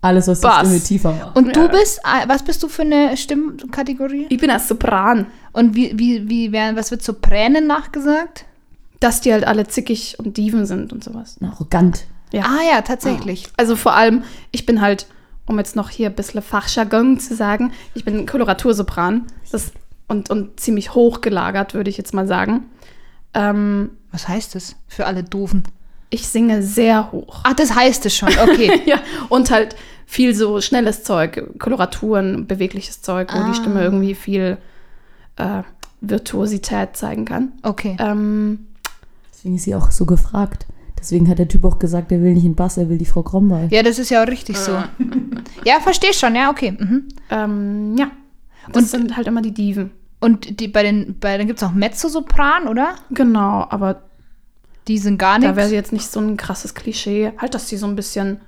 Alles, 0.00 0.28
was 0.28 0.40
die 0.40 0.46
Bass. 0.46 0.66
Stimme 0.66 0.80
tiefer 0.80 1.12
macht. 1.12 1.36
Und 1.36 1.54
du 1.56 1.60
Ja. 1.60 1.66
bist, 1.68 2.00
ah, 2.04 2.24
was 2.26 2.42
bist 2.42 2.62
du 2.62 2.68
für 2.68 2.82
eine 2.82 3.16
Stimmkategorie? 3.16 4.26
Ich 4.28 4.38
bin 4.38 4.50
als 4.50 4.68
Sopran. 4.68 5.26
Und 5.52 5.74
wie, 5.74 5.98
wie, 5.98 6.28
wie 6.28 6.52
werden, 6.52 6.76
was 6.76 6.90
wird 6.90 7.02
Sopränen 7.02 7.66
nachgesagt? 7.66 8.44
Dass 9.04 9.20
die 9.20 9.32
halt 9.32 9.46
alle 9.46 9.66
zickig 9.66 10.18
und 10.18 10.36
Dieven 10.36 10.64
sind 10.66 10.92
und 10.92 11.04
sowas. 11.04 11.36
Arrogant. 11.42 12.04
Ja. 12.32 12.42
Ah 12.46 12.62
ja, 12.68 12.80
tatsächlich. 12.82 13.46
Also 13.56 13.76
vor 13.76 13.94
allem, 13.94 14.24
ich 14.50 14.64
bin 14.66 14.80
halt, 14.80 15.06
um 15.46 15.58
jetzt 15.58 15.76
noch 15.76 15.90
hier 15.90 16.08
ein 16.08 16.14
bisschen 16.14 16.40
Fachjargon 16.42 17.20
zu 17.20 17.34
sagen, 17.36 17.72
ich 17.94 18.04
bin 18.04 18.24
Koloratursopran. 18.26 19.26
Das, 19.52 19.72
und, 20.08 20.30
und 20.30 20.58
ziemlich 20.58 20.94
hoch 20.94 21.20
gelagert, 21.20 21.74
würde 21.74 21.90
ich 21.90 21.96
jetzt 21.98 22.14
mal 22.14 22.26
sagen. 22.26 22.64
Ähm, 23.34 23.90
Was 24.10 24.26
heißt 24.28 24.54
das 24.54 24.76
für 24.88 25.06
alle 25.06 25.22
Doofen? 25.22 25.64
ich 26.10 26.28
singe 26.28 26.62
sehr 26.62 27.10
hoch. 27.10 27.40
Ach, 27.42 27.54
das 27.54 27.74
heißt 27.74 28.06
es 28.06 28.14
schon. 28.16 28.28
Okay. 28.28 28.82
ja, 28.86 28.98
und 29.30 29.50
halt 29.50 29.74
viel 30.06 30.32
so 30.34 30.60
schnelles 30.60 31.02
Zeug, 31.02 31.58
Koloraturen, 31.58 32.46
bewegliches 32.46 33.02
Zeug, 33.02 33.32
wo 33.34 33.38
Ah. 33.38 33.48
die 33.50 33.54
Stimme 33.54 33.82
irgendwie 33.82 34.14
viel 34.14 34.58
äh, 35.36 35.62
Virtuosität 36.00 36.96
zeigen 36.96 37.24
kann. 37.24 37.52
Okay. 37.62 37.96
Ähm, 37.98 38.66
Deswegen 39.44 39.56
ist 39.56 39.64
sie 39.64 39.74
auch 39.74 39.90
so 39.90 40.06
gefragt. 40.06 40.66
Deswegen 40.98 41.28
hat 41.28 41.38
der 41.38 41.48
Typ 41.48 41.66
auch 41.66 41.78
gesagt, 41.78 42.10
er 42.12 42.22
will 42.22 42.32
nicht 42.32 42.46
in 42.46 42.54
Bass, 42.54 42.78
er 42.78 42.88
will 42.88 42.96
die 42.96 43.04
Frau 43.04 43.22
Krombay. 43.22 43.68
Ja, 43.70 43.82
das 43.82 43.98
ist 43.98 44.08
ja 44.08 44.22
auch 44.22 44.26
richtig 44.26 44.56
so. 44.56 44.72
Ja, 45.66 45.80
verstehe 45.80 46.14
schon, 46.14 46.34
ja, 46.34 46.50
okay. 46.50 46.70
Mhm. 46.72 47.08
Ähm, 47.28 47.94
ja. 47.98 48.06
Das 48.72 48.84
Und- 48.84 48.88
sind 48.88 49.16
halt 49.18 49.26
immer 49.26 49.42
die 49.42 49.52
Diven. 49.52 49.90
Und 50.20 50.60
die, 50.60 50.68
bei 50.68 50.82
den, 50.82 51.18
bei, 51.20 51.36
dann 51.36 51.46
gibt 51.46 51.58
es 51.58 51.62
auch 51.62 51.72
Mezzosopran, 51.72 52.68
oder? 52.68 52.94
Genau, 53.10 53.66
aber 53.68 54.04
Die 54.88 54.96
sind 54.96 55.18
gar 55.18 55.38
da 55.38 55.56
wäre 55.56 55.68
jetzt 55.70 55.92
nicht 55.92 56.10
so 56.10 56.20
ein 56.20 56.38
krasses 56.38 56.72
Klischee. 56.74 57.32
Halt, 57.36 57.54
dass 57.54 57.66
die 57.66 57.76
so 57.76 57.86
ein 57.86 57.96
bisschen 57.96 58.40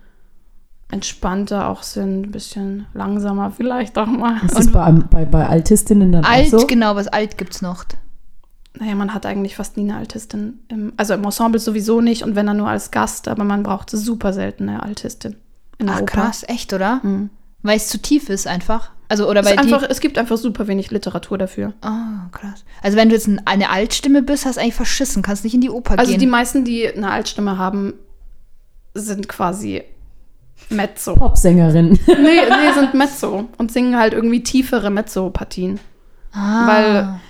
entspannter 0.91 1.69
auch 1.69 1.83
sind, 1.83 2.23
ein 2.29 2.31
bisschen 2.31 2.87
langsamer 2.95 3.51
vielleicht 3.51 3.99
auch 3.99 4.07
mal. 4.07 4.41
Das 4.49 4.59
ist 4.61 4.73
bei, 4.73 4.91
bei, 4.93 5.25
bei 5.27 5.47
Altistinnen 5.47 6.13
dann 6.13 6.25
Alt, 6.25 6.55
auch 6.55 6.61
so. 6.61 6.67
genau, 6.67 6.95
was 6.97 7.09
alt 7.09 7.37
gibt's 7.37 7.61
noch? 7.61 7.85
Naja, 8.79 8.95
man 8.95 9.15
hat 9.15 9.25
eigentlich 9.27 9.57
fast 9.57 9.77
nie 9.77 9.85
eine 9.85 9.97
Altistin. 9.97 10.59
Im, 10.69 10.93
also 10.97 11.15
im 11.15 11.25
Ensemble 11.25 11.59
sowieso 11.61 12.01
nicht 12.01 12.23
und 12.23 12.35
wenn 12.37 12.47
dann 12.47 12.59
nur 12.59 12.69
als 12.69 12.91
Gast, 12.91 13.29
aber 13.29 13.45
man 13.45 13.63
braucht 13.63 13.91
super 13.91 14.33
selten 14.33 14.69
eine 14.69 14.83
Altistin 14.83 15.37
in 15.79 15.87
der 15.87 15.97
Ach 15.97 16.01
Oper. 16.03 16.13
krass, 16.23 16.45
echt, 16.47 16.73
oder? 16.73 17.01
Mhm. 17.03 17.31
Weil 17.63 17.77
es 17.79 17.89
zu 17.89 17.99
tief 18.01 18.29
ist 18.29 18.47
einfach. 18.47 18.91
Also, 19.09 19.29
oder 19.31 19.41
Es, 19.41 19.47
weil 19.47 19.59
einfach, 19.59 19.83
es 19.89 20.01
gibt 20.01 20.19
einfach 20.19 20.37
super 20.37 20.67
wenig 20.67 20.91
Literatur 20.91 21.39
dafür. 21.39 21.73
Ah, 21.81 22.29
krass. 22.33 22.65
Also 22.83 22.97
wenn 22.97 23.09
du 23.09 23.15
jetzt 23.15 23.29
ein, 23.29 23.41
eine 23.47 23.71
Altstimme 23.71 24.23
bist, 24.23 24.45
hast 24.47 24.57
du 24.57 24.61
eigentlich 24.61 24.75
verschissen, 24.75 25.23
kannst 25.23 25.45
nicht 25.45 25.55
in 25.55 25.61
die 25.61 25.71
Oper 25.71 25.99
Also 25.99 26.11
gehen. 26.11 26.21
die 26.21 26.27
meisten, 26.27 26.65
die 26.65 26.89
eine 26.89 27.11
Altstimme 27.11 27.57
haben, 27.57 27.95
sind 28.95 29.29
quasi 29.29 29.83
Mezzo. 30.71 31.15
Popsängerin. 31.15 31.91
nee, 32.07 32.15
nee, 32.17 32.73
sind 32.75 32.95
Mezzo 32.95 33.47
und 33.59 33.71
singen 33.73 33.97
halt 33.97 34.13
irgendwie 34.13 34.43
tiefere 34.43 34.91
Mezzo-Partien. 34.91 35.79
ah. 36.33 36.67
Weil 36.67 37.21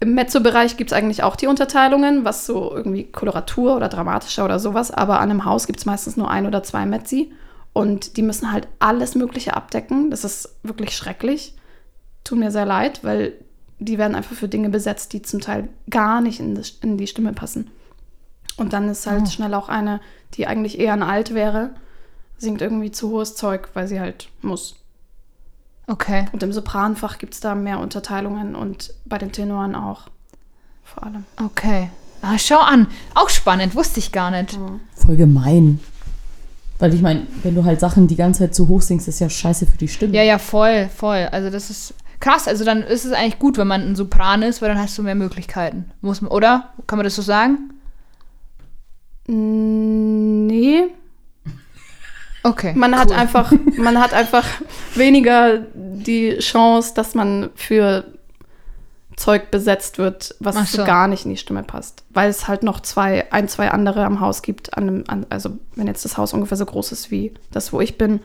im 0.00 0.14
Mezzo-Bereich 0.14 0.76
gibt 0.76 0.92
es 0.92 0.96
eigentlich 0.96 1.22
auch 1.22 1.36
die 1.36 1.46
Unterteilungen, 1.46 2.24
was 2.24 2.46
so 2.46 2.74
irgendwie 2.74 3.04
Koloratur 3.04 3.76
oder 3.76 3.88
dramatischer 3.88 4.44
oder 4.44 4.58
sowas, 4.58 4.90
aber 4.90 5.20
an 5.20 5.30
einem 5.30 5.44
Haus 5.44 5.66
gibt 5.66 5.78
es 5.78 5.86
meistens 5.86 6.16
nur 6.16 6.30
ein 6.30 6.46
oder 6.46 6.62
zwei 6.62 6.84
Mezzi 6.86 7.32
und 7.72 8.16
die 8.16 8.22
müssen 8.22 8.52
halt 8.52 8.68
alles 8.78 9.14
Mögliche 9.14 9.54
abdecken. 9.56 10.10
Das 10.10 10.24
ist 10.24 10.56
wirklich 10.62 10.94
schrecklich. 10.96 11.54
Tut 12.24 12.38
mir 12.38 12.50
sehr 12.50 12.66
leid, 12.66 13.04
weil 13.04 13.34
die 13.78 13.98
werden 13.98 14.14
einfach 14.14 14.34
für 14.34 14.48
Dinge 14.48 14.70
besetzt, 14.70 15.12
die 15.12 15.22
zum 15.22 15.40
Teil 15.40 15.68
gar 15.90 16.20
nicht 16.20 16.40
in, 16.40 16.54
das, 16.54 16.70
in 16.82 16.96
die 16.98 17.06
Stimme 17.06 17.32
passen. 17.32 17.70
Und 18.56 18.72
dann 18.72 18.88
ist 18.88 19.06
halt 19.06 19.24
Oh. 19.26 19.30
schnell 19.30 19.52
auch 19.54 19.68
eine, 19.68 20.00
die 20.34 20.46
eigentlich 20.46 20.78
eher 20.78 20.94
ein 20.94 21.02
Alt 21.02 21.34
wäre, 21.34 21.70
singt 22.38 22.62
irgendwie 22.62 22.90
zu 22.90 23.10
hohes 23.10 23.34
Zeug, 23.34 23.68
weil 23.74 23.86
sie 23.86 24.00
halt 24.00 24.28
muss. 24.42 24.76
Okay. 25.86 26.26
Und 26.32 26.42
im 26.42 26.52
Sopranfach 26.52 27.18
gibt 27.18 27.34
es 27.34 27.40
da 27.40 27.54
mehr 27.54 27.78
Unterteilungen 27.78 28.56
und 28.56 28.92
bei 29.04 29.18
den 29.18 29.32
Tenoren 29.32 29.74
auch. 29.74 30.02
Vor 30.82 31.04
allem. 31.04 31.24
Okay. 31.42 31.90
Ah, 32.22 32.38
schau 32.38 32.58
an. 32.58 32.88
Auch 33.14 33.28
spannend, 33.28 33.74
wusste 33.74 34.00
ich 34.00 34.10
gar 34.10 34.30
nicht. 34.30 34.58
Voll 34.94 35.16
gemein. 35.16 35.80
Weil 36.78 36.92
ich 36.92 37.02
meine, 37.02 37.26
wenn 37.42 37.54
du 37.54 37.64
halt 37.64 37.80
Sachen 37.80 38.06
die 38.06 38.16
ganze 38.16 38.40
Zeit 38.40 38.54
zu 38.54 38.68
hoch 38.68 38.82
singst, 38.82 39.08
ist 39.08 39.20
ja 39.20 39.30
scheiße 39.30 39.66
für 39.66 39.78
die 39.78 39.88
Stimme. 39.88 40.14
Ja, 40.14 40.22
ja, 40.22 40.38
voll, 40.38 40.88
voll. 40.94 41.28
Also 41.30 41.50
das 41.50 41.70
ist 41.70 41.94
krass. 42.20 42.48
Also 42.48 42.64
dann 42.64 42.82
ist 42.82 43.04
es 43.04 43.12
eigentlich 43.12 43.38
gut, 43.38 43.56
wenn 43.56 43.68
man 43.68 43.82
ein 43.82 43.96
Sopran 43.96 44.42
ist, 44.42 44.60
weil 44.60 44.68
dann 44.68 44.78
hast 44.78 44.98
du 44.98 45.02
mehr 45.02 45.14
Möglichkeiten. 45.14 45.90
Muss 46.00 46.20
man, 46.20 46.30
oder? 46.30 46.70
Kann 46.86 46.98
man 46.98 47.04
das 47.04 47.14
so 47.14 47.22
sagen? 47.22 47.70
Nee, 49.28 50.84
Okay. 52.46 52.72
man 52.74 52.96
hat 52.96 53.10
cool. 53.10 53.16
einfach, 53.16 53.52
man 53.76 54.00
hat 54.00 54.14
einfach 54.14 54.46
weniger 54.94 55.58
die 55.74 56.38
Chance, 56.38 56.92
dass 56.94 57.14
man 57.14 57.50
für 57.54 58.04
Zeug 59.16 59.50
besetzt 59.50 59.98
wird, 59.98 60.34
was 60.40 60.70
so 60.70 60.84
gar 60.84 61.08
nicht 61.08 61.24
in 61.24 61.30
die 61.30 61.38
Stimme 61.38 61.62
passt. 61.62 62.04
Weil 62.10 62.28
es 62.28 62.48
halt 62.48 62.62
noch 62.62 62.80
zwei, 62.80 63.32
ein, 63.32 63.48
zwei 63.48 63.70
andere 63.70 64.04
am 64.04 64.20
Haus 64.20 64.42
gibt. 64.42 64.76
An 64.76 64.88
einem, 64.88 65.04
an, 65.08 65.26
also 65.30 65.58
wenn 65.74 65.86
jetzt 65.86 66.04
das 66.04 66.18
Haus 66.18 66.34
ungefähr 66.34 66.58
so 66.58 66.66
groß 66.66 66.92
ist 66.92 67.10
wie 67.10 67.34
das, 67.50 67.72
wo 67.72 67.80
ich 67.80 67.96
bin, 67.98 68.20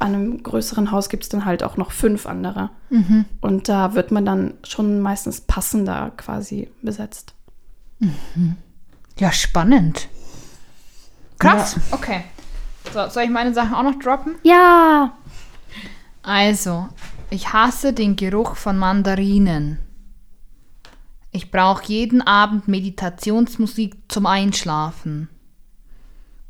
an 0.00 0.14
einem 0.14 0.42
größeren 0.42 0.90
Haus 0.90 1.08
gibt 1.08 1.22
es 1.22 1.28
dann 1.28 1.44
halt 1.44 1.62
auch 1.62 1.76
noch 1.76 1.92
fünf 1.92 2.26
andere. 2.26 2.70
Mhm. 2.90 3.26
Und 3.40 3.68
da 3.68 3.94
wird 3.94 4.10
man 4.10 4.26
dann 4.26 4.54
schon 4.64 5.00
meistens 5.00 5.40
passender 5.40 6.12
quasi 6.16 6.68
besetzt. 6.82 7.34
Ja, 9.18 9.30
spannend. 9.30 10.08
Krass. 11.38 11.76
Okay. 11.92 12.24
So, 12.92 13.08
soll 13.08 13.24
ich 13.24 13.30
meine 13.30 13.54
Sachen 13.54 13.74
auch 13.74 13.82
noch 13.82 13.98
droppen? 13.98 14.36
Ja! 14.42 15.16
Also, 16.22 16.88
ich 17.30 17.52
hasse 17.52 17.92
den 17.92 18.16
Geruch 18.16 18.56
von 18.56 18.78
Mandarinen. 18.78 19.78
Ich 21.32 21.50
brauche 21.50 21.84
jeden 21.86 22.22
Abend 22.22 22.68
Meditationsmusik 22.68 23.96
zum 24.08 24.26
Einschlafen. 24.26 25.28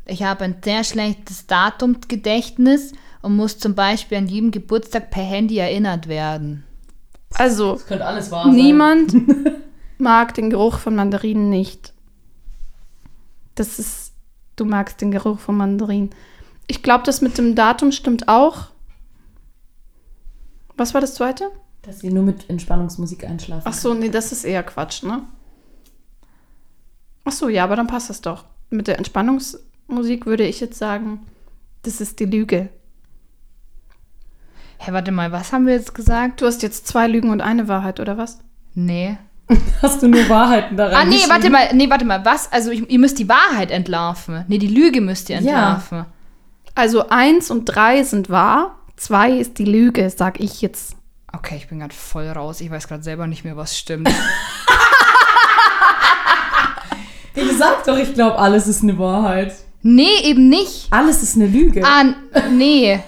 Ich 0.06 0.22
habe 0.22 0.44
ein 0.44 0.56
sehr 0.62 0.84
schlechtes 0.84 1.46
Datumgedächtnis 1.46 2.92
und 3.22 3.36
muss 3.36 3.58
zum 3.58 3.74
Beispiel 3.74 4.18
an 4.18 4.26
jedem 4.28 4.50
Geburtstag 4.50 5.10
per 5.10 5.22
Handy 5.22 5.56
erinnert 5.56 6.08
werden. 6.08 6.64
Also, 7.32 7.72
Das 7.72 7.86
könnte 7.86 8.04
alles 8.04 8.30
wahr 8.30 8.46
niemand 8.52 9.14
mag 9.98 10.34
den 10.34 10.50
Geruch 10.50 10.78
von 10.78 10.94
Mandarinen 10.94 11.48
nicht. 11.48 11.94
Das 13.54 13.78
ist, 13.78 14.03
du 14.56 14.64
magst 14.64 15.00
den 15.00 15.10
Geruch 15.10 15.38
von 15.38 15.56
Mandarinen. 15.56 16.10
Ich 16.66 16.82
glaube, 16.82 17.04
das 17.04 17.20
mit 17.20 17.38
dem 17.38 17.54
Datum 17.54 17.92
stimmt 17.92 18.28
auch. 18.28 18.68
Was 20.76 20.94
war 20.94 21.00
das 21.00 21.14
zweite? 21.14 21.50
Dass 21.82 22.00
sie 22.00 22.10
nur 22.10 22.22
mit 22.22 22.48
Entspannungsmusik 22.48 23.24
einschlafen. 23.24 23.62
Ach 23.66 23.74
so, 23.74 23.94
nee, 23.94 24.08
das 24.08 24.32
ist 24.32 24.44
eher 24.44 24.62
Quatsch, 24.62 25.02
ne? 25.02 25.22
Ach 27.24 27.32
so, 27.32 27.48
ja, 27.48 27.64
aber 27.64 27.76
dann 27.76 27.86
passt 27.86 28.10
das 28.10 28.20
doch. 28.20 28.44
Mit 28.70 28.86
der 28.86 28.98
Entspannungsmusik 28.98 30.26
würde 30.26 30.46
ich 30.46 30.60
jetzt 30.60 30.78
sagen, 30.78 31.26
das 31.82 32.00
ist 32.00 32.20
die 32.20 32.24
Lüge. 32.24 32.70
Hä, 34.78 34.92
warte 34.92 35.12
mal, 35.12 35.32
was 35.32 35.52
haben 35.52 35.66
wir 35.66 35.74
jetzt 35.74 35.94
gesagt? 35.94 36.40
Du 36.40 36.46
hast 36.46 36.62
jetzt 36.62 36.86
zwei 36.86 37.06
Lügen 37.06 37.30
und 37.30 37.40
eine 37.40 37.68
Wahrheit, 37.68 38.00
oder 38.00 38.18
was? 38.18 38.38
Nee. 38.74 39.16
Hast 39.82 40.02
du 40.02 40.08
nur 40.08 40.28
Wahrheiten 40.28 40.76
daran 40.76 40.94
Ah, 40.94 41.04
nee, 41.04 41.20
warte 41.28 41.50
mal, 41.50 41.68
nee, 41.74 41.88
warte 41.90 42.04
mal, 42.04 42.24
was? 42.24 42.50
Also, 42.52 42.70
ich, 42.70 42.88
ihr 42.90 42.98
müsst 42.98 43.18
die 43.18 43.28
Wahrheit 43.28 43.70
entlarven. 43.70 44.44
Nee, 44.48 44.58
die 44.58 44.68
Lüge 44.68 45.00
müsst 45.00 45.28
ihr 45.30 45.36
Ja. 45.36 45.40
entlarven. 45.40 46.06
Also 46.74 47.08
eins 47.08 47.50
und 47.50 47.66
drei 47.66 48.02
sind 48.02 48.30
wahr, 48.30 48.76
zwei 48.96 49.30
ist 49.32 49.58
die 49.58 49.64
Lüge, 49.64 50.10
sag 50.10 50.40
ich 50.40 50.60
jetzt. 50.60 50.96
Okay, 51.32 51.56
ich 51.56 51.68
bin 51.68 51.78
gerade 51.80 51.94
voll 51.94 52.26
raus. 52.28 52.60
Ich 52.60 52.70
weiß 52.70 52.88
gerade 52.88 53.02
selber 53.02 53.26
nicht 53.26 53.44
mehr, 53.44 53.56
was 53.56 53.76
stimmt. 53.78 54.08
Ich 57.36 57.58
sag 57.58 57.84
doch, 57.84 57.96
ich 57.98 58.14
glaube, 58.14 58.38
alles 58.38 58.68
ist 58.68 58.82
eine 58.84 58.96
Wahrheit. 58.98 59.54
nee, 59.82 60.06
eben 60.22 60.48
nicht. 60.48 60.86
Alles 60.90 61.22
ist 61.22 61.34
eine 61.34 61.46
Lüge. 61.48 61.82
Ah, 61.84 62.04
nee. 62.50 63.00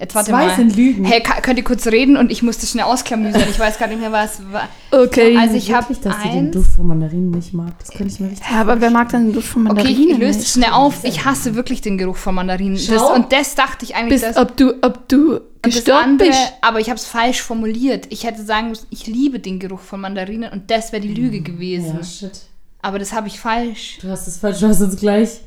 Jetzt 0.00 0.14
warte 0.14 0.30
Zwei 0.30 0.46
mal. 0.46 0.54
sind 0.56 0.76
Lügen. 0.76 1.04
Hey, 1.04 1.20
könnt 1.42 1.58
ihr 1.58 1.64
kurz 1.64 1.84
reden 1.88 2.16
und 2.16 2.30
ich 2.30 2.42
musste 2.44 2.66
schnell 2.66 2.84
ausklamüsern. 2.84 3.42
Ich 3.50 3.58
weiß 3.58 3.78
gar 3.78 3.88
nicht 3.88 4.00
mehr, 4.00 4.12
was 4.12 4.40
war. 4.52 4.68
Okay. 4.92 5.36
Also 5.36 5.56
ich 5.56 5.72
habe 5.72 5.92
dass 5.92 6.22
sie 6.22 6.28
den 6.28 6.46
eins. 6.46 6.54
Duft 6.54 6.70
von 6.76 6.86
Mandarinen 6.86 7.30
nicht 7.32 7.52
mag. 7.52 7.76
Das 7.80 7.90
könnte 7.90 8.12
ich 8.14 8.20
mir 8.20 8.30
richtig 8.30 8.46
Ja, 8.48 8.60
aber 8.60 8.80
wer 8.80 8.90
mag 8.90 9.08
denn 9.08 9.24
den 9.26 9.32
Duft 9.32 9.48
von 9.48 9.62
Okay, 9.66 9.74
Mandarinen? 9.74 10.10
ich 10.10 10.18
löse 10.18 10.38
es 10.38 10.52
schnell 10.52 10.70
auf. 10.70 11.02
Ich 11.02 11.24
hasse 11.24 11.56
wirklich 11.56 11.80
den 11.80 11.98
Geruch 11.98 12.16
von 12.16 12.34
Mandarinen. 12.36 12.74
Das, 12.76 12.84
Schau. 12.86 13.12
und 13.14 13.32
das 13.32 13.56
dachte 13.56 13.84
ich 13.84 13.96
eigentlich, 13.96 14.20
Bist, 14.22 14.24
dass. 14.24 14.36
ob 14.36 14.56
du, 14.56 14.74
ob 14.82 15.08
du 15.08 15.40
gestört 15.62 16.04
andere, 16.04 16.28
bist. 16.28 16.52
aber 16.60 16.78
ich 16.78 16.88
habe 16.90 16.98
es 16.98 17.04
falsch 17.06 17.42
formuliert. 17.42 18.06
Ich 18.10 18.22
hätte 18.24 18.44
sagen 18.44 18.68
müssen, 18.68 18.86
ich 18.90 19.08
liebe 19.08 19.40
den 19.40 19.58
Geruch 19.58 19.80
von 19.80 20.00
Mandarinen 20.00 20.52
und 20.52 20.70
das 20.70 20.92
wäre 20.92 21.02
die 21.02 21.12
Lüge 21.12 21.40
gewesen. 21.40 21.96
Ja, 21.98 22.04
shit. 22.04 22.30
Aber 22.82 23.00
das 23.00 23.12
habe 23.12 23.26
ich 23.26 23.40
falsch. 23.40 23.98
Du 24.00 24.08
hast 24.08 24.28
es 24.28 24.36
falsch, 24.36 24.60
du 24.60 24.68
hast 24.68 24.80
uns 24.80 24.96
gleich. 24.96 25.40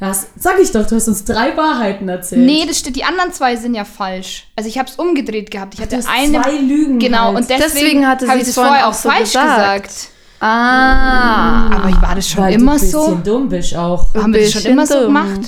Das 0.00 0.28
sag 0.38 0.60
ich 0.60 0.70
doch, 0.70 0.86
du 0.86 0.94
hast 0.94 1.08
uns 1.08 1.24
drei 1.24 1.56
Wahrheiten 1.56 2.08
erzählt. 2.08 2.42
Nee, 2.46 2.64
das 2.68 2.78
stimmt. 2.78 2.94
Die 2.96 3.02
anderen 3.04 3.32
zwei 3.32 3.56
sind 3.56 3.74
ja 3.74 3.84
falsch. 3.84 4.46
Also 4.54 4.68
ich 4.68 4.78
habe 4.78 4.88
es 4.88 4.94
umgedreht 4.94 5.50
gehabt. 5.50 5.74
Ich 5.74 5.80
hatte 5.80 5.90
du 5.90 5.96
hast 5.96 6.08
eine. 6.08 6.40
zwei 6.40 6.52
Lügen. 6.52 6.98
Genau, 7.00 7.32
halt. 7.32 7.36
und 7.38 7.50
deswegen, 7.50 7.62
Deswegen 7.74 8.06
hatte 8.06 8.28
habe 8.28 8.38
sie 8.38 8.42
ich 8.42 8.48
es 8.48 8.54
das 8.54 8.64
vorher 8.64 8.86
auch 8.88 8.94
so 8.94 9.08
falsch 9.08 9.32
gesagt. 9.32 9.82
gesagt. 9.88 10.08
Ah. 10.40 11.68
Aber 11.74 11.88
ich 11.88 12.00
war 12.00 12.14
das 12.14 12.28
schon 12.28 12.44
Weil 12.44 12.54
immer 12.54 12.76
du 12.76 12.82
ein 12.84 12.88
so. 12.90 13.00
bisschen 13.06 13.22
dumm 13.24 13.48
bist 13.48 13.74
auch. 13.74 14.14
Haben 14.14 14.32
wir 14.32 14.40
das 14.42 14.52
schon 14.52 14.62
immer 14.70 14.86
so 14.86 14.94
dumm. 14.94 15.06
gemacht? 15.06 15.40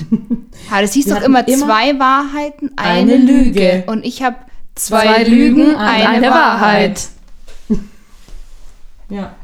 Ja, 0.69 0.81
das 0.81 0.91
hieß 0.93 1.05
Wir 1.05 1.15
doch 1.15 1.21
immer, 1.21 1.47
immer 1.47 1.65
zwei 1.67 1.97
Wahrheiten, 1.97 2.71
eine, 2.75 3.13
eine 3.13 3.15
Lüge. 3.17 3.59
Lüge. 3.59 3.83
Und 3.87 4.03
ich 4.05 4.21
habe 4.21 4.35
zwei, 4.75 5.03
Zwei 5.05 5.23
Lügen, 5.23 5.55
Lügen, 5.67 5.75
eine, 5.77 6.09
eine 6.09 6.29
Wahrheit. 6.29 7.07
Wahrheit. 7.69 7.79
Ja. 9.09 9.35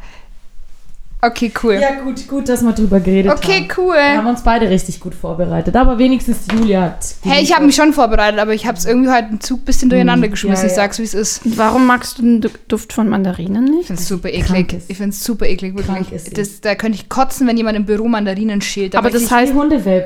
Okay, 1.19 1.51
cool. 1.63 1.73
Ja, 1.81 1.99
gut, 2.03 2.27
gut, 2.27 2.47
dass 2.47 2.61
wir 2.61 2.73
drüber 2.73 2.99
geredet 2.99 3.31
okay, 3.31 3.67
haben. 3.67 3.87
Wir 3.87 4.17
haben 4.17 4.25
cool. 4.25 4.31
uns 4.31 4.43
beide 4.43 4.69
richtig 4.69 4.99
gut 4.99 5.15
vorbereitet. 5.15 5.75
Aber 5.75 5.97
wenigstens 5.97 6.45
Julia 6.53 6.81
hat. 6.83 7.15
Hey, 7.23 7.41
ich 7.41 7.55
habe 7.55 7.65
mich 7.65 7.75
schon 7.75 7.91
vorbereitet, 7.91 8.39
aber 8.39 8.53
ich 8.53 8.67
habe 8.67 8.77
es 8.77 8.85
irgendwie 8.85 9.09
heute 9.09 9.29
im 9.31 9.41
Zug 9.41 9.61
ein 9.61 9.65
bisschen 9.65 9.89
durcheinander 9.89 10.25
Hm, 10.27 10.31
geschmissen. 10.31 10.65
ja, 10.65 10.71
Ich 10.71 10.77
ja. 10.77 10.83
sag's, 10.83 10.99
wie 10.99 11.03
es 11.03 11.15
ist. 11.15 11.43
Und 11.43 11.57
warum 11.57 11.87
magst 11.87 12.19
du 12.19 12.21
den 12.21 12.41
Du- 12.41 12.49
Duft 12.67 12.93
von 12.93 13.09
Mandarinen 13.09 13.65
Ich 13.65 13.71
nicht? 13.71 13.87
finde 13.87 14.01
es 14.03 14.07
super 14.07 14.29
eklig. 14.29 14.73
ist. 14.73 14.89
Ich 14.91 14.97
finde 14.97 15.09
es 15.09 15.23
super 15.23 15.47
eklig, 15.47 15.75
wirklich. 15.75 16.33
Das, 16.33 16.61
da 16.61 16.75
könnte 16.75 16.99
ich 16.99 17.09
kotzen, 17.09 17.47
wenn 17.47 17.57
jemand 17.57 17.77
im 17.77 17.85
Büro 17.85 18.07
Mandarinen 18.07 18.61
schält. 18.61 18.95
Aber 18.95 19.09
das 19.09 19.23
ich, 19.23 19.31
heißt, 19.31 19.53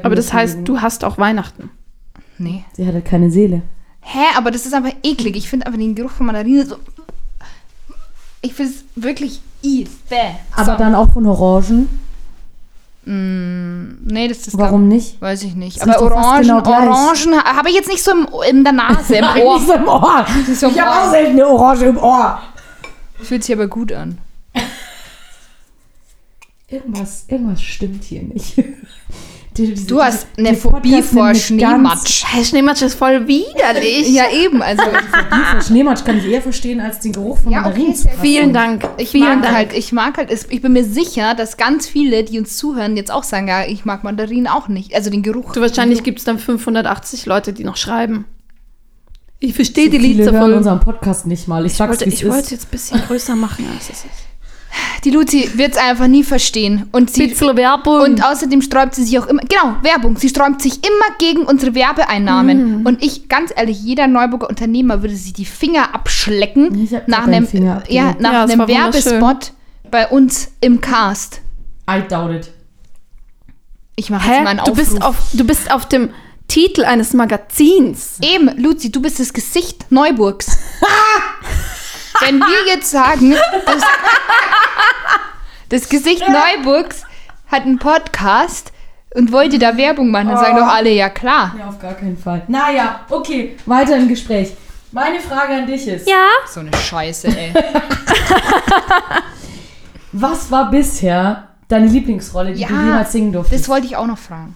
aber 0.04 0.16
das 0.16 0.32
heißt, 0.32 0.60
du 0.64 0.80
hast 0.82 1.04
auch 1.04 1.18
Weihnachten. 1.18 1.70
Nee. 2.38 2.64
Sie 2.74 2.88
hat 2.88 2.94
halt 2.94 3.06
keine 3.06 3.30
Seele. 3.32 3.64
Hä, 4.00 4.18
aber 4.36 4.50
das 4.50 4.66
ist 4.66 4.74
einfach 4.74 4.94
eklig. 5.04 5.36
Ich 5.36 5.50
finde 5.50 5.68
einfach 5.68 5.78
den 5.80 5.94
Geruch 5.94 6.10
von 6.12 6.26
Mandarinen 6.26 6.66
so. 6.66 6.78
Ich 8.42 8.54
finde 8.54 8.72
es 8.74 8.84
wirklich 8.96 9.42
i, 9.64 9.88
bäh. 10.10 10.18
Aber 10.56 10.76
dann 10.76 10.96
auch 10.96 11.12
von 11.14 11.26
Orangen. 11.28 11.88
Nee, 13.04 14.28
das 14.28 14.48
ist 14.48 14.58
Warum 14.58 14.88
nicht? 14.88 15.20
Weiß 15.22 15.42
ich 15.44 15.56
nicht. 15.56 15.82
Aber 15.82 16.02
Orangen, 16.02 16.44
genau. 16.44 16.58
Orangen 16.60 17.36
ha- 17.36 17.56
habe 17.58 17.70
ich 17.70 17.76
jetzt 17.76 17.88
nicht 17.90 18.04
so 18.04 18.12
im, 18.12 18.28
in 18.50 18.64
der 18.64 18.74
Nase, 18.74 19.16
im 19.18 19.26
Ohr. 19.26 19.58
nicht 19.58 19.68
so 19.68 19.74
im 19.74 19.88
Ohr. 19.88 20.26
so 20.56 20.68
im 20.68 20.74
ich 20.74 20.82
habe 20.82 20.92
auch 21.08 21.10
selten 21.12 21.32
eine 21.32 21.48
Orange 21.48 21.86
im 21.86 21.98
Ohr. 21.98 22.40
Fühlt 23.22 23.44
sich 23.44 23.56
aber 23.56 23.68
gut 23.68 23.92
an. 23.92 24.18
Irgendwas, 26.68 27.26
irgendwas 27.28 27.62
stimmt 27.62 28.04
hier 28.04 28.22
nicht. 28.24 28.56
Die- 29.58 29.74
diese- 29.74 29.86
Du 29.88 30.02
hast 30.02 30.28
die- 30.38 30.40
eine 30.46 30.52
die 30.52 30.56
Phobie 30.56 31.02
vor 31.02 31.36
Schneematsch. 31.36 32.24
Hey, 32.26 32.46
Schneematsch 32.46 32.84
ist 32.84 32.96
voll 32.96 33.28
widerlich. 33.28 34.08
Ja, 34.10 34.24
eben. 34.32 34.62
Also, 34.62 34.82
die 35.34 35.52
vor 35.52 35.62
Schneematsch 35.62 36.06
kann 36.06 36.18
ich 36.20 36.26
eher 36.26 36.42
verstehen 36.42 36.80
als 36.80 37.00
den 37.02 37.12
Geruch 37.12 37.38
von 37.40 37.52
Ja, 37.52 37.60
okay, 37.66 37.70
Mandarinen. 37.80 38.02
gut. 38.02 38.12
Vielen 38.22 38.54
Dank. 38.54 38.88
ich 38.98 39.10
Vielen 39.10 39.26
mag 39.28 39.42
Dank. 39.44 39.56
halt, 39.56 39.74
ich 39.74 39.92
mag 39.92 40.18
halt, 40.18 40.32
ich 40.50 40.62
bin 40.62 40.72
mir 40.72 40.86
sicher, 40.86 41.36
dass 41.36 41.58
ganz 41.58 41.86
viele, 41.86 42.24
die 42.24 42.40
uns 42.40 42.56
zuhören, 42.56 42.96
jetzt 42.96 43.12
auch 43.12 43.24
sagen, 43.24 43.50
ja, 43.50 43.66
ich 43.68 43.84
mag 43.84 44.06
Mandarinen 44.06 44.48
auch 44.48 44.70
nicht. 44.70 44.96
Also 44.96 45.10
den 45.10 45.22
Geruch. 45.22 45.52
Du, 45.52 45.60
wahrscheinlich 45.60 46.02
gibt 46.04 46.20
es 46.20 46.26
dann 46.26 46.40
580 46.40 47.26
Leute, 47.26 47.52
die 47.52 47.66
noch 47.66 47.76
schreiben. 47.76 48.24
Ich 49.40 49.54
verstehe 49.56 49.90
die 49.90 50.00
Viele 50.00 50.14
Lieder 50.14 50.32
hören 50.32 50.42
voll. 50.44 50.54
unseren 50.54 50.80
Podcast 50.80 51.26
nicht 51.28 51.48
mal. 51.48 51.66
Ich 51.66 51.74
Ich 51.74 51.78
sag's, 51.78 51.90
wollte, 52.00 52.06
ich 52.06 52.26
wollte 52.30 52.52
jetzt 52.52 52.68
ein 52.68 52.72
bisschen 52.72 53.02
größer 53.02 53.36
machen, 53.36 53.66
als 53.74 53.86
es 53.90 54.06
ist. 54.06 54.06
Die 55.04 55.10
Luzi 55.12 55.50
wird 55.56 55.72
es 55.72 55.78
einfach 55.78 56.08
nie 56.08 56.24
verstehen. 56.24 56.88
Und 56.92 57.10
sie. 57.12 57.28
Bisschen 57.28 57.58
Werbung. 57.58 58.02
Und 58.02 58.24
außerdem 58.24 58.62
sträubt 58.62 58.96
sie 58.96 59.04
sich 59.04 59.18
auch 59.20 59.28
immer, 59.28 59.42
genau, 59.42 59.76
Werbung, 59.82 60.18
sie 60.18 60.30
sträubt 60.30 60.62
sich 60.62 60.76
immer 60.86 61.16
gegen 61.18 61.44
unsere 61.44 61.74
Werbeeinnahmen. 61.76 62.86
Und 62.86 63.04
ich, 63.04 63.28
ganz 63.30 63.52
ehrlich, 63.56 63.82
jeder 63.82 64.08
Neuburger 64.08 64.48
Unternehmer 64.50 65.02
würde 65.02 65.16
sich 65.16 65.34
die 65.34 65.46
Finger 65.46 65.94
abschlecken 65.96 66.88
nach 67.08 67.28
einem, 67.28 67.48
Finger 67.48 67.84
ja, 67.90 68.16
nach 68.20 68.32
Ja, 68.34 68.44
einem. 68.44 68.68
Werbespot 68.68 69.54
bei 69.90 70.08
uns 70.08 70.52
im 70.62 70.80
Cast. 70.82 71.42
I 71.90 72.02
doubt 72.08 72.32
it. 72.32 72.52
Ich 73.96 74.10
mache 74.10 74.28
jetzt 74.28 74.38
Hä? 74.38 74.44
mal 74.44 74.50
einen 74.52 74.60
Du 74.60 74.72
Aufruf. 74.72 74.78
bist, 74.78 75.02
auf, 75.04 75.16
du 75.34 75.44
bist 75.44 75.72
auf 75.72 75.88
dem 75.88 76.10
Titel 76.48 76.86
eines 76.86 77.14
Magazins. 77.14 78.18
Eben, 78.22 78.50
Luzi, 78.62 78.92
du 78.92 79.02
bist 79.02 79.20
das 79.20 79.34
Gesicht 79.34 79.92
Neuburgs. 79.92 80.58
Wenn 82.22 82.40
wir 82.40 82.68
jetzt 82.74 82.92
sagen, 82.92 83.32
das, 83.66 83.82
das 85.70 85.90
Gesicht 85.90 86.24
Neuburgs 86.28 87.04
hat 87.52 87.64
einen 87.64 87.80
Podcast 87.80 88.72
und 89.16 89.32
wollte 89.32 89.60
da 89.60 89.76
Werbung 89.78 90.12
machen, 90.12 90.30
dann 90.30 90.38
sagen 90.38 90.58
doch 90.58 90.68
alle, 90.68 90.90
ja 90.92 91.10
klar. 91.10 91.56
Ja, 91.58 91.68
auf 91.70 91.80
gar 91.80 91.94
keinen 91.94 92.18
Fall. 92.18 92.44
Naja, 92.48 93.02
okay, 93.10 93.58
weiter 93.66 93.98
im 93.98 94.08
Gespräch. 94.08 94.54
Meine 94.92 95.20
Frage 95.20 95.54
an 95.54 95.68
dich 95.68 95.88
ist, 95.88 96.08
Ja. 96.08 96.28
So 96.48 96.60
eine 96.60 96.76
Scheiße, 96.76 97.28
ey. 97.28 97.54
was 100.12 100.52
war 100.52 100.70
bisher 100.70 101.48
deine 101.68 101.88
Lieblingsrolle, 101.88 102.54
die 102.54 102.62
Ja, 102.62 102.68
du 102.68 102.74
jemals 102.76 103.12
singen 103.12 103.32
durftest? 103.32 103.64
Das 103.64 103.70
wollte 103.70 103.88
ich 103.88 103.96
auch 103.96 104.08
noch 104.08 104.18
fragen. 104.18 104.56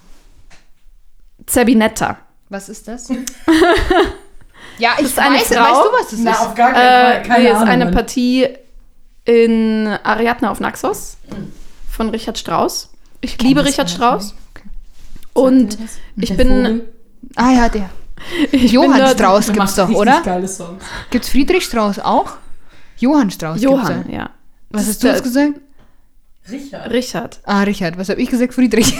Zerbinetta. 1.46 2.18
Was 2.48 2.68
ist 2.68 2.86
das? 2.86 3.08
ja, 4.78 4.90
ich 4.98 5.06
ist 5.06 5.18
eine 5.18 5.36
weiß, 5.36 5.48
Frau? 5.48 5.62
weißt 5.62 5.84
du, 5.84 5.92
was 5.98 6.10
das 6.10 6.18
Na, 6.20 6.30
ist? 6.32 6.40
auf 6.40 6.54
gar 6.54 6.72
keinen 6.72 6.82
Äh, 6.84 7.12
Fall. 7.14 7.22
Keine 7.22 7.42
nee, 7.44 7.50
ist 7.50 7.56
Ahnung. 7.56 7.68
eine. 7.68 7.90
Partie 7.92 8.48
in 9.24 9.88
Ariadne 10.02 10.50
auf 10.50 10.60
Naxos 10.60 11.16
von 11.90 12.10
Richard 12.10 12.38
Strauss. 12.38 12.90
Ich 13.20 13.40
liebe 13.42 13.60
das 13.62 13.70
Richard 13.72 13.90
Strauss. 13.90 14.34
Okay. 14.54 14.68
Und 15.32 15.78
ich 16.16 16.36
bin, 16.36 16.48
Vogel, 16.48 16.88
Ah 17.34 17.50
ja, 17.52 17.68
der. 17.68 17.90
ich 18.52 18.72
Johann 18.72 19.08
Strauß 19.08 19.46
der 19.46 19.54
gibt's 19.54 19.74
doch, 19.74 19.88
oder? 19.90 20.20
geile 20.24 20.48
Songs. 20.48 20.82
Gibt's 21.10 21.28
Friedrich 21.28 21.64
Strauß 21.64 21.98
auch? 22.00 22.32
Johann 22.98 23.30
Strauß 23.30 23.60
Johann, 23.60 24.04
gibt's 24.04 24.12
ja. 24.16 24.24
da. 24.24 24.30
Was 24.70 24.82
Das 24.82 24.88
hast 24.90 25.02
du 25.02 25.06
jetzt 25.08 25.22
gesagt? 25.22 25.52
Richard. 26.50 26.90
Richard. 26.92 27.40
Ah, 27.44 27.62
Richard. 27.62 27.98
Was 27.98 28.08
habe 28.08 28.20
ich 28.22 28.30
gesagt? 28.30 28.54
Friedrich. 28.54 28.94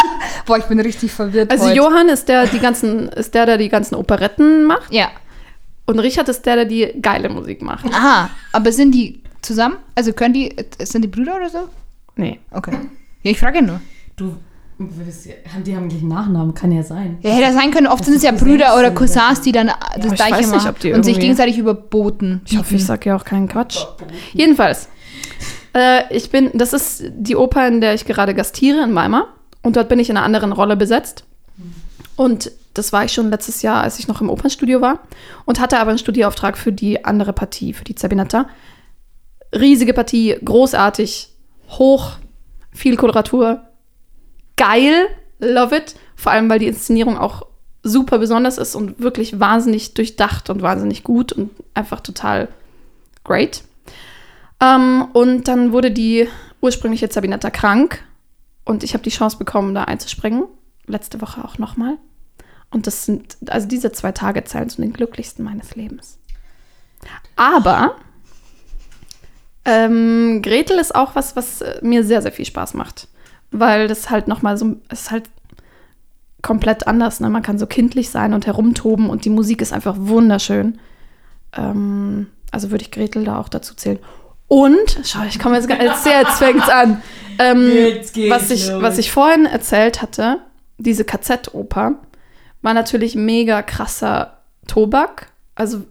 Boah, 0.46 0.58
ich 0.58 0.64
bin 0.64 0.78
richtig 0.80 1.10
verwirrt 1.12 1.50
Also 1.50 1.64
heute. 1.66 1.76
Johann 1.76 2.08
ist 2.08 2.28
der, 2.28 2.46
die 2.46 2.60
ganzen, 2.60 3.08
ist 3.08 3.34
der, 3.34 3.46
der 3.46 3.58
die 3.58 3.68
ganzen 3.68 3.96
Operetten 3.96 4.64
macht. 4.64 4.92
Ja. 4.92 5.10
Und 5.86 5.98
Richard 5.98 6.28
ist 6.28 6.46
der, 6.46 6.56
der 6.56 6.64
die 6.64 6.92
geile 7.00 7.28
Musik 7.28 7.62
macht. 7.62 7.86
Aha, 7.86 8.30
aber 8.52 8.72
sind 8.72 8.92
die 8.92 9.20
zusammen? 9.42 9.76
Also 9.94 10.12
können 10.12 10.34
die, 10.34 10.54
sind 10.80 11.02
die 11.02 11.08
Brüder 11.08 11.36
oder 11.36 11.48
so? 11.48 11.68
Nee. 12.16 12.38
Okay. 12.50 12.72
Ja, 13.22 13.30
ich 13.30 13.38
frage 13.38 13.62
nur. 13.62 13.80
Du, 14.16 14.36
haben 14.78 15.64
die 15.64 15.76
haben 15.76 15.88
gleich 15.88 16.00
einen 16.00 16.08
Nachnamen, 16.08 16.54
kann 16.54 16.72
ja 16.72 16.82
sein. 16.82 17.18
Ja, 17.22 17.30
hätte 17.30 17.52
sein 17.52 17.70
können. 17.70 17.86
Oft 17.86 18.00
Das 18.00 18.06
sind 18.06 18.16
es 18.16 18.22
ja 18.22 18.32
Brüder 18.32 18.76
oder 18.78 18.90
Cousins, 18.90 19.40
die 19.42 19.52
dann 19.52 19.68
das 19.96 20.06
ich 20.06 20.14
Gleiche 20.14 20.46
machen 20.48 20.68
ob 20.68 20.78
die 20.78 20.92
und 20.92 21.04
sich 21.04 21.18
gegenseitig 21.18 21.58
überboten. 21.58 22.42
Ich 22.46 22.58
hoffe, 22.58 22.74
ich 22.74 22.84
sage 22.84 23.10
ja 23.10 23.16
auch 23.16 23.24
keinen 23.24 23.48
Quatsch. 23.48 23.84
Jedenfalls, 24.32 24.88
äh, 25.74 26.14
ich 26.14 26.30
bin, 26.30 26.50
das 26.54 26.72
ist 26.72 27.04
die 27.10 27.36
Oper, 27.36 27.66
in 27.68 27.80
der 27.80 27.94
ich 27.94 28.04
gerade 28.04 28.34
gastiere 28.34 28.82
in 28.82 28.94
Weimar. 28.94 29.28
Und 29.62 29.76
dort 29.76 29.88
bin 29.88 29.98
ich 29.98 30.10
in 30.10 30.16
einer 30.16 30.26
anderen 30.26 30.52
Rolle 30.52 30.76
besetzt. 30.76 31.24
Und 32.16 32.52
das 32.74 32.92
war 32.92 33.04
ich 33.04 33.12
schon 33.12 33.30
letztes 33.30 33.62
Jahr, 33.62 33.82
als 33.82 33.98
ich 33.98 34.08
noch 34.08 34.20
im 34.20 34.30
Opernstudio 34.30 34.80
war. 34.80 35.00
Und 35.44 35.60
hatte 35.60 35.78
aber 35.78 35.90
einen 35.90 35.98
Studieauftrag 35.98 36.56
für 36.56 36.72
die 36.72 37.04
andere 37.04 37.32
Partie, 37.32 37.72
für 37.72 37.84
die 37.84 37.94
Zerbinetta. 37.94 38.46
Riesige 39.54 39.92
Partie, 39.92 40.36
großartig, 40.44 41.28
hoch, 41.70 42.12
viel 42.72 42.96
Koloratur, 42.96 43.62
geil, 44.56 45.06
love 45.38 45.76
it. 45.76 45.94
Vor 46.16 46.32
allem, 46.32 46.48
weil 46.48 46.58
die 46.58 46.68
Inszenierung 46.68 47.18
auch 47.18 47.46
super 47.82 48.18
besonders 48.18 48.58
ist 48.58 48.74
und 48.74 49.00
wirklich 49.00 49.40
wahnsinnig 49.40 49.94
durchdacht 49.94 50.50
und 50.50 50.62
wahnsinnig 50.62 51.02
gut 51.02 51.32
und 51.32 51.50
einfach 51.74 52.00
total 52.00 52.48
great. 53.24 53.62
Ähm, 54.60 55.08
und 55.12 55.48
dann 55.48 55.72
wurde 55.72 55.90
die 55.90 56.28
ursprüngliche 56.60 57.10
Sabinetta 57.10 57.50
krank 57.50 58.04
und 58.64 58.84
ich 58.84 58.94
habe 58.94 59.02
die 59.02 59.10
Chance 59.10 59.36
bekommen, 59.36 59.74
da 59.74 59.84
einzuspringen. 59.84 60.44
Letzte 60.86 61.20
Woche 61.20 61.44
auch 61.44 61.58
nochmal. 61.58 61.96
Und 62.70 62.86
das 62.86 63.04
sind, 63.04 63.36
also 63.48 63.68
diese 63.68 63.92
zwei 63.92 64.12
Tage 64.12 64.42
zählen 64.44 64.68
zu 64.68 64.80
den 64.80 64.92
glücklichsten 64.92 65.44
meines 65.44 65.74
Lebens. 65.76 66.18
Aber 67.36 67.96
ähm, 69.64 70.40
Gretel 70.42 70.78
ist 70.78 70.94
auch 70.94 71.14
was, 71.14 71.36
was 71.36 71.60
äh, 71.60 71.78
mir 71.82 72.04
sehr, 72.04 72.22
sehr 72.22 72.32
viel 72.32 72.44
Spaß 72.46 72.74
macht. 72.74 73.08
Weil 73.50 73.86
das 73.88 74.10
halt 74.10 74.26
nochmal 74.28 74.56
so, 74.56 74.76
es 74.88 75.02
ist 75.02 75.10
halt 75.10 75.28
komplett 76.40 76.86
anders. 76.86 77.20
Ne? 77.20 77.28
Man 77.30 77.42
kann 77.42 77.58
so 77.58 77.66
kindlich 77.66 78.10
sein 78.10 78.34
und 78.34 78.46
herumtoben 78.46 79.08
und 79.10 79.24
die 79.24 79.30
Musik 79.30 79.62
ist 79.62 79.72
einfach 79.72 79.94
wunderschön. 79.98 80.80
Ähm, 81.56 82.28
also 82.50 82.70
würde 82.70 82.82
ich 82.84 82.90
Gretel 82.90 83.24
da 83.24 83.38
auch 83.38 83.48
dazu 83.48 83.74
zählen. 83.74 83.98
Und, 84.48 85.00
schau, 85.04 85.22
ich 85.28 85.38
komme 85.38 85.56
jetzt, 85.56 85.68
gar- 85.68 85.80
jetzt, 85.82 86.04
jetzt 86.04 86.38
fängt's 86.38 86.68
an. 86.68 87.00
Ähm, 87.38 87.70
Jetzt 87.72 88.16
was, 88.28 88.50
ich, 88.50 88.68
los. 88.68 88.82
was 88.82 88.98
ich 88.98 89.10
vorhin 89.10 89.46
erzählt 89.46 90.02
hatte, 90.02 90.38
diese 90.82 91.04
KZ-Oper, 91.04 91.96
war 92.62 92.74
natürlich 92.74 93.14
mega 93.14 93.62
krasser 93.62 94.38
Tobak. 94.66 95.32
Also 95.54 95.82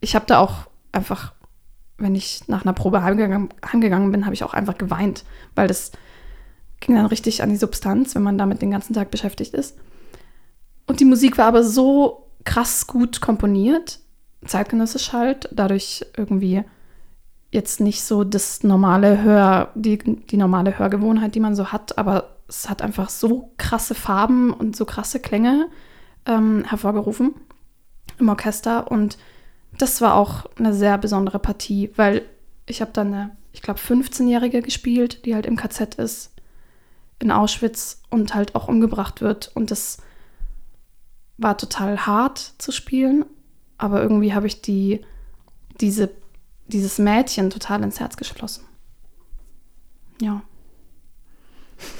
ich 0.00 0.14
habe 0.14 0.26
da 0.26 0.38
auch 0.38 0.68
einfach, 0.92 1.32
wenn 1.96 2.14
ich 2.14 2.46
nach 2.48 2.64
einer 2.64 2.72
Probe 2.72 3.02
heimgegangen, 3.02 3.48
heimgegangen 3.64 4.10
bin, 4.10 4.24
habe 4.24 4.34
ich 4.34 4.44
auch 4.44 4.54
einfach 4.54 4.78
geweint, 4.78 5.24
weil 5.54 5.68
das 5.68 5.92
ging 6.80 6.94
dann 6.94 7.06
richtig 7.06 7.42
an 7.42 7.50
die 7.50 7.56
Substanz, 7.56 8.14
wenn 8.14 8.22
man 8.22 8.38
damit 8.38 8.62
den 8.62 8.70
ganzen 8.70 8.94
Tag 8.94 9.10
beschäftigt 9.10 9.54
ist. 9.54 9.76
Und 10.86 11.00
die 11.00 11.04
Musik 11.04 11.38
war 11.38 11.46
aber 11.46 11.64
so 11.64 12.28
krass 12.44 12.86
gut 12.86 13.20
komponiert, 13.20 14.00
zeitgenössisch 14.44 15.12
halt, 15.12 15.48
dadurch 15.52 16.06
irgendwie 16.16 16.64
jetzt 17.50 17.80
nicht 17.80 18.02
so 18.02 18.24
das 18.24 18.62
normale 18.62 19.22
Hör, 19.22 19.70
die, 19.74 19.98
die 19.98 20.36
normale 20.36 20.78
Hörgewohnheit, 20.78 21.34
die 21.34 21.40
man 21.40 21.56
so 21.56 21.72
hat, 21.72 21.98
aber 21.98 22.37
es 22.48 22.68
hat 22.68 22.82
einfach 22.82 23.10
so 23.10 23.52
krasse 23.58 23.94
Farben 23.94 24.52
und 24.52 24.74
so 24.74 24.84
krasse 24.84 25.20
Klänge 25.20 25.68
ähm, 26.26 26.64
hervorgerufen 26.64 27.34
im 28.18 28.28
Orchester 28.28 28.90
und 28.90 29.18
das 29.76 30.00
war 30.00 30.14
auch 30.14 30.46
eine 30.58 30.74
sehr 30.74 30.98
besondere 30.98 31.38
Partie, 31.38 31.90
weil 31.96 32.22
ich 32.66 32.80
habe 32.80 32.90
dann 32.92 33.14
eine, 33.14 33.36
ich 33.52 33.62
glaube, 33.62 33.80
15-Jährige 33.80 34.62
gespielt, 34.62 35.24
die 35.24 35.34
halt 35.34 35.46
im 35.46 35.56
KZ 35.56 35.96
ist, 35.96 36.32
in 37.18 37.30
Auschwitz 37.30 38.02
und 38.10 38.34
halt 38.34 38.54
auch 38.54 38.68
umgebracht 38.68 39.20
wird. 39.20 39.50
Und 39.54 39.70
das 39.70 39.98
war 41.36 41.56
total 41.56 42.06
hart 42.06 42.54
zu 42.58 42.72
spielen, 42.72 43.24
aber 43.76 44.02
irgendwie 44.02 44.34
habe 44.34 44.46
ich 44.46 44.62
die, 44.62 45.04
diese, 45.80 46.10
dieses 46.66 46.98
Mädchen 46.98 47.50
total 47.50 47.82
ins 47.82 48.00
Herz 48.00 48.16
geschlossen. 48.16 48.64
Ja. 50.20 50.42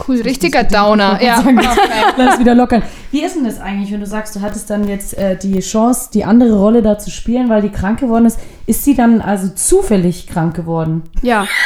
Cool, 0.07 0.21
richtiger 0.23 0.65
Downer. 0.65 1.21
Ja. 1.23 1.45
Lass 2.17 2.39
wieder 2.39 2.55
lockern. 2.55 2.83
Wie 3.11 3.23
ist 3.23 3.37
denn 3.37 3.45
das 3.45 3.61
eigentlich, 3.61 3.93
wenn 3.93 4.01
du 4.01 4.07
sagst, 4.07 4.35
du 4.37 4.41
hattest 4.41 4.71
dann 4.71 4.87
jetzt 4.89 5.17
äh, 5.17 5.37
die 5.37 5.61
Chance, 5.61 6.11
die 6.13 6.25
andere 6.25 6.57
Rolle 6.59 6.83
da 6.83 6.99
zu 6.99 7.11
spielen, 7.11 7.49
weil 7.49 7.63
die 7.63 7.71
krank 7.71 8.01
geworden 8.01 8.27
ist? 8.27 8.39
Ist 8.67 8.85
sie 8.85 8.95
dann 8.95 9.21
also 9.21 9.49
zufällig 9.55 10.27
krank 10.27 10.55
geworden? 10.57 11.03
Ja. 11.23 11.47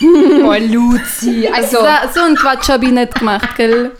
Oh, 0.00 0.54
Luzi. 0.56 1.48
Also, 1.52 1.78
So, 2.14 2.20
ein 2.22 2.36
Quatsch 2.36 2.68
habe 2.68 2.84
ich 2.84 2.92
nicht 2.92 3.16
gemacht, 3.16 3.56
gell? 3.56 3.90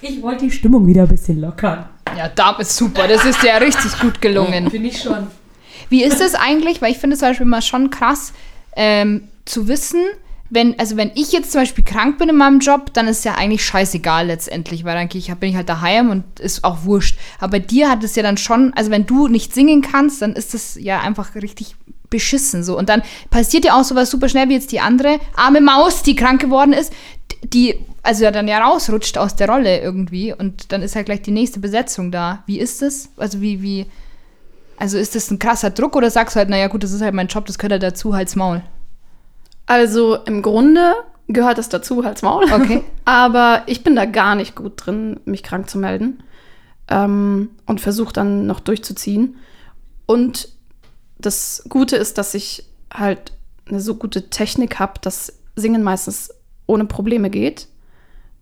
Ich 0.00 0.22
wollte 0.22 0.46
die 0.46 0.50
Stimmung 0.50 0.86
wieder 0.86 1.02
ein 1.02 1.08
bisschen 1.08 1.42
lockern. 1.42 1.84
ja, 2.16 2.28
da 2.34 2.52
ist 2.58 2.74
super. 2.74 3.06
Das 3.06 3.22
ist 3.26 3.42
ja 3.42 3.58
richtig 3.58 3.98
gut 4.00 4.22
gelungen. 4.22 4.70
Finde 4.70 4.88
ich 4.88 5.02
schon. 5.02 5.26
Wie 5.90 6.02
ist 6.02 6.22
es 6.22 6.34
eigentlich? 6.34 6.80
Weil 6.80 6.92
ich 6.92 6.98
finde 6.98 7.14
es 7.14 7.20
zum 7.20 7.28
Beispiel 7.28 7.44
mal 7.46 7.60
schon 7.60 7.90
krass 7.90 8.32
ähm, 8.76 9.28
zu 9.44 9.68
wissen, 9.68 10.00
wenn, 10.50 10.78
also 10.78 10.96
wenn 10.96 11.10
ich 11.14 11.32
jetzt 11.32 11.52
zum 11.52 11.62
Beispiel 11.62 11.84
krank 11.84 12.18
bin 12.18 12.28
in 12.28 12.36
meinem 12.36 12.60
Job, 12.60 12.92
dann 12.92 13.08
ist 13.08 13.24
ja 13.24 13.34
eigentlich 13.34 13.64
scheißegal 13.64 14.26
letztendlich, 14.26 14.84
weil 14.84 14.94
dann 14.94 15.08
ich, 15.12 15.34
bin 15.34 15.50
ich 15.50 15.56
halt 15.56 15.68
daheim 15.68 16.10
und 16.10 16.40
ist 16.40 16.64
auch 16.64 16.84
wurscht. 16.84 17.18
Aber 17.38 17.52
bei 17.52 17.58
dir 17.58 17.90
hat 17.90 18.04
es 18.04 18.16
ja 18.16 18.22
dann 18.22 18.36
schon, 18.36 18.72
also 18.74 18.90
wenn 18.90 19.06
du 19.06 19.28
nicht 19.28 19.54
singen 19.54 19.82
kannst, 19.82 20.22
dann 20.22 20.34
ist 20.34 20.54
das 20.54 20.76
ja 20.80 21.00
einfach 21.00 21.34
richtig 21.34 21.76
beschissen 22.10 22.62
so. 22.62 22.78
Und 22.78 22.88
dann 22.88 23.02
passiert 23.30 23.64
ja 23.64 23.78
auch 23.78 23.84
sowas 23.84 24.10
super 24.10 24.28
schnell 24.28 24.48
wie 24.48 24.54
jetzt 24.54 24.72
die 24.72 24.80
andere 24.80 25.18
arme 25.34 25.60
Maus, 25.60 26.02
die 26.02 26.14
krank 26.14 26.40
geworden 26.40 26.72
ist, 26.72 26.92
die 27.42 27.74
also 28.02 28.22
ja 28.24 28.30
dann 28.30 28.46
ja 28.46 28.64
rausrutscht 28.64 29.18
aus 29.18 29.34
der 29.34 29.48
Rolle 29.48 29.80
irgendwie 29.80 30.32
und 30.32 30.70
dann 30.72 30.82
ist 30.82 30.94
halt 30.94 31.06
gleich 31.06 31.22
die 31.22 31.32
nächste 31.32 31.58
Besetzung 31.58 32.12
da. 32.12 32.44
Wie 32.46 32.60
ist 32.60 32.82
das? 32.82 33.08
Also 33.16 33.40
wie, 33.40 33.62
wie, 33.62 33.86
also 34.76 34.96
ist 34.96 35.16
das 35.16 35.30
ein 35.30 35.40
krasser 35.40 35.70
Druck 35.70 35.96
oder 35.96 36.10
sagst 36.10 36.36
du 36.36 36.38
halt, 36.38 36.48
naja 36.48 36.68
gut, 36.68 36.84
das 36.84 36.92
ist 36.92 37.02
halt 37.02 37.14
mein 37.14 37.26
Job, 37.26 37.46
das 37.46 37.58
gehört 37.58 37.72
halt 37.72 37.82
dazu, 37.82 38.14
halt's 38.14 38.36
Maul. 38.36 38.62
Also 39.66 40.16
im 40.16 40.42
Grunde 40.42 40.94
gehört 41.28 41.58
das 41.58 41.68
dazu, 41.68 42.04
halt's 42.04 42.22
Maul. 42.22 42.44
Okay. 42.52 42.84
Aber 43.04 43.62
ich 43.66 43.82
bin 43.82 43.96
da 43.96 44.04
gar 44.04 44.34
nicht 44.34 44.54
gut 44.54 44.74
drin, 44.76 45.20
mich 45.24 45.42
krank 45.42 45.68
zu 45.68 45.78
melden. 45.78 46.22
Ähm, 46.88 47.50
und 47.66 47.80
versuche 47.80 48.12
dann 48.12 48.46
noch 48.46 48.60
durchzuziehen. 48.60 49.36
Und 50.06 50.48
das 51.18 51.64
Gute 51.68 51.96
ist, 51.96 52.16
dass 52.18 52.34
ich 52.34 52.64
halt 52.92 53.32
eine 53.68 53.80
so 53.80 53.96
gute 53.96 54.30
Technik 54.30 54.78
habe, 54.78 55.00
dass 55.00 55.32
Singen 55.56 55.82
meistens 55.82 56.32
ohne 56.66 56.84
Probleme 56.84 57.30
geht. 57.30 57.68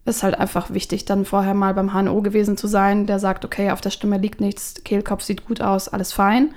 Ist 0.04 0.22
halt 0.22 0.38
einfach 0.38 0.70
wichtig, 0.70 1.06
dann 1.06 1.24
vorher 1.24 1.54
mal 1.54 1.72
beim 1.72 1.94
HNO 1.94 2.20
gewesen 2.20 2.58
zu 2.58 2.66
sein, 2.66 3.06
der 3.06 3.18
sagt, 3.18 3.46
okay, 3.46 3.70
auf 3.70 3.80
der 3.80 3.88
Stimme 3.88 4.18
liegt 4.18 4.40
nichts, 4.40 4.74
Kehlkopf 4.84 5.22
sieht 5.22 5.46
gut 5.46 5.62
aus, 5.62 5.88
alles 5.88 6.12
fein. 6.12 6.54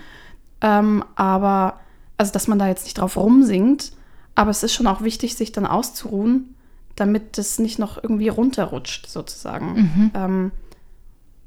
Ähm, 0.60 1.06
aber, 1.16 1.80
also, 2.18 2.34
dass 2.34 2.50
man 2.50 2.60
da 2.60 2.68
jetzt 2.68 2.84
nicht 2.84 2.98
drauf 2.98 3.16
rumsingt, 3.16 3.94
aber 4.38 4.52
es 4.52 4.62
ist 4.62 4.76
schon 4.76 4.86
auch 4.86 5.02
wichtig, 5.02 5.36
sich 5.36 5.52
dann 5.52 5.66
auszuruhen, 5.66 6.54
damit 6.96 7.40
es 7.40 7.58
nicht 7.58 7.80
noch 7.80 8.02
irgendwie 8.02 8.30
runterrutscht, 8.30 9.08
sozusagen. 9.08 10.12
Ähm, 10.14 10.52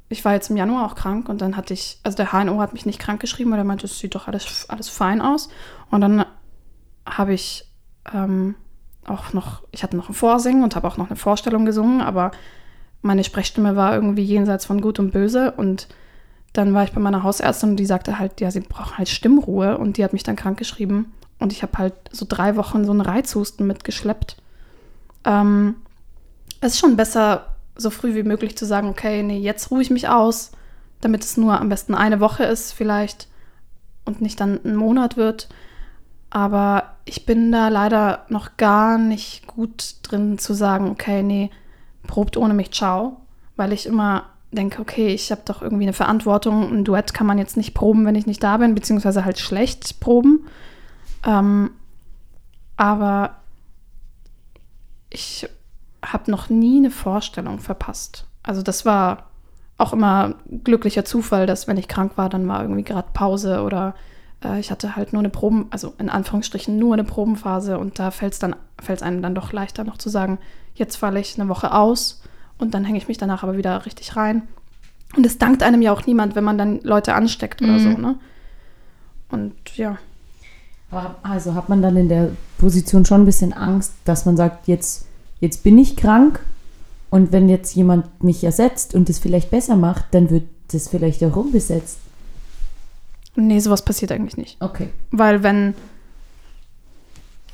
ich 0.09 0.25
war 0.25 0.33
jetzt 0.33 0.51
im 0.51 0.57
Januar 0.57 0.87
auch 0.87 0.97
krank 0.97 1.29
und 1.29 1.41
dann 1.41 1.57
hatte 1.57 1.73
ich, 1.73 2.01
also 2.03 2.17
der 2.17 2.33
HNO 2.33 2.61
hat 2.61 2.73
mich 2.73 2.87
nicht 2.87 2.99
krank 2.99 3.21
geschrieben, 3.21 3.53
weil 3.53 3.59
er 3.59 3.65
meinte, 3.65 3.87
es 3.87 4.01
sieht 4.01 4.17
doch 4.17 4.27
alles, 4.27 4.69
alles 4.69 4.89
fein 4.89 5.21
aus. 5.21 5.51
Und 5.93 6.01
dann 6.01 6.25
habe 7.07 7.33
ich 7.33 7.65
ähm, 8.13 8.57
auch 9.07 9.33
noch, 9.35 9.63
ich 9.71 9.85
hatte 9.85 9.97
noch 9.97 10.09
ein 10.09 10.15
Vorsingen 10.15 10.65
und 10.65 10.75
habe 10.75 10.89
auch 10.89 10.97
noch 10.97 11.11
eine 11.11 11.17
Vorstellung 11.17 11.65
gesungen, 11.65 12.01
aber 12.01 12.33
meine 13.03 13.23
Sprechstimme 13.23 13.77
war 13.77 13.95
irgendwie 13.95 14.25
jenseits 14.25 14.67
von 14.67 14.81
Gut 14.81 14.99
und 14.99 15.13
Böse 15.13 15.53
und 15.53 15.87
dann 16.55 16.75
war 16.75 16.83
ich 16.83 16.91
bei 16.91 17.01
meiner 17.01 17.23
Hausärztin 17.23 17.71
und 17.71 17.77
die 17.77 17.87
sagte 17.87 18.19
halt, 18.19 18.41
ja, 18.41 18.51
sie 18.51 18.59
brauchen 18.59 18.99
halt 18.99 19.09
Stimmruhe 19.09 19.79
und 19.79 19.97
die 19.97 20.03
hat 20.03 20.13
mich 20.13 20.25
dann 20.25 20.35
krank 20.35 20.59
geschrieben 20.59 21.13
und 21.41 21.53
ich 21.53 21.63
habe 21.63 21.79
halt 21.79 21.95
so 22.13 22.27
drei 22.29 22.57
Wochen 22.57 22.85
so 22.85 22.93
einen 22.93 23.01
Reizhusten 23.01 23.67
mitgeschleppt. 23.67 24.37
Ähm, 25.25 25.77
es 26.61 26.75
ist 26.75 26.79
schon 26.79 26.97
besser, 26.97 27.57
so 27.77 27.91
früh 27.91 28.15
wie 28.15 28.23
möglich 28.23 28.57
zu 28.57 28.67
sagen, 28.67 28.89
okay, 28.89 29.23
nee, 29.23 29.39
jetzt 29.39 29.71
ruhe 29.71 29.83
ich 29.83 29.91
mich 29.91 30.09
aus, 30.09 30.53
damit 31.01 31.25
es 31.25 31.37
nur 31.37 31.59
am 31.59 31.71
besten 31.71 31.95
eine 31.95 32.21
Woche 32.21 32.45
ist 32.45 32.73
vielleicht 32.73 33.27
und 34.05 34.21
nicht 34.21 34.39
dann 34.41 34.61
ein 34.65 34.77
Monat 34.77 35.17
wird. 35.17 35.49
Aber 36.29 36.95
ich 37.05 37.27
bin 37.27 37.51
da 37.51 37.69
leider 37.69 38.27
noch 38.29 38.57
gar 38.57 38.99
nicht 38.99 39.47
gut 39.47 39.97
drin 40.03 40.39
zu 40.39 40.55
sagen, 40.55 40.91
okay, 40.91 41.23
nee, 41.23 41.51
probt 42.07 42.37
ohne 42.37 42.55
mich, 42.55 42.71
ciao. 42.71 43.17
Weil 43.57 43.73
ich 43.73 43.87
immer 43.87 44.25
denke, 44.53 44.81
okay, 44.81 45.09
ich 45.09 45.31
habe 45.31 45.43
doch 45.45 45.63
irgendwie 45.63 45.85
eine 45.85 45.93
Verantwortung. 45.93 46.71
Ein 46.73 46.85
Duett 46.85 47.15
kann 47.15 47.27
man 47.27 47.39
jetzt 47.39 47.57
nicht 47.57 47.75
proben, 47.75 48.05
wenn 48.07 48.15
ich 48.15 48.27
nicht 48.27 48.43
da 48.43 48.59
bin, 48.59 48.75
beziehungsweise 48.75 49.25
halt 49.25 49.39
schlecht 49.39 50.01
proben. 50.01 50.47
Ähm, 51.25 51.71
aber 52.77 53.37
ich 55.11 55.49
habe 56.05 56.31
noch 56.31 56.49
nie 56.49 56.79
eine 56.79 56.91
Vorstellung 56.91 57.59
verpasst. 57.59 58.27
Also 58.43 58.63
das 58.63 58.87
war 58.87 59.25
auch 59.77 59.93
immer 59.93 60.35
glücklicher 60.65 61.05
Zufall, 61.05 61.47
dass 61.47 61.67
wenn 61.67 61.77
ich 61.77 61.89
krank 61.89 62.13
war, 62.17 62.29
dann 62.29 62.47
war 62.49 62.63
irgendwie 62.63 62.85
gerade 62.85 63.09
Pause 63.13 63.63
oder 63.63 63.95
äh, 64.45 64.61
ich 64.61 64.71
hatte 64.71 64.97
halt 64.97 65.13
nur 65.13 65.21
eine 65.21 65.31
Proben, 65.31 65.67
also 65.71 65.95
in 65.99 66.09
Anführungsstrichen 66.11 66.79
nur 66.79 66.95
eine 66.95 67.05
Probenphase 67.05 67.79
und 67.79 67.99
da 67.99 68.11
fällt 68.11 68.35
es 68.35 68.39
dann 68.39 68.57
fällt's 68.81 69.03
einem 69.03 69.21
dann 69.23 69.35
doch 69.35 69.53
leichter 69.53 69.85
noch 69.85 69.99
zu 69.99 70.09
sagen, 70.09 70.39
jetzt 70.75 70.97
falle 70.97 71.21
ich 71.21 71.39
eine 71.39 71.49
Woche 71.49 71.73
aus 71.75 72.23
und 72.59 72.73
dann 72.75 72.85
hänge 72.85 72.99
ich 72.99 73.09
mich 73.09 73.19
danach 73.19 73.43
aber 73.43 73.57
wieder 73.57 73.85
richtig 73.85 74.17
rein. 74.17 74.49
Und 75.17 75.27
es 75.27 75.39
dankt 75.39 75.63
einem 75.63 75.83
ja 75.83 75.93
auch 75.93 76.07
niemand, 76.07 76.35
wenn 76.37 76.45
man 76.45 76.57
dann 76.57 76.81
Leute 76.83 77.15
ansteckt 77.15 77.63
oder 77.63 77.73
Mhm. 77.73 77.79
so, 77.81 77.89
ne? 77.91 78.19
Und 79.31 79.77
ja. 79.77 79.99
Aber 80.91 81.17
also 81.23 81.55
hat 81.55 81.69
man 81.69 81.83
dann 81.83 81.97
in 81.97 82.09
der 82.09 82.31
Position 82.59 83.05
schon 83.05 83.23
ein 83.23 83.27
bisschen 83.27 83.53
Angst, 83.53 83.93
dass 84.05 84.27
man 84.27 84.37
sagt, 84.37 84.67
jetzt, 84.67 85.07
jetzt 85.41 85.63
bin 85.63 85.79
ich 85.79 85.97
krank 85.97 86.41
und 87.11 87.33
wenn 87.33 87.49
jetzt 87.49 87.75
jemand 87.75 88.23
mich 88.23 88.43
ersetzt 88.43 88.95
und 88.95 89.09
es 89.09 89.19
vielleicht 89.19 89.51
besser 89.51 89.77
macht, 89.77 90.07
dann 90.13 90.31
wird 90.31 90.45
das 90.73 90.89
vielleicht 90.89 91.23
auch 91.25 91.37
rumbesetzt. 91.37 91.99
Nee, 93.37 93.59
sowas 93.61 93.85
passiert 93.85 94.13
eigentlich 94.13 94.37
nicht. 94.37 94.57
Okay. 94.61 94.89
Weil 95.11 95.43
wenn 95.43 95.75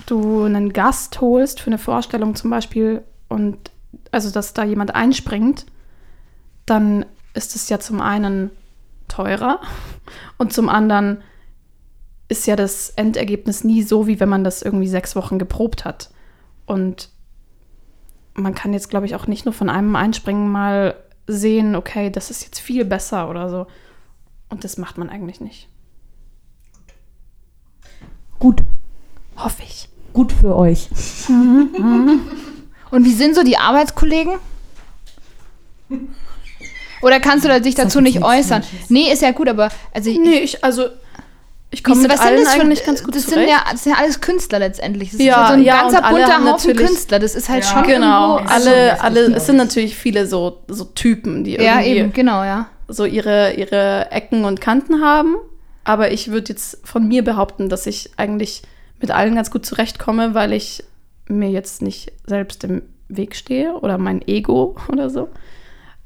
du 0.06 0.44
einen 0.44 0.72
Gast 0.72 1.20
holst 1.20 1.60
für 1.60 1.68
eine 1.68 1.78
Vorstellung 1.78 2.34
zum 2.34 2.50
Beispiel 2.50 3.02
und 3.28 3.70
also 4.12 4.30
dass 4.30 4.54
da 4.54 4.64
jemand 4.64 4.94
einspringt, 4.94 5.66
dann 6.64 7.04
ist 7.34 7.54
es 7.54 7.68
ja 7.68 7.78
zum 7.78 8.00
einen 8.00 8.50
teurer 9.08 9.60
und 10.38 10.52
zum 10.52 10.68
anderen 10.68 11.22
ist 12.28 12.46
ja 12.46 12.56
das 12.56 12.90
Endergebnis 12.90 13.64
nie 13.64 13.82
so, 13.82 14.06
wie 14.06 14.20
wenn 14.20 14.28
man 14.28 14.44
das 14.44 14.62
irgendwie 14.62 14.88
sechs 14.88 15.14
Wochen 15.16 15.38
geprobt 15.38 15.84
hat. 15.84 16.10
Und 16.66 17.10
man 18.34 18.54
kann 18.54 18.72
jetzt, 18.72 18.90
glaube 18.90 19.06
ich, 19.06 19.14
auch 19.14 19.26
nicht 19.26 19.44
nur 19.44 19.54
von 19.54 19.70
einem 19.70 19.96
Einspringen 19.96 20.50
mal 20.50 20.96
sehen, 21.26 21.74
okay, 21.76 22.10
das 22.10 22.30
ist 22.30 22.44
jetzt 22.44 22.58
viel 22.58 22.84
besser 22.84 23.30
oder 23.30 23.48
so. 23.48 23.66
Und 24.48 24.64
das 24.64 24.78
macht 24.78 24.98
man 24.98 25.08
eigentlich 25.08 25.40
nicht. 25.40 25.68
Gut. 28.38 28.62
Hoffe 29.36 29.62
ich. 29.62 29.88
Gut 30.12 30.32
für 30.32 30.54
euch. 30.56 30.88
Und 32.90 33.04
wie 33.04 33.12
sind 33.12 33.34
so 33.34 33.42
die 33.42 33.58
Arbeitskollegen? 33.58 34.34
Oder 37.02 37.20
kannst 37.20 37.44
du 37.44 37.60
dich 37.60 37.74
dazu 37.74 38.00
nicht 38.00 38.22
äußern? 38.22 38.62
Falsches. 38.62 38.90
Nee, 38.90 39.12
ist 39.12 39.22
ja 39.22 39.32
gut, 39.32 39.48
aber 39.48 39.70
also 39.92 40.10
Nee, 40.10 40.38
ich, 40.38 40.64
also, 40.64 40.88
ich 41.70 41.82
komme 41.84 42.02
mit 42.02 42.10
was 42.10 42.18
sind 42.20 42.28
allen 42.28 42.44
das 42.44 42.54
für- 42.54 42.60
eigentlich 42.62 42.84
ganz 42.84 43.02
gut 43.04 43.14
das 43.14 43.22
sind, 43.24 43.34
zurecht. 43.34 43.50
ja, 43.50 43.64
das 43.70 43.82
sind 43.84 43.92
ja 43.92 43.98
alles 43.98 44.20
Künstler 44.20 44.58
letztendlich. 44.60 45.10
Das 45.10 45.20
Ja, 45.20 45.26
ist 45.26 45.28
ja 45.40 45.46
so 45.48 45.52
ein 45.54 45.62
ja, 45.62 45.80
ganzer 45.82 46.02
bunter 46.08 46.52
Haufen 46.52 46.76
Künstler. 46.76 47.18
Das 47.18 47.34
ist 47.34 47.48
halt 47.48 47.64
Ja. 47.64 47.70
schon 47.70 47.82
Genau, 47.82 48.36
irgendwo, 48.38 48.54
alle, 48.54 49.00
alle, 49.02 49.20
es 49.34 49.46
sind 49.46 49.56
natürlich 49.56 49.96
viele 49.96 50.26
so, 50.26 50.62
so 50.68 50.84
Typen, 50.84 51.44
die 51.44 51.52
Ja, 51.54 51.80
irgendwie 51.80 51.88
eben, 51.98 52.12
genau, 52.12 52.44
ja. 52.44 52.68
so 52.88 53.04
ihre, 53.04 53.54
ihre 53.54 54.10
Ecken 54.12 54.44
und 54.44 54.60
Kanten 54.60 55.02
haben. 55.04 55.36
Aber 55.84 56.10
ich 56.12 56.30
würde 56.30 56.48
jetzt 56.50 56.78
von 56.86 57.06
mir 57.06 57.22
behaupten, 57.24 57.68
dass 57.68 57.86
ich 57.86 58.10
eigentlich 58.16 58.62
mit 59.00 59.10
allen 59.10 59.34
ganz 59.34 59.50
gut 59.50 59.66
zurechtkomme, 59.66 60.34
weil 60.34 60.52
ich 60.52 60.82
mir 61.28 61.50
jetzt 61.50 61.82
nicht 61.82 62.12
selbst 62.26 62.64
im 62.64 62.82
Weg 63.08 63.36
stehe 63.36 63.74
oder 63.74 63.98
mein 63.98 64.22
Ego 64.26 64.76
oder 64.88 65.10
so. 65.10 65.28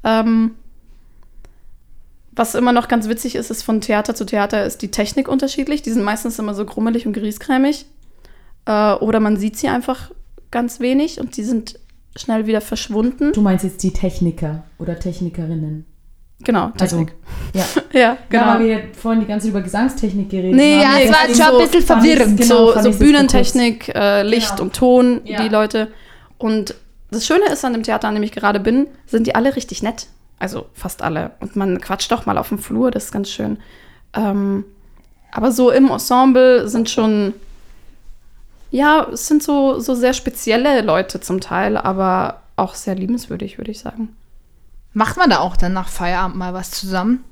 Ähm, 0.03 0.55
was 2.33 2.55
immer 2.55 2.71
noch 2.71 2.87
ganz 2.87 3.07
witzig 3.09 3.35
ist, 3.35 3.51
ist 3.51 3.63
von 3.63 3.81
Theater 3.81 4.15
zu 4.15 4.25
Theater 4.25 4.65
ist 4.65 4.81
die 4.81 4.89
Technik 4.91 5.27
unterschiedlich. 5.27 5.81
Die 5.81 5.91
sind 5.91 6.03
meistens 6.03 6.39
immer 6.39 6.53
so 6.53 6.65
grummelig 6.65 7.05
und 7.05 7.13
griesgrämig. 7.13 7.85
Äh, 8.65 8.93
oder 8.93 9.19
man 9.19 9.37
sieht 9.37 9.57
sie 9.57 9.67
einfach 9.67 10.11
ganz 10.49 10.79
wenig 10.79 11.19
und 11.19 11.35
die 11.37 11.43
sind 11.43 11.79
schnell 12.15 12.45
wieder 12.47 12.61
verschwunden. 12.61 13.31
Du 13.33 13.41
meinst 13.41 13.63
jetzt 13.63 13.83
die 13.83 13.91
Techniker 13.93 14.63
oder 14.79 14.97
Technikerinnen. 14.99 15.85
Genau, 16.43 16.71
Also, 16.79 16.97
Technik. 16.97 17.13
ja. 17.53 17.63
ja, 17.99 18.17
Genau. 18.29 18.43
genau. 18.43 18.53
weil 18.59 18.65
wir 18.67 18.83
vorhin 18.99 19.21
die 19.21 19.27
ganze 19.27 19.45
Zeit 19.45 19.51
über 19.51 19.61
Gesangstechnik 19.61 20.29
geredet 20.29 20.55
Nee, 20.55 20.75
haben. 20.77 20.81
Ja, 20.81 20.97
es 20.99 21.05
nee, 21.05 21.11
war 21.11 21.27
schon 21.27 21.53
so- 21.55 21.59
ein 21.59 21.65
bisschen 21.69 21.85
verwirrend. 21.85 22.39
genau, 22.41 22.71
so, 22.73 22.91
so 22.91 22.97
Bühnentechnik, 22.97 23.89
äh, 23.93 24.23
Licht 24.23 24.49
Genau. 24.51 24.63
und 24.63 24.73
Ton, 24.75 25.21
Ja. 25.25 25.41
die 25.43 25.49
Leute. 25.49 25.89
Und 26.39 26.73
das 27.11 27.27
Schöne 27.27 27.45
ist 27.51 27.63
an 27.63 27.73
dem 27.73 27.83
Theater, 27.83 28.07
an 28.07 28.15
dem 28.15 28.23
ich 28.23 28.31
gerade 28.31 28.59
bin, 28.59 28.87
sind 29.05 29.27
die 29.27 29.35
alle 29.35 29.55
richtig 29.55 29.83
nett. 29.83 30.07
Also 30.41 30.65
fast 30.73 31.03
alle. 31.03 31.31
Und 31.39 31.55
man 31.55 31.79
quatscht 31.79 32.11
doch 32.11 32.25
mal 32.25 32.37
auf 32.37 32.49
dem 32.49 32.57
Flur, 32.57 32.89
das 32.89 33.05
ist 33.05 33.11
ganz 33.11 33.29
schön. 33.29 33.59
Ähm, 34.13 34.65
aber 35.31 35.51
so 35.51 35.69
im 35.69 35.89
Ensemble 35.89 36.67
sind 36.67 36.89
schon, 36.89 37.33
ja, 38.71 39.07
es 39.13 39.27
sind 39.27 39.43
so, 39.43 39.79
so 39.79 39.93
sehr 39.93 40.13
spezielle 40.13 40.81
Leute 40.81 41.19
zum 41.19 41.39
Teil, 41.41 41.77
aber 41.77 42.41
auch 42.55 42.73
sehr 42.73 42.95
liebenswürdig, 42.95 43.57
würde 43.59 43.71
ich 43.71 43.79
sagen. 43.79 44.15
Macht 44.93 45.15
man 45.17 45.29
da 45.29 45.39
auch 45.39 45.55
dann 45.55 45.73
nach 45.73 45.87
Feierabend 45.89 46.35
mal 46.37 46.53
was 46.53 46.71
zusammen? 46.71 47.23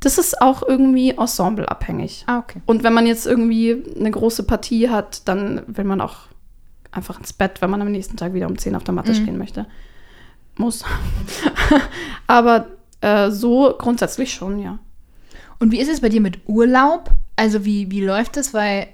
Das 0.00 0.18
ist 0.18 0.40
auch 0.42 0.62
irgendwie 0.66 1.10
ensembleabhängig. 1.10 2.24
Ah, 2.26 2.38
okay. 2.40 2.60
Und 2.66 2.82
wenn 2.82 2.92
man 2.92 3.06
jetzt 3.06 3.26
irgendwie 3.26 3.82
eine 3.98 4.10
große 4.10 4.42
Partie 4.44 4.90
hat, 4.90 5.26
dann 5.28 5.62
will 5.66 5.84
man 5.84 6.00
auch 6.00 6.16
einfach 6.90 7.18
ins 7.18 7.32
Bett, 7.32 7.62
wenn 7.62 7.70
man 7.70 7.80
am 7.80 7.90
nächsten 7.90 8.16
Tag 8.16 8.34
wieder 8.34 8.48
um 8.48 8.58
10 8.58 8.76
auf 8.76 8.84
der 8.84 8.94
Matte 8.94 9.12
Mhm. 9.12 9.16
stehen 9.16 9.38
möchte. 9.38 9.66
Muss. 10.62 10.84
Aber 12.28 12.66
äh, 13.00 13.30
so 13.30 13.74
grundsätzlich 13.76 14.32
schon, 14.32 14.60
ja. 14.60 14.78
Und 15.58 15.72
wie 15.72 15.80
ist 15.80 15.90
es 15.90 16.00
bei 16.00 16.08
dir 16.08 16.20
mit 16.20 16.38
Urlaub? 16.46 17.10
Also 17.34 17.64
wie, 17.64 17.90
wie 17.90 18.04
läuft 18.04 18.36
das? 18.36 18.54
Weil 18.54 18.86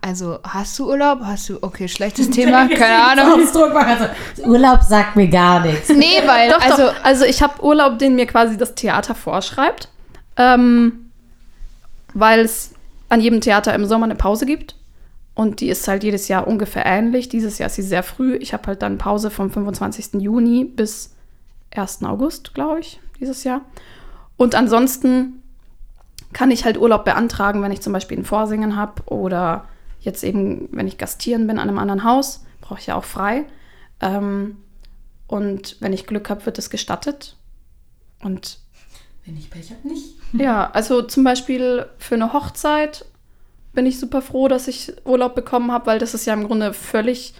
Also, 0.00 0.38
hast 0.44 0.78
du 0.78 0.88
Urlaub? 0.88 1.18
Hast 1.22 1.48
du, 1.48 1.58
okay, 1.62 1.88
schlechtes 1.88 2.30
Thema, 2.30 2.68
keine 2.74 3.22
Ahnung. 3.22 3.40
Also, 3.44 4.06
Urlaub 4.44 4.82
sagt 4.82 5.16
mir 5.16 5.28
gar 5.28 5.60
nichts. 5.60 5.88
Nee, 5.88 6.22
weil, 6.26 6.50
Doch, 6.50 6.60
also, 6.60 6.86
doch. 6.86 7.04
Also 7.04 7.24
ich 7.24 7.42
habe 7.42 7.62
Urlaub, 7.64 7.98
den 7.98 8.14
mir 8.14 8.26
quasi 8.26 8.56
das 8.56 8.76
Theater 8.76 9.16
vorschreibt. 9.16 9.88
Ähm, 10.36 11.10
weil 12.14 12.40
es 12.40 12.72
an 13.08 13.20
jedem 13.20 13.40
Theater 13.40 13.74
im 13.74 13.86
Sommer 13.86 14.04
eine 14.04 14.14
Pause 14.14 14.46
gibt. 14.46 14.76
Und 15.34 15.60
die 15.60 15.68
ist 15.68 15.86
halt 15.86 16.02
jedes 16.04 16.28
Jahr 16.28 16.46
ungefähr 16.46 16.86
ähnlich. 16.86 17.28
Dieses 17.28 17.58
Jahr 17.58 17.66
ist 17.66 17.74
sie 17.76 17.82
sehr 17.82 18.02
früh. 18.02 18.36
Ich 18.36 18.54
habe 18.54 18.68
halt 18.68 18.82
dann 18.82 18.96
Pause 18.96 19.30
vom 19.30 19.50
25. 19.50 20.22
Juni 20.22 20.64
bis 20.64 21.15
1. 21.74 22.04
August, 22.04 22.54
glaube 22.54 22.80
ich, 22.80 23.00
dieses 23.20 23.44
Jahr. 23.44 23.62
Und 24.36 24.54
ansonsten 24.54 25.42
kann 26.32 26.50
ich 26.50 26.64
halt 26.64 26.78
Urlaub 26.78 27.04
beantragen, 27.04 27.62
wenn 27.62 27.72
ich 27.72 27.80
zum 27.80 27.92
Beispiel 27.92 28.18
ein 28.18 28.24
Vorsingen 28.24 28.76
habe 28.76 29.02
oder 29.06 29.66
jetzt 30.00 30.22
eben, 30.22 30.68
wenn 30.72 30.86
ich 30.86 30.98
gastieren 30.98 31.46
bin 31.46 31.58
an 31.58 31.68
einem 31.68 31.78
anderen 31.78 32.04
Haus, 32.04 32.44
brauche 32.60 32.78
ich 32.78 32.86
ja 32.86 32.94
auch 32.94 33.04
frei. 33.04 33.44
Ähm, 34.00 34.58
und 35.26 35.76
wenn 35.80 35.92
ich 35.92 36.06
Glück 36.06 36.30
habe, 36.30 36.46
wird 36.46 36.58
es 36.58 36.70
gestattet. 36.70 37.36
Und 38.22 38.58
Wenn 39.24 39.36
ich 39.36 39.50
Pech 39.50 39.70
habe, 39.70 39.88
nicht. 39.88 40.14
ja, 40.32 40.70
also 40.70 41.02
zum 41.02 41.24
Beispiel 41.24 41.86
für 41.98 42.14
eine 42.14 42.32
Hochzeit 42.32 43.06
bin 43.72 43.86
ich 43.86 44.00
super 44.00 44.22
froh, 44.22 44.48
dass 44.48 44.68
ich 44.68 44.92
Urlaub 45.04 45.34
bekommen 45.34 45.70
habe, 45.70 45.86
weil 45.86 45.98
das 45.98 46.14
ist 46.14 46.26
ja 46.26 46.32
im 46.32 46.46
Grunde 46.46 46.72
völlig 46.72 47.34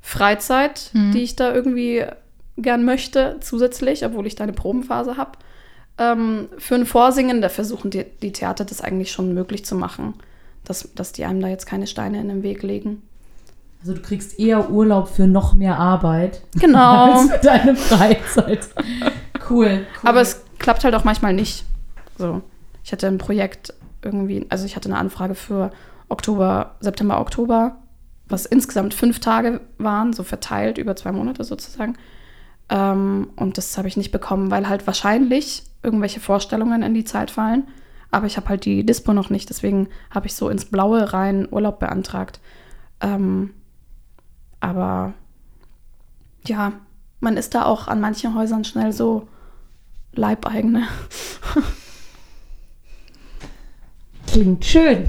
Freizeit, 0.00 0.90
die 0.92 1.22
ich 1.22 1.34
da 1.34 1.52
irgendwie 1.52 2.04
gern 2.58 2.84
möchte, 2.84 3.36
zusätzlich, 3.40 4.04
obwohl 4.04 4.26
ich 4.26 4.34
da 4.34 4.44
eine 4.44 4.52
Probenphase 4.52 5.16
habe. 5.16 5.32
Ähm, 5.98 6.48
für 6.58 6.74
ein 6.74 6.86
Vorsingen, 6.86 7.40
da 7.40 7.48
versuchen 7.48 7.90
die, 7.90 8.04
die 8.22 8.32
Theater 8.32 8.64
das 8.64 8.80
eigentlich 8.80 9.10
schon 9.12 9.34
möglich 9.34 9.64
zu 9.64 9.74
machen, 9.74 10.14
dass, 10.64 10.88
dass 10.94 11.12
die 11.12 11.24
einem 11.24 11.40
da 11.40 11.48
jetzt 11.48 11.66
keine 11.66 11.86
Steine 11.86 12.20
in 12.20 12.28
den 12.28 12.42
Weg 12.42 12.62
legen. 12.62 13.02
Also 13.80 13.94
du 13.94 14.02
kriegst 14.02 14.38
eher 14.38 14.70
Urlaub 14.70 15.08
für 15.08 15.26
noch 15.26 15.54
mehr 15.54 15.78
Arbeit 15.78 16.42
Genau. 16.58 17.12
als 17.12 17.30
für 17.30 17.38
deine 17.38 17.76
Freizeit. 17.76 18.68
Cool. 19.48 19.66
cool. 19.66 19.86
Aber 20.02 20.20
es 20.20 20.42
klappt 20.58 20.84
halt 20.84 20.94
auch 20.94 21.04
manchmal 21.04 21.32
nicht. 21.32 21.64
So, 22.16 22.42
ich 22.84 22.90
hatte 22.92 23.06
ein 23.06 23.18
Projekt 23.18 23.72
irgendwie, 24.02 24.46
also 24.48 24.66
ich 24.66 24.74
hatte 24.76 24.88
eine 24.88 24.98
Anfrage 24.98 25.34
für 25.34 25.70
Oktober, 26.08 26.76
September, 26.80 27.20
Oktober, 27.20 27.76
was 28.28 28.46
insgesamt 28.46 28.94
fünf 28.94 29.20
Tage 29.20 29.60
waren, 29.78 30.12
so 30.12 30.22
verteilt 30.22 30.78
über 30.78 30.96
zwei 30.96 31.12
Monate 31.12 31.44
sozusagen. 31.44 31.96
Ähm, 32.68 33.30
und 33.36 33.58
das 33.58 33.76
habe 33.78 33.88
ich 33.88 33.96
nicht 33.96 34.12
bekommen, 34.12 34.50
weil 34.50 34.68
halt 34.68 34.86
wahrscheinlich 34.86 35.62
irgendwelche 35.82 36.20
Vorstellungen 36.20 36.82
in 36.82 36.94
die 36.94 37.04
Zeit 37.04 37.30
fallen. 37.30 37.66
Aber 38.10 38.26
ich 38.26 38.36
habe 38.36 38.48
halt 38.48 38.64
die 38.64 38.84
Dispo 38.84 39.12
noch 39.12 39.30
nicht, 39.30 39.50
deswegen 39.50 39.88
habe 40.10 40.26
ich 40.26 40.34
so 40.34 40.48
ins 40.48 40.64
Blaue 40.64 41.12
rein 41.12 41.46
Urlaub 41.50 41.78
beantragt. 41.78 42.40
Ähm, 43.00 43.50
aber 44.60 45.12
ja, 46.46 46.72
man 47.20 47.36
ist 47.36 47.54
da 47.54 47.64
auch 47.64 47.88
an 47.88 48.00
manchen 48.00 48.34
Häusern 48.34 48.64
schnell 48.64 48.92
so 48.92 49.28
Leibeigene. 50.12 50.88
Klingt 54.26 54.64
schön. 54.64 55.06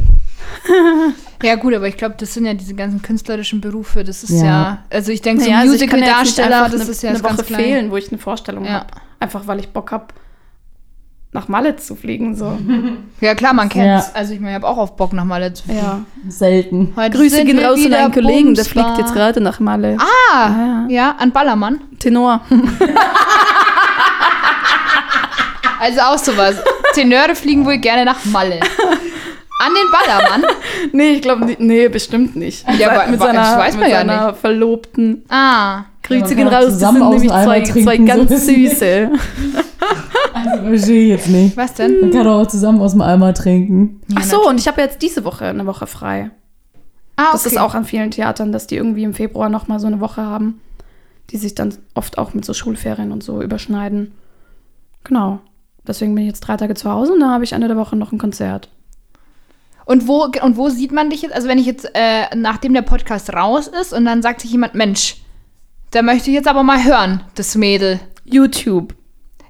Ja 1.44 1.56
gut, 1.56 1.74
aber 1.74 1.88
ich 1.88 1.98
glaube, 1.98 2.16
das 2.18 2.34
sind 2.34 2.46
ja 2.46 2.54
diese 2.54 2.74
ganzen 2.74 3.02
künstlerischen 3.02 3.62
Berufe, 3.62 4.04
das 4.04 4.24
ist 4.24 4.32
Ja. 4.42 4.46
ja, 4.46 4.78
also 4.90 5.12
ich 5.12 5.22
denke, 5.22 5.44
so 5.44 5.50
Naja, 5.50 5.62
also 5.62 5.74
ja 5.74 5.80
Musical-Darsteller, 5.86 6.70
das 6.70 6.82
eine, 6.82 6.90
ist 6.92 7.04
ja 7.04 7.10
eine 7.12 7.24
Woche 7.24 7.44
fehlen, 7.44 7.92
wo 7.92 7.98
ich 7.98 8.10
eine 8.10 8.18
Vorstellung 8.20 8.66
Ja. 8.66 8.72
habe. 8.72 8.88
Einfach 9.20 9.48
weil 9.48 9.60
ich 9.60 9.70
Bock 9.70 9.92
habe, 9.92 10.08
nach 11.32 11.48
Malle 11.48 11.76
zu 11.76 11.96
fliegen. 11.96 12.36
So. 12.36 12.58
Ja 13.22 13.36
klar, 13.36 13.54
man 13.54 13.70
kennt's. 13.70 14.08
Ja. 14.08 14.14
Also 14.14 14.34
ich 14.34 14.40
meine, 14.40 14.52
ich 14.52 14.56
habe 14.56 14.68
auch 14.68 14.78
auf 14.78 14.96
Bock 14.96 15.14
nach 15.14 15.26
Malle 15.26 15.54
zu 15.54 15.64
fliegen. 15.64 15.80
Ja. 15.80 16.02
Selten. 16.28 16.94
Heute 16.96 17.18
Grüße 17.18 17.46
gehen 17.46 17.60
raus 17.60 17.80
an 17.86 17.94
einen 17.94 18.12
Kollegen, 18.14 18.56
der 18.56 18.66
fliegt 18.66 18.98
jetzt 18.98 19.14
gerade 19.14 19.40
nach 19.42 19.60
Malle. 19.60 19.98
Ah, 20.34 20.86
ja, 20.90 21.16
an 21.20 21.32
Ballermann. 21.32 21.82
Tenor. 22.00 22.42
Also 25.82 26.02
auch 26.02 26.18
sowas. 26.18 26.58
Tenöre 26.94 27.36
fliegen 27.36 27.66
wohl 27.66 27.78
gerne 27.78 28.04
nach 28.04 28.26
Malle. 28.26 28.60
An 29.60 29.72
den 29.74 29.91
Ballermann. 29.91 30.43
nee, 30.93 31.12
ich 31.14 31.22
glaube 31.22 31.45
nicht. 31.45 31.60
Nee, 31.60 31.89
bestimmt 31.89 32.36
nicht. 32.36 32.66
Ja, 32.80 32.91
aber- 32.91 33.12
mit 33.12 33.20
seiner, 33.20 33.39
das 33.41 33.57
weiß 33.57 33.74
man 33.76 33.84
mit 33.84 33.91
ja 33.91 33.97
seiner 33.99 34.34
Verlobten. 34.34 35.24
Ah. 35.30 35.84
Grüße 36.03 36.22
man 36.28 36.36
gehen 36.38 36.47
raus, 36.47 36.66
das 36.66 36.80
sind 36.80 36.99
nämlich 36.99 37.30
zwei, 37.30 37.62
zwei 37.64 37.97
so 37.97 38.05
ganz 38.05 38.30
nicht. 38.47 38.72
süße. 38.72 39.12
Also 40.34 40.64
verstehe 40.64 41.03
ich 41.03 41.10
jetzt 41.10 41.28
nicht. 41.28 41.57
Was 41.57 41.74
denn? 41.74 41.99
Man 42.01 42.12
kann 42.12 42.24
doch 42.24 42.41
auch 42.41 42.47
zusammen 42.47 42.80
aus 42.82 42.91
dem 42.93 43.01
Eimer 43.01 43.34
trinken. 43.34 44.01
Ach 44.16 44.24
so, 44.24 44.47
und 44.47 44.57
ich 44.60 44.68
habe 44.68 44.80
jetzt 44.82 45.01
diese 45.01 45.26
Woche 45.26 45.45
eine 45.45 45.66
Woche 45.66 45.88
frei. 45.88 46.32
Ah, 47.18 47.32
Das 47.34 47.45
okay. 47.45 47.55
ist 47.55 47.60
auch 47.62 47.74
an 47.76 47.84
vielen 47.84 48.12
Theatern, 48.12 48.51
dass 48.53 48.66
die 48.68 48.78
irgendwie 48.78 49.03
im 49.03 49.14
Februar 49.14 49.49
noch 49.49 49.68
mal 49.68 49.80
so 49.80 49.88
eine 49.88 49.99
Woche 49.99 50.22
haben, 50.22 50.62
die 51.32 51.38
sich 51.38 51.55
dann 51.55 51.74
oft 51.93 52.18
auch 52.18 52.34
mit 52.34 52.45
so 52.45 52.53
Schulferien 52.53 53.12
und 53.12 53.24
so 53.24 53.41
überschneiden. 53.41 54.14
Genau. 55.03 55.39
Deswegen 55.86 56.16
bin 56.16 56.24
ich 56.24 56.30
jetzt 56.30 56.41
drei 56.41 56.55
Tage 56.55 56.76
zu 56.76 56.89
Hause 56.89 57.14
und 57.14 57.20
dann 57.20 57.32
habe 57.32 57.43
ich 57.43 57.51
Ende 57.53 57.68
der 57.68 57.78
Woche 57.78 57.95
noch 57.97 58.12
ein 58.14 58.18
Konzert. 58.20 58.70
Und 59.90 60.08
wo, 60.08 60.26
und 60.44 60.56
wo 60.56 60.70
sieht 60.70 60.92
man 60.92 61.10
dich 61.10 61.24
jetzt? 61.24 61.34
Also 61.34 61.48
wenn 61.48 61.58
ich 61.58 61.66
jetzt, 61.66 61.90
äh, 61.96 62.26
nachdem 62.36 62.76
der 62.76 62.84
Podcast 62.84 63.34
raus 63.34 63.68
ist 63.68 63.92
und 63.92 64.06
dann 64.06 64.22
sagt 64.22 64.42
sich 64.42 64.52
jemand, 64.52 64.76
Mensch, 64.76 65.16
da 65.90 66.04
möchte 66.04 66.30
ich 66.30 66.36
jetzt 66.36 66.48
aber 66.48 66.62
mal 66.62 66.84
hören, 66.84 67.24
das 67.34 67.56
Mädel. 67.56 68.00
YouTube. 68.24 68.94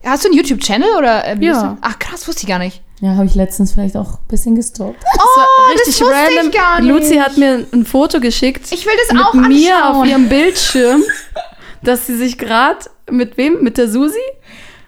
Hast 0.06 0.24
du 0.24 0.30
einen 0.30 0.38
YouTube-Channel 0.38 0.88
oder? 0.98 1.28
Äh, 1.28 1.40
wie 1.42 1.48
Ja. 1.48 1.78
Ach 1.82 2.00
krass, 2.00 2.26
wusste 2.26 2.44
ich 2.44 2.48
gar 2.48 2.60
nicht. 2.60 2.82
Ja, 3.02 3.16
habe 3.16 3.26
ich 3.26 3.36
letztens 3.36 3.74
vielleicht 3.74 3.98
auch 3.98 4.14
ein 4.14 4.28
bisschen 4.30 4.56
gestalkt. 4.56 5.04
War 5.04 5.74
richtig 5.74 6.02
Oh, 6.02 6.10
das 6.10 6.10
wusste 6.10 6.32
ich 6.32 6.38
random. 6.38 6.52
gar 6.52 6.80
nicht. 6.82 6.90
Luzi 6.90 7.16
hat 7.18 7.38
mir 7.38 7.66
ein 7.74 7.86
Foto 7.86 8.22
geschickt. 8.22 8.72
Ich 8.72 8.86
will 8.86 8.94
das 9.06 9.14
mit 9.14 9.22
auch 9.26 9.34
mir 9.34 9.76
auf 9.76 9.84
anschauen. 9.98 10.08
ihrem 10.10 10.30
Bildschirm, 10.30 11.04
dass 11.84 12.08
sie 12.08 12.16
sich 12.16 12.38
gerade 12.38 12.80
mit 13.12 13.36
wem? 13.36 13.62
Mit 13.62 13.78
der 13.78 13.90
Susi? 13.90 14.18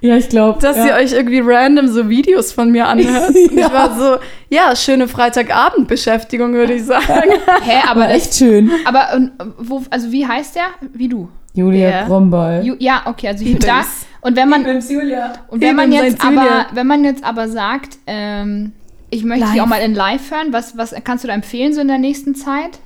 Ja, 0.01 0.17
ich 0.17 0.29
glaube. 0.29 0.59
Dass 0.59 0.77
ja. 0.77 0.87
ihr 0.87 0.93
euch 0.95 1.11
irgendwie 1.13 1.39
random 1.43 1.87
so 1.87 2.09
Videos 2.09 2.51
von 2.51 2.71
mir 2.71 2.87
anhört. 2.87 3.29
Und 3.35 3.35
ich 3.37 3.51
Ja. 3.51 3.71
war 3.71 3.97
so, 3.97 4.17
ja, 4.49 4.75
schöne 4.75 5.07
Freitagabendbeschäftigung, 5.07 6.53
würde 6.53 6.73
ich 6.73 6.85
sagen. 6.85 7.31
Hä, 7.61 7.81
aber 7.87 8.09
echt 8.09 8.33
schön. 8.33 8.71
Aber 8.85 9.09
und, 9.15 9.31
wo, 9.59 9.83
also 9.91 10.11
wie 10.11 10.25
heißt 10.27 10.55
der? 10.55 10.65
Wie 10.93 11.07
du? 11.07 11.29
Julia 11.53 11.89
Ja. 11.89 12.05
Brombeil. 12.05 12.65
Ju, 12.65 12.75
ja, 12.79 13.03
okay, 13.05 13.27
also 13.27 13.45
ich 13.45 13.59
da. 13.59 13.81
Und 14.21 14.35
wenn 14.35 14.49
man 14.49 14.65
Julia. 14.81 15.33
und 15.49 15.61
wenn 15.61 15.75
man 15.75 15.91
jetzt 15.91 16.23
aber 16.23 16.33
Julia. 16.35 16.65
wenn 16.73 16.87
man 16.87 17.03
jetzt 17.03 17.23
aber 17.23 17.47
sagt, 17.49 17.97
ähm, 18.07 18.71
ich 19.09 19.23
möchte 19.23 19.45
dich 19.45 19.55
Live. 19.55 19.63
auch 19.63 19.67
mal 19.67 19.81
in 19.81 19.93
Live 19.93 20.31
hören, 20.31 20.53
was 20.53 20.77
was 20.77 20.95
kannst 21.03 21.23
du 21.23 21.27
da 21.27 21.33
empfehlen 21.33 21.73
so 21.73 21.81
in 21.81 21.87
der 21.89 21.97
nächsten 21.97 22.33
Zeit? 22.35 22.79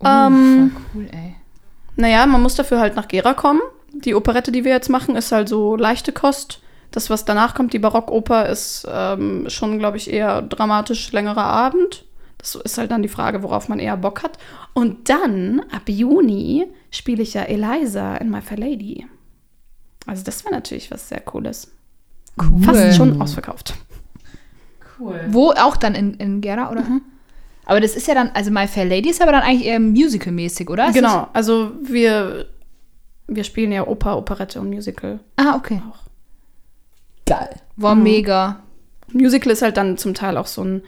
Oh, 0.00 0.06
Ähm, 0.06 0.72
voll 0.72 0.82
cool, 1.02 1.08
ey. 1.12 1.34
Naja, 1.96 2.24
man 2.26 2.42
muss 2.42 2.54
dafür 2.54 2.78
halt 2.80 2.94
nach 2.96 3.08
Gera 3.08 3.34
kommen. 3.34 3.60
Die 3.92 4.14
Operette, 4.14 4.52
die 4.52 4.64
wir 4.64 4.72
jetzt 4.72 4.88
machen, 4.88 5.16
ist 5.16 5.32
halt 5.32 5.48
so 5.48 5.76
leichte 5.76 6.12
Kost. 6.12 6.60
Das, 6.90 7.08
was 7.08 7.24
danach 7.24 7.54
kommt, 7.54 7.72
die 7.72 7.78
Barockoper, 7.78 8.48
ist 8.48 8.86
ähm, 8.90 9.48
schon, 9.48 9.78
glaube 9.78 9.96
ich, 9.96 10.12
eher 10.12 10.42
dramatisch 10.42 11.10
längerer 11.12 11.44
Abend. 11.44 12.04
Das 12.38 12.54
ist 12.56 12.76
halt 12.76 12.90
dann 12.90 13.02
die 13.02 13.08
Frage, 13.08 13.42
worauf 13.42 13.68
man 13.68 13.78
eher 13.78 13.96
Bock 13.96 14.22
hat. 14.22 14.38
Und 14.74 15.08
dann, 15.08 15.62
ab 15.70 15.82
Juni, 15.86 16.66
spiele 16.90 17.22
ich 17.22 17.34
ja 17.34 17.42
Eliza 17.42 18.16
in 18.16 18.30
My 18.30 18.40
Fair 18.40 18.58
Lady. 18.58 19.06
Also 20.06 20.24
das 20.24 20.44
wäre 20.44 20.54
natürlich 20.54 20.90
was 20.90 21.08
sehr 21.08 21.20
Cooles. 21.20 21.70
Cool. 22.38 22.62
Fast 22.62 22.96
schon 22.96 23.20
ausverkauft. 23.20 23.74
Cool. 24.98 25.20
Wo 25.28 25.50
auch 25.52 25.76
dann 25.76 25.94
in, 25.94 26.14
in 26.14 26.40
Gera, 26.40 26.70
oder? 26.70 26.84
Aber 27.64 27.80
das 27.80 27.94
ist 27.94 28.08
ja 28.08 28.14
dann, 28.14 28.30
also 28.34 28.50
My 28.50 28.66
Fair 28.66 28.84
Lady 28.84 29.10
ist 29.10 29.22
aber 29.22 29.32
dann 29.32 29.42
eigentlich 29.42 29.66
eher 29.66 29.78
musical-mäßig, 29.80 30.68
oder? 30.68 30.88
Ist 30.88 30.94
genau, 30.94 31.28
also 31.32 31.72
wir, 31.82 32.46
wir 33.36 33.44
spielen 33.44 33.72
ja 33.72 33.86
Oper, 33.86 34.16
Operette 34.16 34.60
und 34.60 34.70
Musical. 34.70 35.20
Ah, 35.36 35.56
okay. 35.56 35.80
Geil. 37.26 37.60
War 37.76 37.94
mega. 37.94 38.62
Musical 39.12 39.52
ist 39.52 39.62
halt 39.62 39.76
dann 39.76 39.96
zum 39.96 40.14
Teil 40.14 40.36
auch 40.36 40.46
so 40.46 40.64
ein 40.64 40.82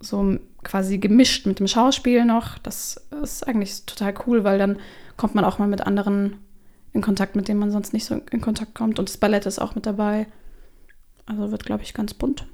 so 0.00 0.38
quasi 0.62 0.98
gemischt 0.98 1.46
mit 1.46 1.58
dem 1.58 1.66
Schauspiel 1.66 2.24
noch. 2.24 2.58
Das 2.58 3.08
ist 3.22 3.46
eigentlich 3.46 3.84
total 3.86 4.14
cool, 4.26 4.44
weil 4.44 4.58
dann 4.58 4.78
kommt 5.16 5.34
man 5.34 5.44
auch 5.44 5.58
mal 5.58 5.68
mit 5.68 5.80
anderen 5.80 6.36
in 6.92 7.02
Kontakt, 7.02 7.36
mit 7.36 7.48
denen 7.48 7.60
man 7.60 7.70
sonst 7.70 7.92
nicht 7.92 8.04
so 8.04 8.20
in 8.30 8.40
Kontakt 8.40 8.74
kommt. 8.74 8.98
Und 8.98 9.08
das 9.08 9.16
Ballett 9.16 9.46
ist 9.46 9.58
auch 9.58 9.74
mit 9.74 9.86
dabei. 9.86 10.26
Also 11.26 11.50
wird, 11.50 11.64
glaube 11.64 11.82
ich, 11.82 11.94
ganz 11.94 12.14
bunt. 12.14 12.46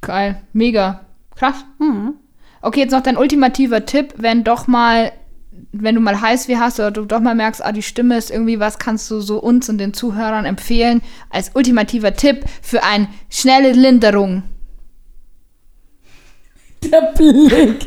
Geil. 0.00 0.42
Mega. 0.52 1.06
Krass. 1.34 1.64
Mhm. 1.78 2.14
Okay, 2.60 2.80
jetzt 2.80 2.92
noch 2.92 3.02
dein 3.02 3.16
ultimativer 3.16 3.84
Tipp, 3.86 4.14
wenn 4.16 4.44
doch 4.44 4.66
mal, 4.66 5.12
wenn 5.80 5.94
du 5.94 6.00
mal 6.00 6.20
heiß 6.20 6.48
wie 6.48 6.56
hast 6.56 6.78
oder 6.78 6.90
du 6.90 7.04
doch 7.04 7.20
mal 7.20 7.34
merkst, 7.34 7.64
ah, 7.64 7.72
die 7.72 7.82
Stimme 7.82 8.16
ist 8.16 8.30
irgendwie 8.30 8.60
was, 8.60 8.78
kannst 8.78 9.10
du 9.10 9.20
so 9.20 9.38
uns 9.38 9.68
und 9.68 9.78
den 9.78 9.94
Zuhörern 9.94 10.44
empfehlen 10.44 11.02
als 11.30 11.50
ultimativer 11.54 12.14
Tipp 12.14 12.44
für 12.62 12.84
eine 12.84 13.08
schnelle 13.28 13.72
Linderung. 13.72 14.42
Der 16.82 17.12
Blick. 17.16 17.86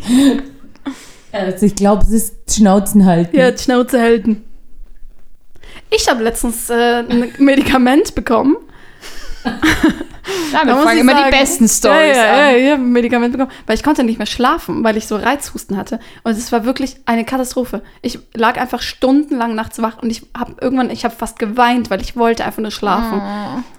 Also 1.31 1.65
ich 1.65 1.75
glaube, 1.75 2.03
es 2.03 2.11
ist 2.11 2.55
Schnauzen 2.55 3.05
halten. 3.05 3.35
Ja, 3.35 3.55
Schnauze 3.55 4.01
halten. 4.01 4.43
Ich 5.89 6.09
habe 6.09 6.23
letztens 6.23 6.69
äh, 6.69 7.03
ein 7.07 7.31
Medikament 7.37 8.15
bekommen. 8.15 8.57
Ja, 10.51 10.65
wir 10.65 10.73
Da 10.75 10.93
ich 10.93 10.99
immer 10.99 11.13
sagen- 11.13 11.31
die 11.31 11.37
besten 11.37 11.67
Stories 11.69 12.15
ja, 12.17 12.23
ja, 12.25 12.31
an. 12.33 12.37
ja, 12.39 12.57
ich 12.57 12.71
habe 12.71 12.81
ein 12.81 12.91
Medikament 12.91 13.31
bekommen, 13.33 13.51
weil 13.65 13.75
ich 13.75 13.83
konnte 13.83 14.03
nicht 14.03 14.17
mehr 14.17 14.25
schlafen, 14.27 14.83
weil 14.83 14.97
ich 14.97 15.07
so 15.07 15.15
Reizhusten 15.15 15.77
hatte. 15.77 15.99
Und 16.23 16.31
es 16.31 16.51
war 16.51 16.65
wirklich 16.65 16.97
eine 17.05 17.23
Katastrophe. 17.25 17.81
Ich 18.01 18.19
lag 18.33 18.59
einfach 18.59 18.81
stundenlang 18.81 19.55
nachts 19.55 19.81
wach 19.81 20.01
und 20.01 20.09
ich 20.09 20.23
habe 20.37 20.55
irgendwann, 20.61 20.89
ich 20.89 21.05
habe 21.05 21.15
fast 21.15 21.39
geweint, 21.39 21.89
weil 21.89 22.01
ich 22.01 22.15
wollte 22.17 22.43
einfach 22.45 22.61
nur 22.61 22.71
schlafen. 22.71 23.21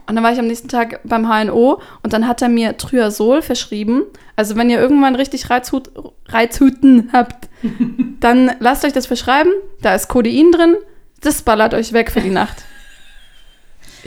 Und 0.07 0.15
dann 0.15 0.25
war 0.25 0.33
ich 0.33 0.39
am 0.39 0.47
nächsten 0.47 0.69
Tag 0.69 1.01
beim 1.05 1.27
HNO 1.29 1.81
und 2.03 2.13
dann 2.13 2.27
hat 2.27 2.41
er 2.41 2.49
mir 2.49 2.77
Triazol 2.77 3.43
verschrieben. 3.43 4.03
Also 4.37 4.57
wenn 4.57 4.71
ihr 4.71 4.79
irgendwann 4.81 5.17
richtig 5.17 5.51
Reizhut, 5.51 5.91
Reizhuten 6.29 7.11
habt, 7.13 7.49
dann 8.21 8.53
lasst 8.61 8.85
euch 8.85 8.93
das 8.93 9.07
verschreiben. 9.07 9.53
Da 9.83 9.95
ist 9.95 10.09
Codein 10.09 10.51
drin. 10.53 10.77
Das 11.21 11.43
ballert 11.43 11.75
euch 11.75 11.93
weg 11.93 12.11
für 12.11 12.21
die 12.21 12.31
Nacht. 12.31 12.57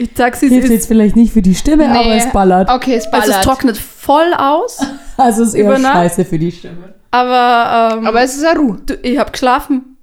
Ich 0.04 0.10
sag's, 0.16 0.42
es 0.42 0.48
Hilft 0.50 0.64
ist. 0.66 0.70
jetzt 0.72 0.86
vielleicht 0.88 1.16
nicht 1.16 1.32
für 1.32 1.42
die 1.42 1.54
Stimme, 1.54 1.88
aber 1.88 2.04
Nee. 2.04 2.18
es 2.18 2.32
ballert. 2.32 2.68
Okay, 2.70 2.94
es 2.94 3.10
ballert. 3.10 3.28
Also 3.28 3.38
es 3.38 3.44
trocknet 3.44 3.76
voll 3.78 4.32
aus, 4.36 4.78
Also 5.16 5.42
es 5.42 5.48
ist 5.50 5.54
eher 5.54 5.64
Über 5.66 5.78
Nacht? 5.78 5.94
scheiße 5.94 6.24
für 6.24 6.38
die 6.38 6.50
Stimme. 6.52 6.94
aber, 7.10 7.96
ähm, 7.98 8.06
Aber 8.06 8.22
es 8.22 8.36
ist 8.36 8.42
ja 8.42 8.52
Ruhe. 8.52 8.78
du, 8.84 8.94
ich 9.02 9.18
habe 9.18 9.30
geschlafen. 9.30 9.96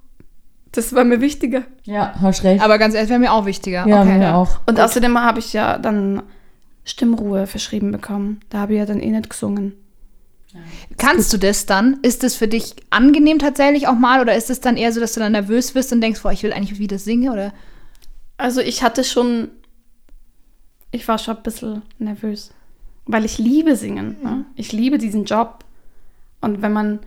Das 0.72 0.94
war 0.94 1.02
mir 1.04 1.20
wichtiger. 1.20 1.62
Ja, 1.84 2.14
hast 2.20 2.44
recht. 2.44 2.62
Aber 2.62 2.78
ganz 2.78 2.94
ehrlich, 2.94 3.10
wäre 3.10 3.18
mir 3.18 3.32
auch 3.32 3.44
wichtiger. 3.44 3.84
ja, 3.88 4.02
okay. 4.02 4.18
mir 4.18 4.34
auch. 4.36 4.60
Und 4.66 4.78
außerdem 4.80 5.18
habe 5.20 5.40
ich 5.40 5.52
ja 5.52 5.78
dann 5.78 6.22
Stimmruhe 6.84 7.46
verschrieben 7.48 7.90
bekommen. 7.90 8.40
Da 8.50 8.58
habe 8.58 8.74
ich 8.74 8.78
ja 8.78 8.86
dann 8.86 9.00
eh 9.00 9.10
nicht 9.10 9.28
gesungen. 9.30 9.74
Kannst 10.96 11.32
du 11.32 11.38
das 11.38 11.66
dann? 11.66 11.98
Ist 12.02 12.22
das 12.22 12.34
für 12.34 12.48
dich 12.48 12.74
angenehm 12.90 13.38
tatsächlich 13.38 13.86
auch 13.88 13.94
mal? 13.94 14.20
Oder 14.20 14.34
ist 14.34 14.50
es 14.50 14.60
dann 14.60 14.76
eher 14.76 14.92
so, 14.92 15.00
dass 15.00 15.12
du 15.12 15.20
dann 15.20 15.32
nervös 15.32 15.72
bist 15.72 15.92
und 15.92 16.00
denkst, 16.00 16.22
boah, 16.22 16.32
ich 16.32 16.42
will 16.42 16.52
eigentlich 16.52 16.78
wieder 16.78 16.98
singen? 16.98 17.30
Oder? 17.32 17.52
Also 18.36 18.60
ich 18.60 18.82
hatte 18.82 19.04
schon, 19.04 19.48
ich 20.90 21.06
war 21.08 21.18
schon 21.18 21.36
ein 21.36 21.42
bisschen 21.42 21.82
nervös, 21.98 22.52
weil 23.06 23.24
ich 23.24 23.38
liebe 23.38 23.76
singen. 23.76 24.16
Ne? 24.22 24.44
Ich 24.56 24.72
liebe 24.72 24.98
diesen 24.98 25.24
Job. 25.24 25.64
Und 26.40 26.62
wenn 26.62 26.72
man 26.72 27.00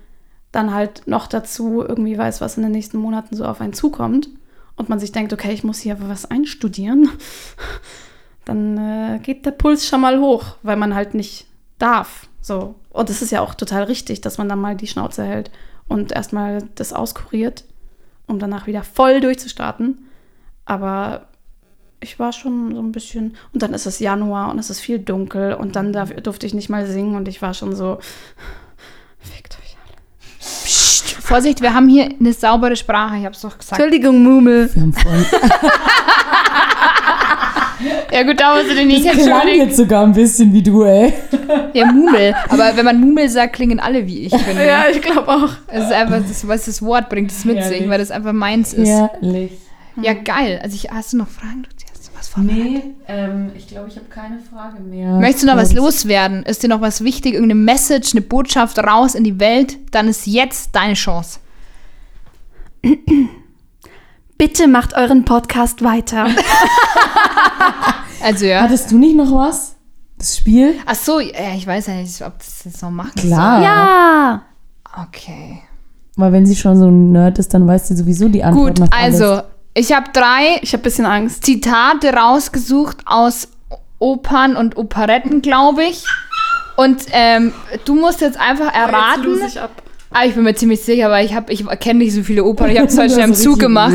dann 0.51 0.73
halt 0.73 1.03
noch 1.07 1.27
dazu 1.27 1.81
irgendwie 1.81 2.17
weiß, 2.17 2.39
was 2.39 2.57
in 2.57 2.63
den 2.63 2.71
nächsten 2.71 2.97
Monaten 2.97 3.35
so 3.35 3.45
auf 3.45 3.59
einen 3.59 3.73
zukommt 3.73 4.29
und 4.75 4.89
man 4.89 4.99
sich 4.99 5.11
denkt, 5.11 5.33
okay, 5.33 5.51
ich 5.51 5.63
muss 5.63 5.79
hier 5.79 5.95
aber 5.95 6.09
was 6.09 6.29
einstudieren, 6.29 7.09
dann 8.45 8.77
äh, 8.77 9.19
geht 9.19 9.45
der 9.45 9.51
Puls 9.51 9.87
schon 9.87 10.01
mal 10.01 10.19
hoch, 10.19 10.57
weil 10.61 10.77
man 10.77 10.93
halt 10.93 11.13
nicht 11.15 11.47
darf. 11.79 12.27
So. 12.41 12.75
Und 12.91 13.09
es 13.09 13.21
ist 13.21 13.31
ja 13.31 13.41
auch 13.41 13.55
total 13.55 13.83
richtig, 13.83 14.21
dass 14.21 14.37
man 14.37 14.47
dann 14.47 14.61
mal 14.61 14.75
die 14.75 14.87
Schnauze 14.87 15.23
hält 15.23 15.49
und 15.87 16.11
erstmal 16.11 16.59
das 16.75 16.93
auskuriert, 16.93 17.63
um 18.27 18.37
danach 18.37 18.67
wieder 18.67 18.83
voll 18.83 19.21
durchzustarten. 19.21 20.05
Aber 20.65 21.27
ich 22.03 22.19
war 22.19 22.31
schon 22.33 22.75
so 22.75 22.81
ein 22.81 22.91
bisschen. 22.91 23.35
Und 23.53 23.63
dann 23.63 23.73
ist 23.73 23.85
es 23.85 23.99
Januar 23.99 24.51
und 24.51 24.59
es 24.59 24.69
ist 24.69 24.79
viel 24.79 24.99
dunkel 24.99 25.53
und 25.53 25.75
dann 25.75 25.93
darf, 25.93 26.11
durfte 26.13 26.45
ich 26.45 26.53
nicht 26.53 26.69
mal 26.69 26.85
singen 26.85 27.15
und 27.15 27.27
ich 27.27 27.41
war 27.41 27.53
schon 27.53 27.75
so. 27.75 27.97
Fickt 29.19 29.57
euch 29.63 29.75
alle. 29.85 29.97
Psst, 30.39 31.11
Vorsicht, 31.13 31.61
wir 31.61 31.73
haben 31.73 31.87
hier 31.87 32.09
eine 32.19 32.33
saubere 32.33 32.75
Sprache, 32.75 33.17
ich 33.17 33.25
hab's 33.25 33.41
doch 33.41 33.57
gesagt. 33.57 33.79
Entschuldigung, 33.81 34.21
Mumel. 34.23 34.69
Wir 34.73 34.81
haben 34.81 34.93
voll. 34.93 35.25
Ja 38.11 38.23
gut, 38.23 38.39
da 38.39 38.55
musst 38.55 38.69
du 38.69 38.75
den 38.75 38.87
nicht 38.87 39.01
Klang 39.01 39.17
entschuldigen. 39.19 39.67
jetzt 39.67 39.75
sogar 39.75 40.03
ein 40.05 40.13
bisschen 40.13 40.53
wie 40.53 40.61
du, 40.61 40.83
ey. 40.83 41.11
Ja, 41.73 41.91
Mumel. 41.91 42.33
Aber 42.47 42.77
wenn 42.77 42.85
man 42.85 42.99
Mumel 43.01 43.27
sagt, 43.27 43.53
klingen 43.53 43.79
alle 43.79 44.05
wie 44.07 44.19
ich, 44.27 44.35
finde 44.37 44.65
Ja, 44.65 44.85
ich 44.89 45.01
glaube 45.01 45.27
auch. 45.27 45.49
Es 45.67 45.85
ist 45.85 45.91
einfach, 45.91 46.21
das, 46.25 46.47
was 46.47 46.65
das 46.65 46.81
Wort 46.81 47.09
bringt 47.09 47.31
es 47.31 47.43
mit 47.43 47.57
Herrlich. 47.57 47.79
sich, 47.79 47.89
weil 47.89 47.97
das 47.99 48.11
einfach 48.11 48.31
meins 48.31 48.71
ist. 48.73 48.87
Ja, 48.87 49.09
Ehrlich. 49.21 49.51
geil. 50.23 50.59
Also 50.63 50.75
ich, 50.75 50.91
hast 50.91 51.11
du 51.13 51.17
noch 51.17 51.27
Fragen? 51.27 51.63
Vorbereitet? 52.33 52.63
Nee, 52.65 52.81
ähm, 53.07 53.51
ich 53.55 53.67
glaube, 53.67 53.89
ich 53.89 53.95
habe 53.95 54.07
keine 54.07 54.39
Frage 54.39 54.81
mehr. 54.81 55.19
Möchtest 55.19 55.43
du 55.43 55.47
noch 55.47 55.57
was 55.57 55.73
loswerden? 55.73 56.43
Ist 56.43 56.63
dir 56.63 56.67
noch 56.67 56.81
was 56.81 57.03
wichtig? 57.03 57.33
Irgendeine 57.33 57.61
Message, 57.61 58.13
eine 58.13 58.21
Botschaft 58.21 58.79
raus 58.79 59.13
in 59.15 59.23
die 59.23 59.39
Welt? 59.39 59.77
Dann 59.91 60.07
ist 60.07 60.25
jetzt 60.25 60.75
deine 60.75 60.95
Chance. 60.95 61.39
Bitte 64.37 64.67
macht 64.67 64.95
euren 64.95 65.25
Podcast 65.25 65.83
weiter. 65.83 66.27
Also 68.23 68.45
ja. 68.45 68.61
Hattest 68.61 68.89
du 68.89 68.97
nicht 68.97 69.17
noch 69.17 69.31
was? 69.33 69.75
Das 70.17 70.37
Spiel? 70.37 70.75
Ach 70.85 70.95
so, 70.95 71.19
ja, 71.19 71.53
ich 71.57 71.67
weiß 71.67 71.87
ja 71.87 71.95
nicht, 71.95 72.21
ob 72.25 72.37
das 72.39 72.63
jetzt 72.63 72.81
noch 72.81 72.89
machen 72.89 73.11
Klar. 73.15 73.61
ja. 73.61 74.41
Okay. 75.05 75.59
Weil 76.15 76.31
wenn 76.31 76.45
sie 76.45 76.55
schon 76.55 76.77
so 76.77 76.87
ein 76.87 77.11
Nerd 77.11 77.37
ist, 77.39 77.53
dann 77.53 77.67
weiß 77.67 77.89
sie 77.89 77.97
sowieso 77.97 78.29
die 78.29 78.43
Antwort 78.43 78.79
Gut, 78.79 78.81
auf 78.83 78.89
alles. 78.93 79.43
Ich 79.73 79.91
habe 79.91 80.11
drei 80.13 80.59
Ich 80.61 80.73
habe 80.73 80.81
ein 80.81 80.83
bisschen 80.83 81.05
Angst. 81.05 81.45
Zitate 81.45 82.13
rausgesucht 82.13 82.97
aus 83.05 83.49
Opern 83.99 84.55
und 84.55 84.77
Operetten, 84.77 85.41
glaube 85.41 85.83
ich. 85.85 86.03
Und 86.75 87.05
ähm, 87.11 87.53
du 87.85 87.95
musst 87.95 88.21
jetzt 88.21 88.39
einfach 88.39 88.73
erraten. 88.73 89.39
Ich. 90.13 90.19
Ah, 90.19 90.25
ich 90.25 90.35
bin 90.35 90.43
mir 90.43 90.53
ziemlich 90.53 90.81
sicher, 90.81 91.09
weil 91.09 91.25
ich 91.25 91.33
ich 91.49 91.67
kenne 91.79 91.99
nicht 91.99 92.13
so 92.13 92.21
viele 92.23 92.43
Opern. 92.43 92.69
Ich 92.69 92.79
habe 92.79 92.87
heute 92.87 93.09
schnell 93.09 93.25
im 93.25 93.31
Das 93.31 93.41
Zug 93.41 93.59
gemacht 93.59 93.93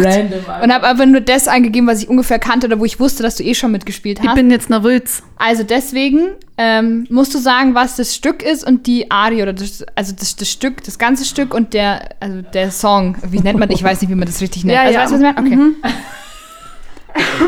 und 0.63 0.73
habe 0.73 0.87
einfach 0.87 1.07
nur 1.07 1.21
das 1.21 1.49
eingegeben, 1.49 1.87
was 1.89 2.03
ich 2.03 2.09
ungefähr 2.09 2.39
kannte 2.39 2.67
oder 2.67 2.81
wo 2.81 2.85
ich 2.85 2.99
wusste, 2.99 3.23
dass 3.23 3.37
du 3.37 3.45
eh 3.45 3.55
schon 3.55 3.71
mitgespielt 3.71 4.19
Ich 4.21 4.29
hast. 4.29 4.35
bin 4.35 4.51
jetzt 4.51 4.69
nervös. 4.69 5.23
Also 5.37 5.63
deswegen 5.63 6.31
ähm, 6.57 7.07
musst 7.09 7.35
du 7.35 7.39
sagen, 7.39 7.75
was 7.75 7.97
das 7.97 8.15
Stück 8.15 8.43
ist 8.43 8.67
und 8.67 8.87
die 8.87 9.11
Arie 9.11 9.43
oder 9.43 9.53
das, 9.53 9.85
also 9.95 10.13
das, 10.19 10.35
das 10.37 10.51
Stück, 10.51 10.83
das 10.85 10.99
ganze 10.99 11.25
Stück 11.25 11.55
und 11.55 11.73
der, 11.73 12.09
also 12.21 12.43
der 12.43 12.71
Song. 12.73 13.17
Wie 13.29 13.39
nennt 13.39 13.59
man? 13.59 13.71
Ich 13.71 13.83
weiß 13.83 14.01
nicht, 14.01 14.11
wie 14.11 14.17
man 14.17 14.27
das 14.27 14.41
richtig 14.41 14.65
nennt. 14.65 14.75
Ja, 14.75 14.83
also 14.83 14.95
ja. 14.95 15.01
weißt 15.03 15.13
du, 15.13 15.21
was 15.21 15.31
ich 15.31 15.57
meine? 15.57 15.75
Okay. 15.83 15.93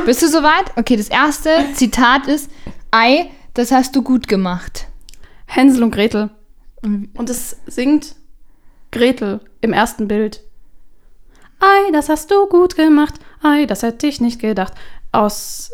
Bist 0.06 0.22
du 0.22 0.28
soweit? 0.28 0.64
Okay, 0.76 0.96
das 0.96 1.08
erste 1.08 1.50
Zitat 1.74 2.26
ist: 2.28 2.50
Ei, 2.90 3.30
das 3.54 3.72
hast 3.72 3.94
du 3.96 4.02
gut 4.02 4.28
gemacht. 4.28 4.86
Hänsel 5.46 5.82
und 5.82 5.90
Gretel. 5.90 6.30
Und 6.82 7.28
es 7.28 7.56
singt 7.66 8.14
Gretel 8.93 9.41
im 9.61 9.72
ersten 9.72 10.09
Bild. 10.09 10.43
Ei, 11.61 11.91
das 11.93 12.09
hast 12.09 12.30
du 12.30 12.47
gut 12.47 12.76
gemacht. 12.76 13.14
Ei, 13.43 13.66
das 13.66 13.82
hätte 13.82 14.07
ich 14.07 14.20
nicht 14.20 14.41
gedacht. 14.41 14.72
Aus. 15.12 15.72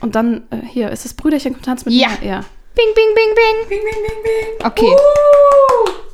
Und 0.00 0.14
dann, 0.14 0.44
äh, 0.50 0.56
hier, 0.66 0.90
ist 0.90 1.04
das 1.04 1.14
Brüderchen 1.14 1.52
kommt 1.54 1.64
tanz 1.64 1.84
mit 1.84 1.94
Ja. 1.94 2.08
mir? 2.20 2.26
Ja. 2.28 2.40
Bing, 2.74 2.86
bing, 2.94 3.14
bing, 3.14 3.34
bing. 3.34 3.68
Bing, 3.68 3.80
bing, 3.84 4.02
bing, 4.02 4.22
bing. 4.58 4.66
Okay. 4.66 4.96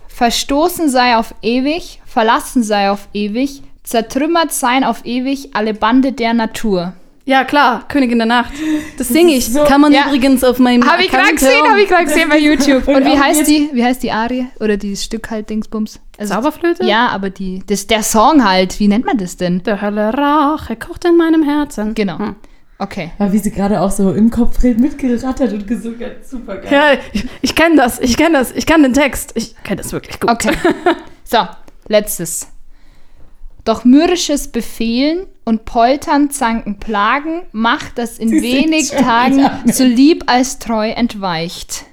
Verstoßen 0.09 0.89
sei 0.91 1.17
auf 1.17 1.35
ewig, 1.43 2.01
verlassen 2.05 2.63
sei 2.63 2.91
auf 2.91 3.09
ewig, 3.15 3.63
zertrümmert 3.83 4.53
sein 4.53 4.85
auf 4.85 5.05
ewig, 5.07 5.55
alle 5.55 5.73
Bande 5.75 6.13
der 6.13 6.35
Natur. 6.35 6.95
Ja, 7.31 7.45
klar, 7.45 7.87
Königin 7.87 8.18
der 8.18 8.26
Nacht. 8.26 8.53
Das 8.99 9.07
singe 9.09 9.35
ich. 9.35 9.53
so- 9.53 9.62
Kann 9.64 9.81
man 9.81 9.93
Ja. 9.93 10.07
übrigens 10.07 10.43
auf 10.43 10.59
meinem 10.59 10.85
Habe 10.85 11.05
ich 11.05 11.11
gerade 11.11 11.33
gesehen, 11.33 11.68
habe 11.68 11.81
ich 11.81 11.89
gerade 11.89 12.05
gesehen 12.07 12.28
bei 12.28 12.39
YouTube. 12.39 12.89
Und 12.89 12.97
Und 12.97 13.05
wie 13.05 13.16
heißt 13.16 13.47
die? 13.47 13.70
Wie 13.72 13.85
heißt 13.85 14.03
die 14.03 14.11
Arie? 14.11 14.47
Oder 14.59 14.76
dieses 14.76 15.05
Stück 15.05 15.31
halt 15.31 15.49
Dingsbums? 15.49 16.01
Also, 16.18 16.35
Zauberflöte? 16.35 16.85
Ja, 16.85 17.07
aber 17.11 17.31
die, 17.31 17.62
das, 17.66 17.87
der 17.87 18.03
Song 18.03 18.45
halt, 18.45 18.81
wie 18.81 18.89
nennt 18.89 19.07
man 19.07 19.16
das 19.16 19.37
denn? 19.37 19.62
Der 19.62 19.81
Hölle 19.81 20.12
Rache 20.12 20.74
kocht 20.74 21.05
in 21.05 21.16
meinem 21.16 21.45
Herzen. 21.45 21.95
Genau. 21.95 22.18
Hm. 22.18 22.37
Okay. 22.78 23.12
Aber 23.18 23.33
wie 23.33 23.39
sie 23.39 23.53
gerade 23.53 23.81
auch 23.81 23.91
so 23.93 24.11
im 24.12 24.31
Kopf 24.31 24.61
mitgerattert 24.62 25.53
und 25.53 25.66
gesungen 25.68 26.01
hat. 26.01 26.26
Super 26.28 26.57
geil. 26.57 26.72
Ja, 26.72 26.99
ich, 27.12 27.26
ich 27.43 27.55
kenne 27.55 27.76
das, 27.76 28.01
ich 28.01 28.16
kenne 28.16 28.39
das, 28.39 28.51
ich 28.53 28.66
kann 28.66 28.83
den 28.83 28.93
Text. 28.95 29.33
Ich 29.37 29.55
kenne 29.62 29.83
das 29.83 29.93
wirklich 29.93 30.18
gut. 30.18 30.31
Okay. 30.31 30.53
So, 31.24 31.39
letztes. 31.87 32.49
Doch 33.65 33.85
mürrisches 33.85 34.49
Befehlen 34.49 35.27
und 35.45 35.65
Poltern, 35.65 36.31
Zanken, 36.31 36.79
Plagen 36.79 37.43
macht, 37.53 37.99
das 37.99 38.19
in 38.19 38.29
Sie 38.29 38.43
wenig 38.43 38.91
Tagen 38.91 39.49
so 39.73 39.85
lieb 39.85 40.25
als 40.27 40.59
treu 40.59 40.91
entweicht. 40.91 41.85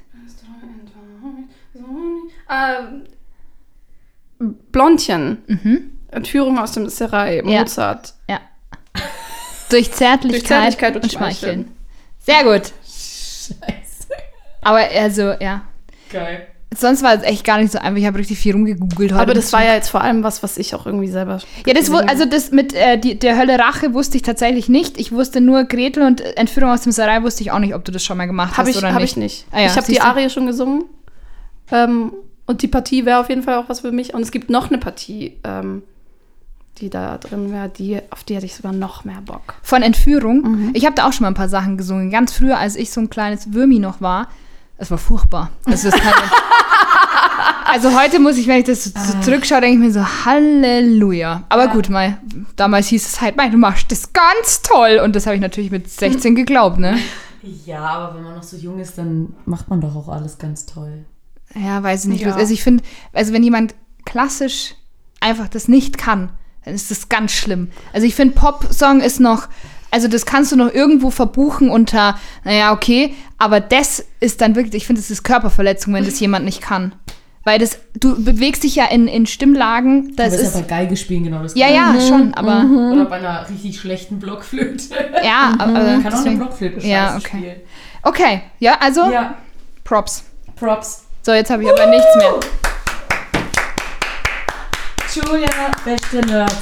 Ähm, 2.50 3.04
Blondchen. 4.72 5.98
Entführung 6.10 6.58
aus 6.58 6.74
dem 6.74 6.88
Serai. 6.90 7.38
Ja. 7.38 7.44
Mozart. 7.44 8.14
Ja. 8.30 8.40
Durch 9.70 9.92
Zärtlichkeit, 9.92 10.32
Durch 10.32 10.48
Zärtlichkeit 10.48 10.96
und 10.96 11.04
und 11.04 11.12
Schmeicheln. 11.12 11.72
Sehr 12.20 12.44
gut. 12.44 12.72
Scheiße. 12.84 14.08
Aber 14.62 14.80
also, 14.80 15.34
ja. 15.40 15.64
Geil. 16.10 16.48
Sonst 16.80 17.02
war 17.02 17.16
es 17.16 17.24
echt 17.24 17.44
gar 17.44 17.58
nicht 17.60 17.72
so 17.72 17.80
einfach. 17.80 17.98
Ich 17.98 18.06
habe 18.06 18.20
richtig 18.20 18.38
viel 18.38 18.54
rumgegoogelt 18.54 19.12
heute. 19.12 19.22
Aber 19.22 19.34
das 19.34 19.52
war 19.52 19.64
ja 19.64 19.74
jetzt 19.74 19.90
vor 19.90 20.02
allem 20.02 20.24
was, 20.24 20.44
was 20.44 20.58
ich 20.58 20.76
auch 20.76 20.86
irgendwie 20.86 21.08
selber. 21.08 21.40
Ja, 21.66 21.74
das 21.74 21.90
also 21.90 22.26
das 22.26 22.52
mit 22.52 22.74
äh, 22.74 23.00
die, 23.00 23.18
der 23.18 23.38
Hölle 23.38 23.58
Rache 23.58 23.94
wusste 23.94 24.18
ich 24.18 24.24
tatsächlich 24.24 24.70
nicht. 24.70 25.00
Ich 25.00 25.12
wusste 25.12 25.42
nur 25.42 25.64
Gretel 25.64 26.04
und 26.04 26.22
Entführung 26.22 26.70
aus 26.70 26.82
dem 26.82 26.92
Sarai 26.92 27.24
wusste 27.24 27.42
ich 27.42 27.52
auch 27.52 27.60
nicht, 27.60 27.74
ob 27.74 27.84
du 27.84 27.92
das 27.92 28.04
schon 28.04 28.18
mal 28.18 28.28
gemacht 28.28 28.58
Habe 28.58 28.70
hast 28.70 28.76
ich, 28.76 28.78
oder 28.78 28.94
hab 28.94 29.02
nicht. 29.02 29.12
ich 29.12 29.18
nicht. 29.18 29.46
Ah 29.52 29.62
ja, 29.62 29.66
ich 29.68 29.76
habe 29.76 29.88
die? 29.88 30.00
Arie 30.00 30.30
schon 30.30 30.46
gesungen. 30.46 30.86
Ähm, 31.72 32.14
und 32.46 32.62
die 32.62 32.68
Partie 32.68 33.06
wäre 33.06 33.20
auf 33.20 33.30
jeden 33.30 33.44
Fall 33.44 33.56
auch 33.56 33.70
was 33.70 33.82
für 33.82 33.92
mich. 33.92 34.14
Und 34.14 34.22
es 34.22 34.32
gibt 34.32 34.50
noch 34.50 34.70
eine 34.70 34.78
Partie, 34.78 35.38
ähm, 35.44 35.84
die 36.78 36.90
da 36.90 37.18
drin 37.18 37.52
wäre, 37.52 37.70
die, 37.70 38.00
auf 38.12 38.24
die 38.24 38.36
hätte 38.36 38.46
ich 38.46 38.56
sogar 38.56 38.72
noch 38.72 39.04
mehr 39.04 39.22
Bock. 39.26 39.56
Von 39.64 39.82
Entführung. 39.82 40.42
Mhm. 40.42 40.70
Ich 40.74 40.86
habe 40.86 40.96
da 40.96 41.08
auch 41.08 41.14
schon 41.14 41.24
mal 41.24 41.30
ein 41.30 41.34
paar 41.34 41.50
Sachen 41.50 41.78
gesungen. 41.78 42.12
Ganz 42.12 42.34
früher, 42.34 42.58
als 42.58 42.76
ich 42.76 42.92
so 42.92 43.02
ein 43.02 43.10
kleines 43.10 43.54
Würmi 43.54 43.80
noch 43.80 44.00
war. 44.00 44.30
Es 44.78 44.92
war 44.92 45.00
furchtbar. 45.00 45.50
Also, 45.66 45.90
das 45.90 46.00
kann 46.00 46.14
also 47.70 48.00
heute 48.00 48.20
muss 48.20 48.38
ich, 48.38 48.48
wenn 48.48 48.60
ich 48.60 48.66
das 48.66 48.86
so, 48.86 48.92
Ah. 48.96 49.04
so 49.04 49.20
zurückschaue, 49.22 49.62
denke 49.62 49.76
ich 49.78 49.84
mir 49.88 49.92
so, 49.92 50.26
Halleluja. 50.26 51.44
Aber 51.50 51.68
gut, 51.68 51.90
mal, 51.90 52.18
damals 52.56 52.88
hieß 52.88 53.06
es 53.06 53.22
halt, 53.22 53.36
mein, 53.38 53.52
du 53.52 53.58
machst 53.58 53.92
das 53.92 54.14
ganz 54.14 54.62
toll. 54.62 55.00
Und 55.04 55.16
das 55.16 55.26
habe 55.26 55.36
ich 55.36 55.42
natürlich 55.42 55.72
mit 55.72 55.90
16 55.90 56.36
geglaubt, 56.36 56.80
ne? 56.80 56.98
Ja, 57.66 57.80
aber 57.86 58.16
wenn 58.16 58.24
man 58.24 58.36
noch 58.36 58.44
so 58.44 58.58
jung 58.58 58.80
ist, 58.80 58.98
dann 58.98 59.34
macht 59.46 59.70
man 59.70 59.80
doch 59.80 59.96
auch 59.96 60.10
alles 60.10 60.38
ganz 60.38 60.66
toll. 60.66 61.06
Ja, 61.56 61.82
weiß 61.82 62.04
ich 62.04 62.10
nicht. 62.10 62.22
Ja. 62.24 62.36
Also 62.36 62.52
ich 62.52 62.62
finde, 62.62 62.84
also 63.14 63.32
wenn 63.32 63.42
jemand 63.44 63.74
klassisch 64.06 64.74
einfach 65.22 65.48
das 65.48 65.70
nicht 65.70 65.98
kann, 65.98 66.30
dann 66.66 66.74
ist 66.74 66.92
das 66.92 67.08
ganz 67.08 67.32
schlimm. 67.32 67.70
Also 67.94 68.06
ich 68.06 68.16
finde, 68.16 68.36
Pop-Song 68.36 69.00
ist 69.00 69.22
noch, 69.22 69.48
also 69.92 70.10
das 70.10 70.26
kannst 70.26 70.52
du 70.52 70.58
noch 70.58 70.74
irgendwo 70.74 71.10
verbuchen 71.10 71.70
unter, 71.70 72.18
naja, 72.44 72.74
okay, 72.74 73.14
aber 73.38 73.62
das 73.62 74.04
ist 74.20 74.42
dann 74.42 74.56
wirklich, 74.56 74.74
ich 74.82 74.88
finde, 74.88 75.00
es 75.00 75.10
ist 75.10 75.24
Körperverletzung, 75.24 75.94
wenn 75.94 76.04
das 76.06 76.20
jemand 76.20 76.44
nicht 76.44 76.62
kann. 76.62 76.94
Weil 77.48 77.60
das, 77.60 77.80
du 77.98 78.22
bewegst 78.22 78.66
dich 78.66 78.76
ja 78.76 78.88
in, 78.88 79.08
in 79.08 79.26
Stimmlagen, 79.26 80.14
das 80.18 80.34
aber 80.34 80.42
ist 80.44 80.54
ja 80.54 80.60
bei 80.60 80.68
Geige 80.68 80.98
spielen 80.98 81.24
genau 81.24 81.42
das 81.44 81.56
ja, 81.56 81.70
ja, 81.70 81.96
schon, 82.06 82.34
aber, 82.34 82.66
Oder 82.92 83.06
bei 83.06 83.20
einer 83.20 83.50
richtig 83.50 83.80
schlechten 83.80 84.20
Blockflöte. 84.20 84.84
ja, 85.24 85.56
aber, 85.58 86.02
Kann 86.04 86.14
auch 86.14 86.26
eine 86.26 86.36
Blockflöte 86.36 86.86
Ja, 86.86 87.14
scheiße 87.14 87.26
okay. 87.26 87.38
spielen. 87.38 87.56
okay, 88.04 88.42
ja, 88.60 88.78
also, 88.82 89.10
Ja, 89.10 89.36
Props. 89.86 90.26
Props. 90.58 91.06
So, 91.22 91.32
jetzt 91.32 91.50
habe 91.50 91.64
ich 91.64 91.70
aber 91.70 91.86
nichts 91.86 92.16
mehr. 92.18 92.34
Julia, 95.16 95.72
beste 95.86 96.18
Nerd. 96.30 96.54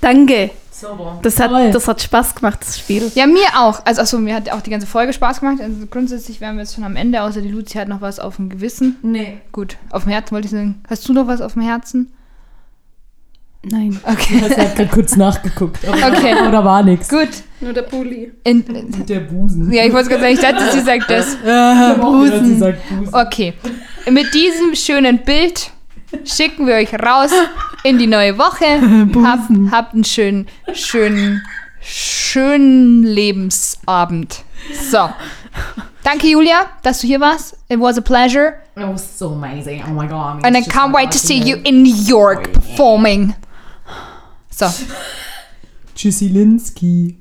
Danke. 0.00 0.50
Sauber. 0.80 1.18
Das 1.22 1.38
hat, 1.38 1.50
Toll. 1.50 1.70
das 1.70 1.86
hat 1.88 2.00
Spaß 2.02 2.34
gemacht, 2.34 2.60
das 2.60 2.78
Spiel. 2.78 3.10
Ja, 3.14 3.26
mir 3.26 3.46
auch. 3.56 3.84
Also, 3.84 4.02
achso, 4.02 4.18
mir 4.18 4.34
hat 4.34 4.50
auch 4.50 4.60
die 4.60 4.70
ganze 4.70 4.86
Folge 4.86 5.12
Spaß 5.12 5.40
gemacht. 5.40 5.60
Also, 5.60 5.86
grundsätzlich 5.90 6.40
wären 6.40 6.56
wir 6.56 6.62
jetzt 6.62 6.74
schon 6.74 6.84
am 6.84 6.96
Ende, 6.96 7.22
außer 7.22 7.40
die 7.42 7.48
Luzi 7.50 7.78
hat 7.78 7.88
noch 7.88 8.00
was 8.00 8.18
auf 8.18 8.36
dem 8.36 8.48
Gewissen. 8.48 8.96
Nee. 9.02 9.38
Gut, 9.52 9.76
auf 9.90 10.04
dem 10.04 10.12
Herzen 10.12 10.32
wollte 10.32 10.46
ich 10.46 10.52
sagen. 10.52 10.82
Hast 10.88 11.08
du 11.08 11.12
noch 11.12 11.26
was 11.26 11.40
auf 11.40 11.52
dem 11.54 11.62
Herzen? 11.62 12.12
Nein. 13.62 14.00
Okay. 14.04 14.36
Ich 14.36 14.42
habe 14.56 14.74
gerade 14.74 14.86
kurz 14.86 15.16
nachgeguckt. 15.16 15.86
Okay. 15.86 16.34
da 16.50 16.64
war 16.64 16.82
nichts. 16.82 17.08
Gut. 17.08 17.28
Nur 17.60 17.74
der 17.74 17.82
Pulli. 17.82 18.32
In, 18.44 18.64
Der 19.06 19.20
Busen. 19.20 19.70
ja, 19.70 19.84
ich 19.84 19.92
wollte 19.92 20.08
gerade 20.08 20.22
sagen, 20.22 20.34
ich 20.34 20.40
dachte, 20.40 20.72
sie 20.72 20.80
sagt 20.80 21.10
das. 21.10 21.38
Gedacht, 21.42 22.44
sie 22.46 22.56
sagt 22.56 22.88
Busen. 22.88 23.14
Okay. 23.14 23.52
Mit 24.10 24.32
diesem 24.32 24.74
schönen 24.74 25.18
Bild 25.18 25.72
schicken 26.24 26.66
wir 26.66 26.74
euch 26.74 26.92
raus 26.94 27.30
in 27.84 27.98
die 27.98 28.06
neue 28.06 28.38
Woche. 28.38 28.80
Habt, 29.24 29.50
habt 29.70 29.94
einen 29.94 30.04
schönen, 30.04 30.48
schönen, 30.72 31.42
schönen 31.80 33.02
Lebensabend. 33.02 34.44
So. 34.90 35.10
Danke, 36.02 36.28
Julia, 36.28 36.70
dass 36.82 37.00
du 37.00 37.06
hier 37.06 37.20
warst. 37.20 37.56
It 37.68 37.78
was 37.78 37.98
a 37.98 38.00
pleasure. 38.00 38.60
It 38.76 38.86
was 38.86 39.18
so 39.18 39.32
amazing. 39.32 39.82
Oh 39.86 39.92
my 39.92 40.06
god. 40.06 40.44
And 40.44 40.56
I 40.56 40.62
can't 40.62 40.94
wait 40.94 41.10
to 41.10 41.18
see 41.18 41.38
you 41.38 41.56
in 41.64 41.82
New 41.82 41.94
York 41.94 42.52
performing. 42.52 43.34
So. 44.50 44.66
Tschüssi 45.94 46.28
Linsky. 46.28 47.19